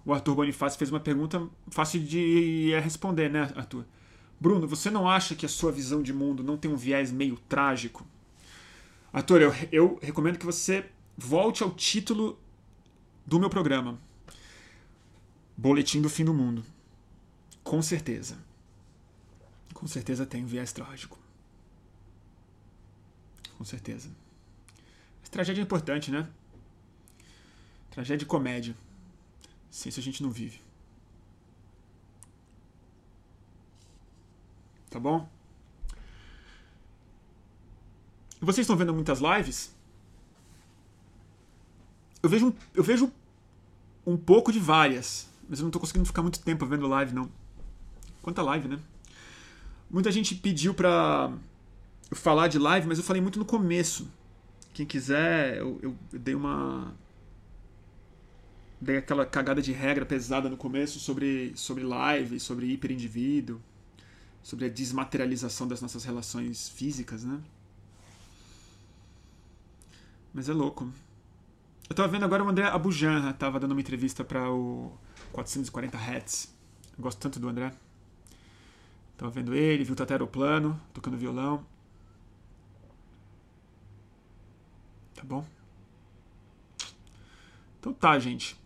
O 0.05 0.13
Arthur 0.13 0.35
Bonifácio 0.35 0.77
fez 0.79 0.89
uma 0.89 0.99
pergunta 0.99 1.47
fácil 1.69 2.01
de 2.01 2.71
responder, 2.81 3.29
né, 3.29 3.51
Arthur? 3.55 3.85
Bruno, 4.39 4.67
você 4.67 4.89
não 4.89 5.09
acha 5.09 5.35
que 5.35 5.45
a 5.45 5.49
sua 5.49 5.71
visão 5.71 6.01
de 6.01 6.13
mundo 6.13 6.43
não 6.43 6.57
tem 6.57 6.71
um 6.71 6.77
viés 6.77 7.11
meio 7.11 7.37
trágico? 7.49 8.07
Arthur, 9.11 9.41
eu, 9.41 9.53
eu 9.71 9.99
recomendo 10.01 10.37
que 10.37 10.45
você 10.45 10.89
volte 11.17 11.61
ao 11.61 11.71
título 11.71 12.39
do 13.25 13.39
meu 13.39 13.49
programa: 13.49 13.99
Boletim 15.57 16.01
do 16.01 16.09
Fim 16.09 16.23
do 16.23 16.33
Mundo. 16.33 16.63
Com 17.63 17.81
certeza. 17.81 18.37
Com 19.73 19.87
certeza 19.87 20.25
tem 20.25 20.43
um 20.43 20.47
viés 20.47 20.71
trágico. 20.71 21.19
Com 23.57 23.65
certeza. 23.65 24.09
Mas 25.19 25.29
tragédia 25.29 25.61
é 25.61 25.63
importante, 25.63 26.09
né? 26.11 26.27
Tragédia 27.91 28.23
e 28.23 28.27
comédia. 28.27 28.75
Sem 29.69 29.89
isso 29.89 29.99
a 29.99 30.03
gente 30.03 30.23
não 30.23 30.31
vive. 30.31 30.61
Tá 34.89 34.99
bom? 34.99 35.29
Vocês 38.41 38.63
estão 38.63 38.75
vendo 38.75 38.93
muitas 38.93 39.19
lives? 39.19 39.75
Eu 42.23 42.29
vejo, 42.29 42.55
eu 42.73 42.83
vejo 42.83 43.11
um 44.05 44.17
pouco 44.17 44.51
de 44.51 44.59
várias, 44.59 45.29
mas 45.47 45.59
eu 45.59 45.63
não 45.63 45.69
estou 45.69 45.79
conseguindo 45.79 46.05
ficar 46.05 46.21
muito 46.21 46.39
tempo 46.39 46.65
vendo 46.65 46.87
live, 46.87 47.13
não. 47.13 47.29
Quanta 48.21 48.41
live, 48.41 48.67
né? 48.67 48.79
Muita 49.89 50.11
gente 50.11 50.35
pediu 50.35 50.73
pra 50.73 51.31
eu 52.09 52.17
falar 52.17 52.47
de 52.47 52.57
live, 52.57 52.87
mas 52.87 52.97
eu 52.97 53.03
falei 53.03 53.21
muito 53.21 53.39
no 53.39 53.45
começo. 53.45 54.07
Quem 54.73 54.85
quiser, 54.85 55.57
eu, 55.57 55.79
eu, 55.81 55.95
eu 56.13 56.19
dei 56.19 56.35
uma 56.35 56.93
dei 58.79 58.97
aquela 58.97 59.25
cagada 59.25 59.61
de 59.61 59.71
regra 59.71 60.05
pesada 60.05 60.49
no 60.49 60.55
começo 60.55 60.99
sobre, 60.99 61.51
sobre 61.55 61.83
live, 61.83 62.39
sobre 62.39 62.67
hiperindivíduo, 62.67 63.61
sobre 64.41 64.65
a 64.65 64.69
desmaterialização 64.69 65.67
das 65.67 65.81
nossas 65.81 66.03
relações 66.03 66.69
físicas, 66.69 67.23
né? 67.23 67.39
Mas 70.33 70.47
é 70.47 70.53
louco. 70.53 70.91
Eu 71.89 71.95
tava 71.95 72.07
vendo 72.07 72.23
agora 72.23 72.43
o 72.43 72.47
André 72.47 72.65
Abujanra, 72.65 73.33
tava 73.33 73.59
dando 73.59 73.71
uma 73.71 73.81
entrevista 73.81 74.23
para 74.23 74.49
o 74.49 74.97
440 75.33 75.97
Hz. 75.97 76.53
Eu 76.97 77.03
gosto 77.03 77.19
tanto 77.19 77.39
do 77.39 77.49
André. 77.49 77.73
Tava 79.17 79.31
vendo 79.31 79.53
ele, 79.53 79.83
viu 79.83 79.93
o 79.93 79.95
Tateroplano, 79.95 80.79
tocando 80.93 81.17
violão. 81.17 81.65
Tá 85.15 85.23
bom? 85.23 85.45
Então 87.79 87.93
tá, 87.93 88.17
gente. 88.19 88.58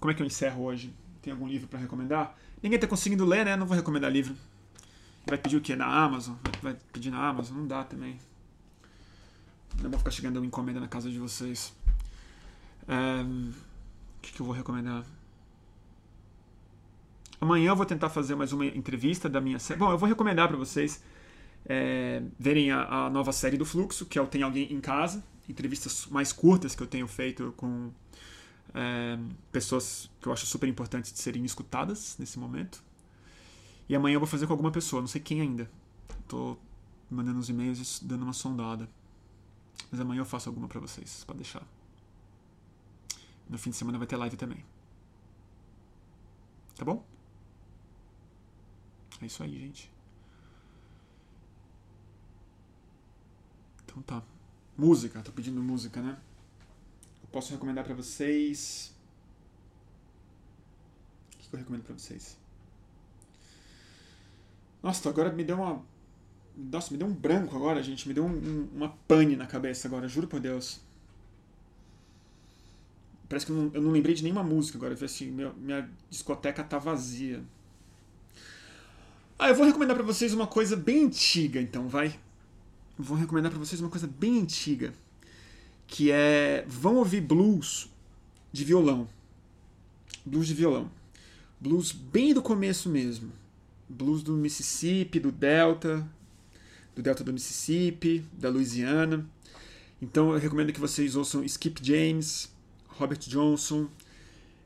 Como 0.00 0.10
é 0.10 0.14
que 0.14 0.22
eu 0.22 0.26
encerro 0.26 0.64
hoje? 0.64 0.92
Tem 1.20 1.30
algum 1.32 1.46
livro 1.46 1.68
para 1.68 1.78
recomendar? 1.78 2.34
Ninguém 2.62 2.78
tá 2.78 2.86
conseguindo 2.86 3.24
ler, 3.26 3.44
né? 3.44 3.54
Não 3.54 3.66
vou 3.66 3.76
recomendar 3.76 4.10
livro. 4.10 4.34
Vai 5.26 5.36
pedir 5.36 5.58
o 5.58 5.60
quê? 5.60 5.76
Na 5.76 5.86
Amazon? 5.86 6.34
Vai 6.62 6.74
pedir 6.92 7.10
na 7.10 7.28
Amazon? 7.28 7.58
Não 7.58 7.66
dá 7.66 7.84
também. 7.84 8.18
Não 9.82 9.90
vou 9.90 9.98
ficar 9.98 10.10
chegando 10.10 10.38
uma 10.38 10.46
encomenda 10.46 10.80
na 10.80 10.88
casa 10.88 11.10
de 11.10 11.18
vocês. 11.18 11.74
O 12.82 13.52
que, 14.22 14.32
que 14.32 14.40
eu 14.40 14.46
vou 14.46 14.54
recomendar? 14.54 15.04
Amanhã 17.40 17.70
eu 17.70 17.76
vou 17.76 17.86
tentar 17.86 18.10
fazer 18.10 18.34
mais 18.34 18.52
uma 18.52 18.66
entrevista 18.66 19.28
da 19.28 19.40
minha 19.40 19.58
série. 19.58 19.78
Bom, 19.78 19.90
eu 19.90 19.98
vou 19.98 20.08
recomendar 20.08 20.48
para 20.48 20.56
vocês 20.56 21.02
é, 21.66 22.22
verem 22.38 22.70
a, 22.70 23.06
a, 23.06 23.10
nova 23.10 23.32
série 23.32 23.56
do 23.56 23.64
Fluxo, 23.64 24.06
que 24.06 24.18
é 24.18 24.22
o 24.22 24.26
Tem 24.26 24.42
Alguém 24.42 24.72
em 24.72 24.80
Casa. 24.80 25.22
Entrevistas 25.48 26.06
mais 26.10 26.32
curtas 26.32 26.74
que 26.74 26.82
eu 26.82 26.86
tenho 26.86 27.06
feito 27.06 27.54
com 27.56 27.90
é, 28.74 29.18
pessoas 29.50 30.10
que 30.20 30.28
eu 30.28 30.32
acho 30.32 30.46
super 30.46 30.68
importantes 30.68 31.12
de 31.12 31.18
serem 31.18 31.44
escutadas 31.44 32.16
nesse 32.18 32.38
momento. 32.38 32.82
E 33.88 33.96
amanhã 33.96 34.14
eu 34.14 34.20
vou 34.20 34.26
fazer 34.26 34.46
com 34.46 34.52
alguma 34.52 34.70
pessoa, 34.70 35.00
não 35.00 35.08
sei 35.08 35.20
quem 35.20 35.40
ainda. 35.40 35.70
Tô 36.28 36.56
mandando 37.10 37.38
uns 37.38 37.48
e-mails 37.48 38.00
dando 38.00 38.22
uma 38.22 38.32
sondada. 38.32 38.88
Mas 39.90 40.00
amanhã 40.00 40.20
eu 40.20 40.24
faço 40.24 40.48
alguma 40.48 40.68
para 40.68 40.80
vocês, 40.80 41.24
pode 41.24 41.38
deixar. 41.38 41.66
No 43.48 43.58
fim 43.58 43.70
de 43.70 43.76
semana 43.76 43.98
vai 43.98 44.06
ter 44.06 44.16
live 44.16 44.36
também. 44.36 44.64
Tá 46.76 46.84
bom? 46.84 47.04
É 49.20 49.26
isso 49.26 49.42
aí, 49.42 49.58
gente. 49.58 49.90
Então 53.84 54.00
tá. 54.02 54.22
Música, 54.78 55.20
tô 55.20 55.32
pedindo 55.32 55.60
música, 55.60 56.00
né? 56.00 56.16
Posso 57.30 57.52
recomendar 57.52 57.84
para 57.84 57.94
vocês. 57.94 58.92
O 61.34 61.48
que 61.48 61.54
eu 61.54 61.58
recomendo 61.58 61.82
para 61.82 61.94
vocês? 61.96 62.36
Nossa, 64.82 65.08
agora 65.08 65.32
me 65.32 65.44
deu 65.44 65.56
uma. 65.56 65.82
Nossa, 66.56 66.90
me 66.90 66.98
deu 66.98 67.06
um 67.06 67.14
branco 67.14 67.56
agora, 67.56 67.82
gente. 67.82 68.06
Me 68.08 68.14
deu 68.14 68.24
um, 68.24 68.32
um, 68.32 68.68
uma 68.74 68.88
pane 69.06 69.36
na 69.36 69.46
cabeça 69.46 69.88
agora, 69.88 70.08
juro 70.08 70.26
por 70.26 70.40
Deus. 70.40 70.80
Parece 73.28 73.46
que 73.46 73.52
eu 73.52 73.56
não, 73.56 73.70
eu 73.74 73.82
não 73.82 73.90
lembrei 73.90 74.14
de 74.14 74.22
nenhuma 74.22 74.42
música 74.42 74.76
agora. 74.76 74.94
Assim, 75.04 75.30
minha, 75.30 75.52
minha 75.52 75.88
discoteca 76.08 76.64
tá 76.64 76.78
vazia. 76.78 77.42
Ah, 79.38 79.48
eu 79.48 79.54
vou 79.54 79.64
recomendar 79.64 79.96
para 79.96 80.04
vocês 80.04 80.34
uma 80.34 80.46
coisa 80.46 80.76
bem 80.76 81.06
antiga, 81.06 81.60
então, 81.60 81.88
vai. 81.88 82.18
Vou 82.98 83.16
recomendar 83.16 83.50
para 83.50 83.58
vocês 83.58 83.80
uma 83.80 83.88
coisa 83.88 84.06
bem 84.06 84.40
antiga 84.40 84.92
que 85.90 86.12
é 86.12 86.64
vão 86.68 86.96
ouvir 86.96 87.20
blues 87.20 87.90
de 88.52 88.64
violão. 88.64 89.08
Blues 90.24 90.46
de 90.46 90.54
violão. 90.54 90.90
Blues 91.60 91.90
bem 91.90 92.32
do 92.32 92.40
começo 92.40 92.88
mesmo. 92.88 93.32
Blues 93.88 94.22
do 94.22 94.32
Mississippi, 94.34 95.18
do 95.18 95.32
Delta, 95.32 96.08
do 96.94 97.02
Delta 97.02 97.24
do 97.24 97.32
Mississippi, 97.32 98.24
da 98.32 98.48
Louisiana. 98.48 99.26
Então 100.00 100.32
eu 100.32 100.38
recomendo 100.38 100.72
que 100.72 100.78
vocês 100.78 101.16
ouçam 101.16 101.44
Skip 101.44 101.84
James, 101.84 102.50
Robert 102.86 103.18
Johnson, 103.18 103.88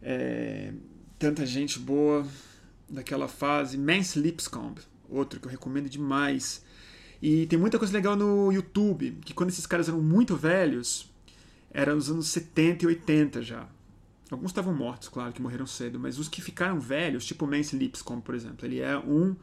é, 0.02 0.72
tanta 1.18 1.46
gente 1.46 1.78
boa 1.78 2.26
daquela 2.88 3.28
fase. 3.28 3.78
Mance 3.78 4.18
Lipscomb, 4.18 4.78
outro 5.08 5.40
que 5.40 5.46
eu 5.46 5.50
recomendo 5.50 5.88
demais. 5.88 6.62
E 7.22 7.46
tem 7.46 7.58
muita 7.58 7.78
coisa 7.78 7.94
legal 7.94 8.14
no 8.14 8.52
YouTube, 8.52 9.16
que 9.24 9.32
quando 9.32 9.48
esses 9.48 9.66
caras 9.66 9.88
eram 9.88 10.02
muito 10.02 10.36
velhos, 10.36 11.10
era 11.74 11.92
nos 11.92 12.08
anos 12.08 12.28
70 12.28 12.84
e 12.84 12.86
80 12.86 13.42
já. 13.42 13.68
Alguns 14.30 14.52
estavam 14.52 14.72
mortos, 14.72 15.08
claro, 15.08 15.32
que 15.32 15.42
morreram 15.42 15.66
cedo, 15.66 15.98
mas 15.98 16.18
os 16.18 16.28
que 16.28 16.40
ficaram 16.40 16.78
velhos, 16.78 17.26
tipo 17.26 17.46
Mance 17.46 17.76
Lipscomb, 17.76 18.22
por 18.22 18.34
exemplo, 18.34 18.64
ele 18.64 18.80
é 18.80 18.96
um. 18.96 19.34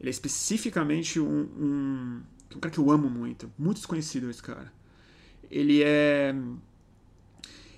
Ele 0.00 0.08
é 0.08 0.10
especificamente 0.10 1.18
um, 1.18 1.26
um. 1.26 2.22
Um 2.54 2.60
cara 2.60 2.72
que 2.72 2.78
eu 2.78 2.90
amo 2.90 3.10
muito. 3.10 3.52
Muito 3.58 3.78
desconhecido 3.78 4.30
esse 4.30 4.42
cara. 4.42 4.72
Ele 5.50 5.82
é. 5.82 6.34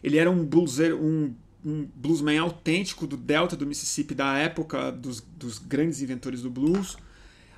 Ele 0.03 0.19
era 0.19 0.31
um 0.31 0.45
blueser, 0.45 0.95
um, 0.95 1.35
um 1.65 1.89
bluesman 1.95 2.39
autêntico 2.39 3.07
do 3.07 3.17
Delta 3.17 3.57
do 3.57 3.67
Mississippi 3.67 4.15
da 4.15 4.37
época 4.37 4.93
dos, 4.93 5.21
dos 5.21 5.59
grandes 5.59 6.03
inventores 6.03 6.43
do 6.43 6.51
blues, 6.51 6.97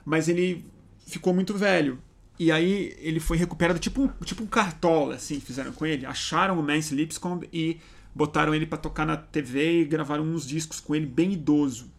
mas 0.05 0.28
ele 0.28 0.65
ficou 1.05 1.35
muito 1.35 1.52
velho. 1.55 1.98
E 2.39 2.52
aí 2.52 2.94
ele 2.98 3.19
foi 3.19 3.36
recuperado 3.36 3.78
tipo 3.78 4.02
um, 4.02 4.09
tipo 4.24 4.43
um 4.43 4.47
cartola, 4.47 5.16
assim, 5.16 5.40
fizeram 5.40 5.73
com 5.73 5.85
ele. 5.85 6.06
Acharam 6.06 6.59
o 6.59 6.62
Mance 6.62 6.94
Lipscomb 6.94 7.48
e 7.52 7.81
botaram 8.15 8.55
ele 8.55 8.66
para 8.66 8.78
tocar 8.78 9.05
na 9.05 9.16
TV 9.16 9.82
e 9.82 9.85
gravaram 9.85 10.24
uns 10.24 10.47
discos 10.47 10.78
com 10.78 10.94
ele 10.94 11.06
bem 11.06 11.32
idoso. 11.32 11.90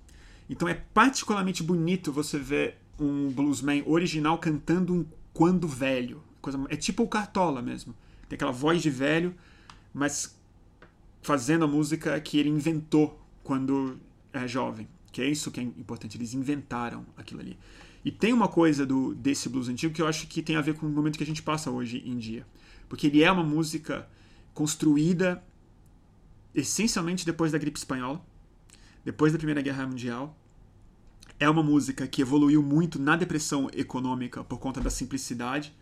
Então 0.49 0.67
é 0.67 0.73
particularmente 0.73 1.61
bonito 1.61 2.11
você 2.11 2.39
ver 2.39 2.77
um 2.99 3.29
bluesman 3.29 3.83
original 3.85 4.37
cantando 4.37 5.07
quando 5.33 5.67
velho. 5.67 6.23
Coisa, 6.41 6.59
é 6.69 6.75
tipo 6.75 7.03
o 7.03 7.07
Cartola 7.07 7.61
mesmo. 7.61 7.93
Tem 8.27 8.35
aquela 8.35 8.51
voz 8.51 8.81
de 8.81 8.89
velho, 8.89 9.35
mas 9.93 10.37
fazendo 11.21 11.65
a 11.65 11.67
música 11.67 12.19
que 12.21 12.39
ele 12.39 12.49
inventou 12.49 13.21
quando 13.43 13.99
é 14.31 14.47
jovem. 14.47 14.87
Que 15.11 15.21
é 15.21 15.25
isso 15.25 15.51
que 15.51 15.59
é 15.59 15.63
importante. 15.63 16.17
Eles 16.17 16.33
inventaram 16.33 17.05
aquilo 17.17 17.41
ali. 17.41 17.57
E 18.03 18.11
tem 18.11 18.31
uma 18.31 18.47
coisa 18.47 18.85
do 18.85 19.13
desse 19.13 19.49
blues 19.49 19.67
antigo 19.67 19.93
que 19.93 20.01
eu 20.01 20.07
acho 20.07 20.27
que 20.27 20.41
tem 20.41 20.55
a 20.55 20.61
ver 20.61 20.75
com 20.75 20.85
o 20.85 20.89
momento 20.89 21.17
que 21.17 21.23
a 21.23 21.27
gente 21.27 21.43
passa 21.43 21.69
hoje 21.69 22.01
em 22.05 22.17
dia. 22.17 22.45
Porque 22.87 23.07
ele 23.07 23.23
é 23.23 23.31
uma 23.31 23.43
música 23.43 24.07
construída 24.53 25.43
essencialmente 26.53 27.25
depois 27.25 27.51
da 27.51 27.57
gripe 27.57 27.77
espanhola, 27.77 28.23
depois 29.03 29.31
da 29.31 29.37
Primeira 29.37 29.61
Guerra 29.61 29.85
Mundial. 29.85 30.37
É 31.39 31.49
uma 31.49 31.63
música 31.63 32.07
que 32.07 32.21
evoluiu 32.21 32.61
muito 32.61 32.99
na 32.99 33.15
depressão 33.15 33.69
econômica 33.73 34.43
por 34.43 34.59
conta 34.59 34.81
da 34.81 34.89
simplicidade, 34.89 35.73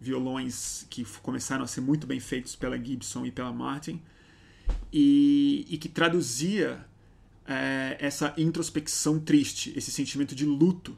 violões 0.00 0.86
que 0.90 1.04
começaram 1.22 1.64
a 1.64 1.66
ser 1.68 1.80
muito 1.80 2.06
bem 2.06 2.18
feitos 2.18 2.56
pela 2.56 2.76
Gibson 2.76 3.24
e 3.24 3.30
pela 3.30 3.52
Martin, 3.52 4.02
e, 4.92 5.66
e 5.68 5.78
que 5.78 5.88
traduzia 5.88 6.84
é, 7.46 7.96
essa 8.00 8.34
introspecção 8.36 9.20
triste, 9.20 9.72
esse 9.76 9.90
sentimento 9.90 10.34
de 10.34 10.44
luto, 10.44 10.96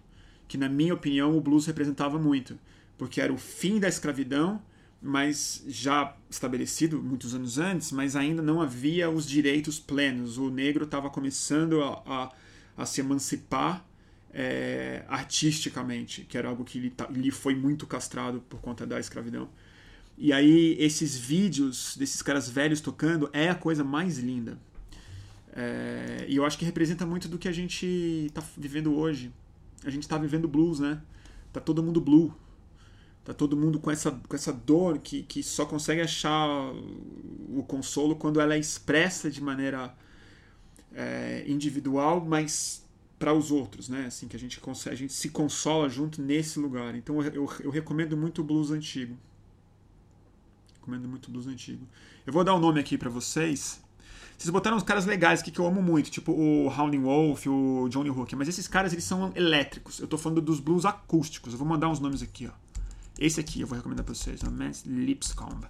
que, 0.49 0.57
na 0.57 0.69
minha 0.69 0.95
opinião, 0.95 1.37
o 1.37 1.41
blues 1.41 1.67
representava 1.67 2.19
muito, 2.19 2.59
porque 2.97 3.21
era 3.21 3.33
o 3.33 3.39
fim 3.39 3.79
da 3.79 3.89
escravidão 3.89 4.61
mas 5.01 5.63
já 5.69 6.17
estabelecido 6.29 7.03
muitos 7.03 7.35
anos 7.35 7.59
antes, 7.59 7.93
mas 7.93 8.17
ainda 8.17 8.43
não 8.43 8.61
havia 8.61 9.09
os 9.11 9.27
direitos 9.27 9.79
plenos. 9.79 10.39
O 10.39 10.51
negro 10.51 10.85
estava 10.85 11.11
começando 11.11 11.83
a, 11.83 12.03
a, 12.07 12.33
a, 12.77 12.87
se 12.87 13.01
emancipar 13.01 13.85
é, 14.33 15.05
artisticamente, 15.09 16.23
que 16.23 16.37
era 16.37 16.49
algo 16.49 16.65
que 16.65 16.79
lhe, 16.79 16.93
lhe 17.11 17.31
foi 17.31 17.55
muito 17.55 17.87
castrado 17.87 18.41
por 18.49 18.61
conta 18.61 18.87
da 18.87 18.99
escravidão. 18.99 19.49
E 20.19 20.33
aí, 20.33 20.77
esses 20.79 21.17
vídeos 21.17 21.95
desses 21.97 22.23
caras 22.23 22.49
velhos 22.49 22.81
tocando 22.81 23.29
é 23.33 23.51
a 23.51 23.55
coisa 23.55 23.85
mais 23.85 24.19
linda. 24.19 24.59
É, 25.55 26.27
e 26.29 26.37
eu 26.37 26.45
acho 26.45 26.59
que 26.59 26.65
representa 26.65 27.07
muito 27.07 27.29
do 27.29 27.39
que 27.39 27.49
a 27.49 27.53
gente 27.53 27.87
está 28.27 28.43
vivendo 28.57 28.95
hoje. 28.97 29.31
A 29.85 29.91
gente 29.91 30.03
está 30.03 30.19
vivendo 30.19 30.49
blues, 30.49 30.81
né? 30.81 31.01
Tá 31.53 31.61
todo 31.61 31.83
mundo 31.83 32.01
blue 32.01 32.35
Tá 33.27 33.35
todo 33.35 33.57
mundo 33.57 33.81
com 33.81 33.91
essa, 33.91 34.13
com 34.13 34.37
essa 34.37 34.53
dor 34.53 35.01
que, 35.01 35.25
que 35.25 35.43
só 35.43 35.67
consegue 35.67 36.01
achar 36.01 36.49
o 37.49 37.65
consolo 37.67 38.15
quando 38.15 38.41
ela 38.41 38.55
é 38.55 38.59
expressa 38.59 39.29
de 39.29 39.43
maneira 39.43 39.93
é, 40.95 41.45
individual, 41.45 42.25
mas 42.25 42.87
para 43.19 43.35
os 43.35 43.51
outros, 43.51 43.89
né? 43.89 44.07
Assim 44.07 44.29
que 44.29 44.37
a 44.37 44.39
gente 44.39 44.61
consegue, 44.61 44.95
a 44.95 44.97
gente 44.97 45.13
se 45.13 45.31
consola 45.31 45.89
junto 45.89 46.23
nesse 46.23 46.61
lugar. 46.61 46.95
Então 46.95 47.21
eu, 47.21 47.35
eu, 47.35 47.53
eu 47.65 47.71
recomendo 47.73 48.17
muito 48.17 48.43
o 48.43 48.45
blues 48.45 48.71
antigo. 48.71 49.19
Recomendo 50.75 51.09
muito 51.09 51.27
o 51.27 51.33
blues 51.33 51.49
antigo. 51.49 51.85
Eu 52.25 52.33
vou 52.33 52.45
dar 52.45 52.55
o 52.55 52.59
um 52.59 52.61
nome 52.61 52.79
aqui 52.79 52.97
para 52.97 53.11
vocês. 53.11 53.83
Vocês 54.37 54.51
botaram 54.51 54.77
uns 54.77 54.83
caras 54.83 55.07
legais 55.07 55.41
aqui 55.41 55.51
que 55.51 55.59
eu 55.59 55.67
amo 55.67 55.81
muito, 55.81 56.11
tipo 56.11 56.33
o 56.33 56.69
Howlin' 56.69 57.03
Wolf, 57.03 57.47
o 57.47 57.89
Johnny 57.89 58.11
Hooker, 58.11 58.37
mas 58.37 58.49
esses 58.49 58.69
caras 58.69 58.93
eles 58.93 59.05
são 59.05 59.33
elétricos. 59.35 59.99
Eu 59.99 60.07
tô 60.07 60.19
falando 60.19 60.43
dos 60.43 60.61
blues 60.61 60.85
acústicos. 60.85 61.53
Eu 61.55 61.59
vou 61.59 61.67
mandar 61.67 61.89
uns 61.89 62.01
nomes 62.01 62.23
aqui, 62.23 62.47
ó. 62.47 62.53
Esse 63.19 63.41
aqui 63.41 63.63
eu 63.63 63.67
vou 63.67 63.77
recomendar 63.77 64.05
para 64.05 64.15
vocês, 64.15 64.43
o 64.43 64.51
Max 64.51 64.85
Lipscomb. 64.85 65.65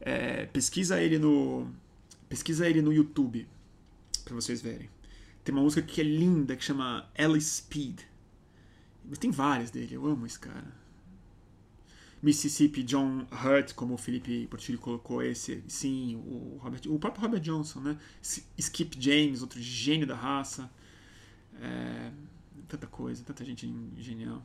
É, 0.00 0.46
pesquisa 0.46 1.00
ele 1.00 1.18
no 1.18 1.66
pesquisa 2.28 2.68
ele 2.68 2.80
no 2.80 2.92
YouTube 2.92 3.46
para 4.24 4.34
vocês 4.34 4.62
verem. 4.62 4.88
Tem 5.44 5.54
uma 5.54 5.62
música 5.62 5.82
que 5.82 6.00
é 6.00 6.04
linda 6.04 6.56
que 6.56 6.64
chama 6.64 7.06
Alice 7.16 7.58
Speed. 7.58 8.00
Mas 9.04 9.18
tem 9.18 9.30
várias 9.30 9.70
dele, 9.70 9.94
eu 9.94 10.06
amo 10.06 10.26
esse 10.26 10.38
cara. 10.38 10.74
Mississippi 12.22 12.82
John 12.82 13.26
Hurt, 13.30 13.74
como 13.74 13.94
o 13.94 13.98
Felipe 13.98 14.46
Portillo 14.48 14.78
colocou 14.78 15.22
esse, 15.22 15.62
sim, 15.68 16.16
o, 16.16 16.58
Robert, 16.60 16.80
o 16.86 16.98
próprio 16.98 17.22
Robert 17.22 17.40
Johnson, 17.40 17.80
né? 17.80 17.98
Skip 18.58 18.96
James, 18.98 19.42
outro 19.42 19.60
gênio 19.60 20.06
da 20.06 20.14
raça. 20.14 20.70
É, 21.60 22.10
tanta 22.68 22.86
coisa, 22.86 23.22
tanta 23.24 23.44
gente 23.44 23.72
genial. 23.98 24.42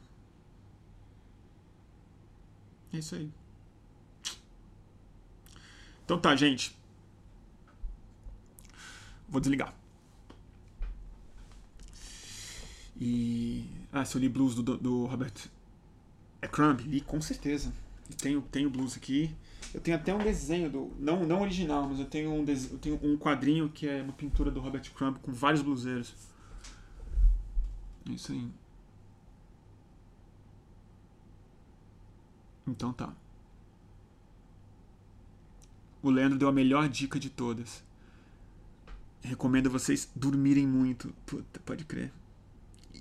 É 2.93 2.97
isso 2.97 3.15
aí. 3.15 3.31
Então 6.03 6.19
tá, 6.19 6.35
gente. 6.35 6.75
Vou 9.29 9.39
desligar. 9.39 9.73
E. 12.99 13.65
Ah, 13.91 14.03
se 14.03 14.15
eu 14.15 14.21
li 14.21 14.27
blues 14.27 14.55
do, 14.55 14.77
do 14.77 15.05
Robert 15.05 15.33
é 16.41 16.47
Crumb, 16.47 16.81
li 16.81 17.01
com 17.01 17.21
certeza. 17.21 17.71
Tenho, 18.17 18.41
tenho 18.41 18.69
blues 18.69 18.97
aqui. 18.97 19.33
Eu 19.73 19.79
tenho 19.79 19.95
até 19.95 20.13
um 20.13 20.17
desenho 20.17 20.69
do. 20.69 20.91
Não, 20.99 21.25
não 21.25 21.41
original, 21.41 21.87
mas 21.87 21.99
eu 21.99 22.05
tenho, 22.05 22.31
um 22.31 22.45
eu 22.45 22.77
tenho 22.79 22.99
um 23.01 23.17
quadrinho 23.17 23.69
que 23.69 23.87
é 23.87 24.01
uma 24.01 24.11
pintura 24.11 24.51
do 24.51 24.59
Robert 24.59 24.91
Crumb 24.93 25.17
com 25.19 25.31
vários 25.31 25.61
bluseiros. 25.61 26.13
É 28.09 28.11
isso 28.11 28.31
aí. 28.31 28.49
Então 32.67 32.91
tá. 32.91 33.13
O 36.01 36.09
Leandro 36.09 36.37
deu 36.37 36.47
a 36.47 36.51
melhor 36.51 36.89
dica 36.89 37.19
de 37.19 37.29
todas. 37.29 37.83
Recomendo 39.21 39.69
vocês 39.69 40.09
dormirem 40.15 40.67
muito. 40.67 41.13
Puta, 41.25 41.59
pode 41.59 41.85
crer. 41.85 42.11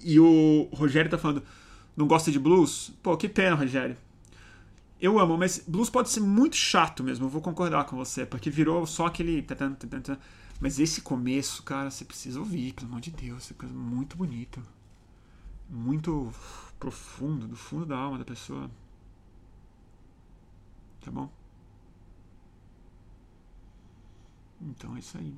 E 0.04 0.20
o 0.20 0.68
Rogério 0.72 1.10
tá 1.10 1.18
falando, 1.18 1.42
não 2.00 2.08
gosta 2.08 2.32
de 2.32 2.38
blues? 2.38 2.92
Pô, 3.02 3.16
que 3.16 3.28
pena, 3.28 3.54
Rogério. 3.54 3.96
Eu 5.00 5.18
amo, 5.18 5.36
mas 5.38 5.62
blues 5.66 5.88
pode 5.88 6.10
ser 6.10 6.20
muito 6.20 6.56
chato 6.56 7.02
mesmo, 7.02 7.26
eu 7.26 7.30
vou 7.30 7.40
concordar 7.40 7.84
com 7.84 7.96
você, 7.96 8.26
porque 8.26 8.50
virou 8.50 8.86
só 8.86 9.06
aquele. 9.06 9.46
Mas 10.60 10.78
esse 10.78 11.00
começo, 11.00 11.62
cara, 11.62 11.90
você 11.90 12.04
precisa 12.04 12.38
ouvir, 12.38 12.74
pelo 12.74 12.88
amor 12.88 13.00
de 13.00 13.10
Deus, 13.10 13.50
é 13.50 13.54
coisa 13.54 13.74
muito 13.74 14.16
bonito. 14.16 14.62
Muito 15.70 16.32
profundo, 16.78 17.46
do 17.46 17.56
fundo 17.56 17.86
da 17.86 17.96
alma 17.96 18.18
da 18.18 18.24
pessoa. 18.24 18.70
Tá 21.00 21.10
bom? 21.10 21.30
Então 24.60 24.96
é 24.96 24.98
isso 24.98 25.16
aí. 25.16 25.34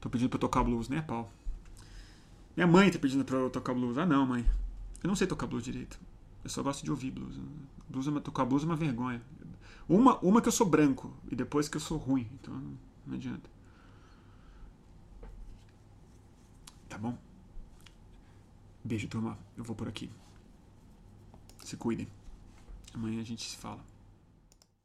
Tô 0.00 0.08
pedindo 0.10 0.30
pra 0.30 0.38
tocar 0.38 0.64
blues, 0.64 0.88
né, 0.88 1.02
pau? 1.02 1.30
Minha 2.58 2.66
mãe 2.66 2.90
tá 2.90 2.98
pedindo 2.98 3.24
pra 3.24 3.36
eu 3.36 3.48
tocar 3.48 3.72
blues. 3.72 3.96
Ah, 3.98 4.04
não, 4.04 4.26
mãe. 4.26 4.44
Eu 5.00 5.06
não 5.06 5.14
sei 5.14 5.28
tocar 5.28 5.46
blues 5.46 5.62
direito. 5.62 5.96
Eu 6.42 6.50
só 6.50 6.60
gosto 6.60 6.82
de 6.82 6.90
ouvir 6.90 7.12
blues. 7.12 7.36
blues 7.88 8.08
é 8.08 8.10
uma, 8.10 8.20
tocar 8.20 8.44
blues 8.44 8.64
é 8.64 8.66
uma 8.66 8.74
vergonha. 8.74 9.22
Uma, 9.88 10.18
uma 10.18 10.42
que 10.42 10.48
eu 10.48 10.52
sou 10.52 10.68
branco 10.68 11.14
e 11.30 11.36
depois 11.36 11.68
que 11.68 11.76
eu 11.76 11.80
sou 11.80 11.96
ruim. 11.96 12.28
Então 12.34 12.60
não 13.06 13.14
adianta. 13.14 13.48
Tá 16.88 16.98
bom? 16.98 17.16
Beijo, 18.82 19.06
turma. 19.06 19.38
Eu 19.56 19.62
vou 19.62 19.76
por 19.76 19.86
aqui. 19.86 20.10
Se 21.62 21.76
cuidem. 21.76 22.08
Amanhã 22.92 23.20
a 23.20 23.24
gente 23.24 23.48
se 23.48 23.56
fala. 23.56 23.78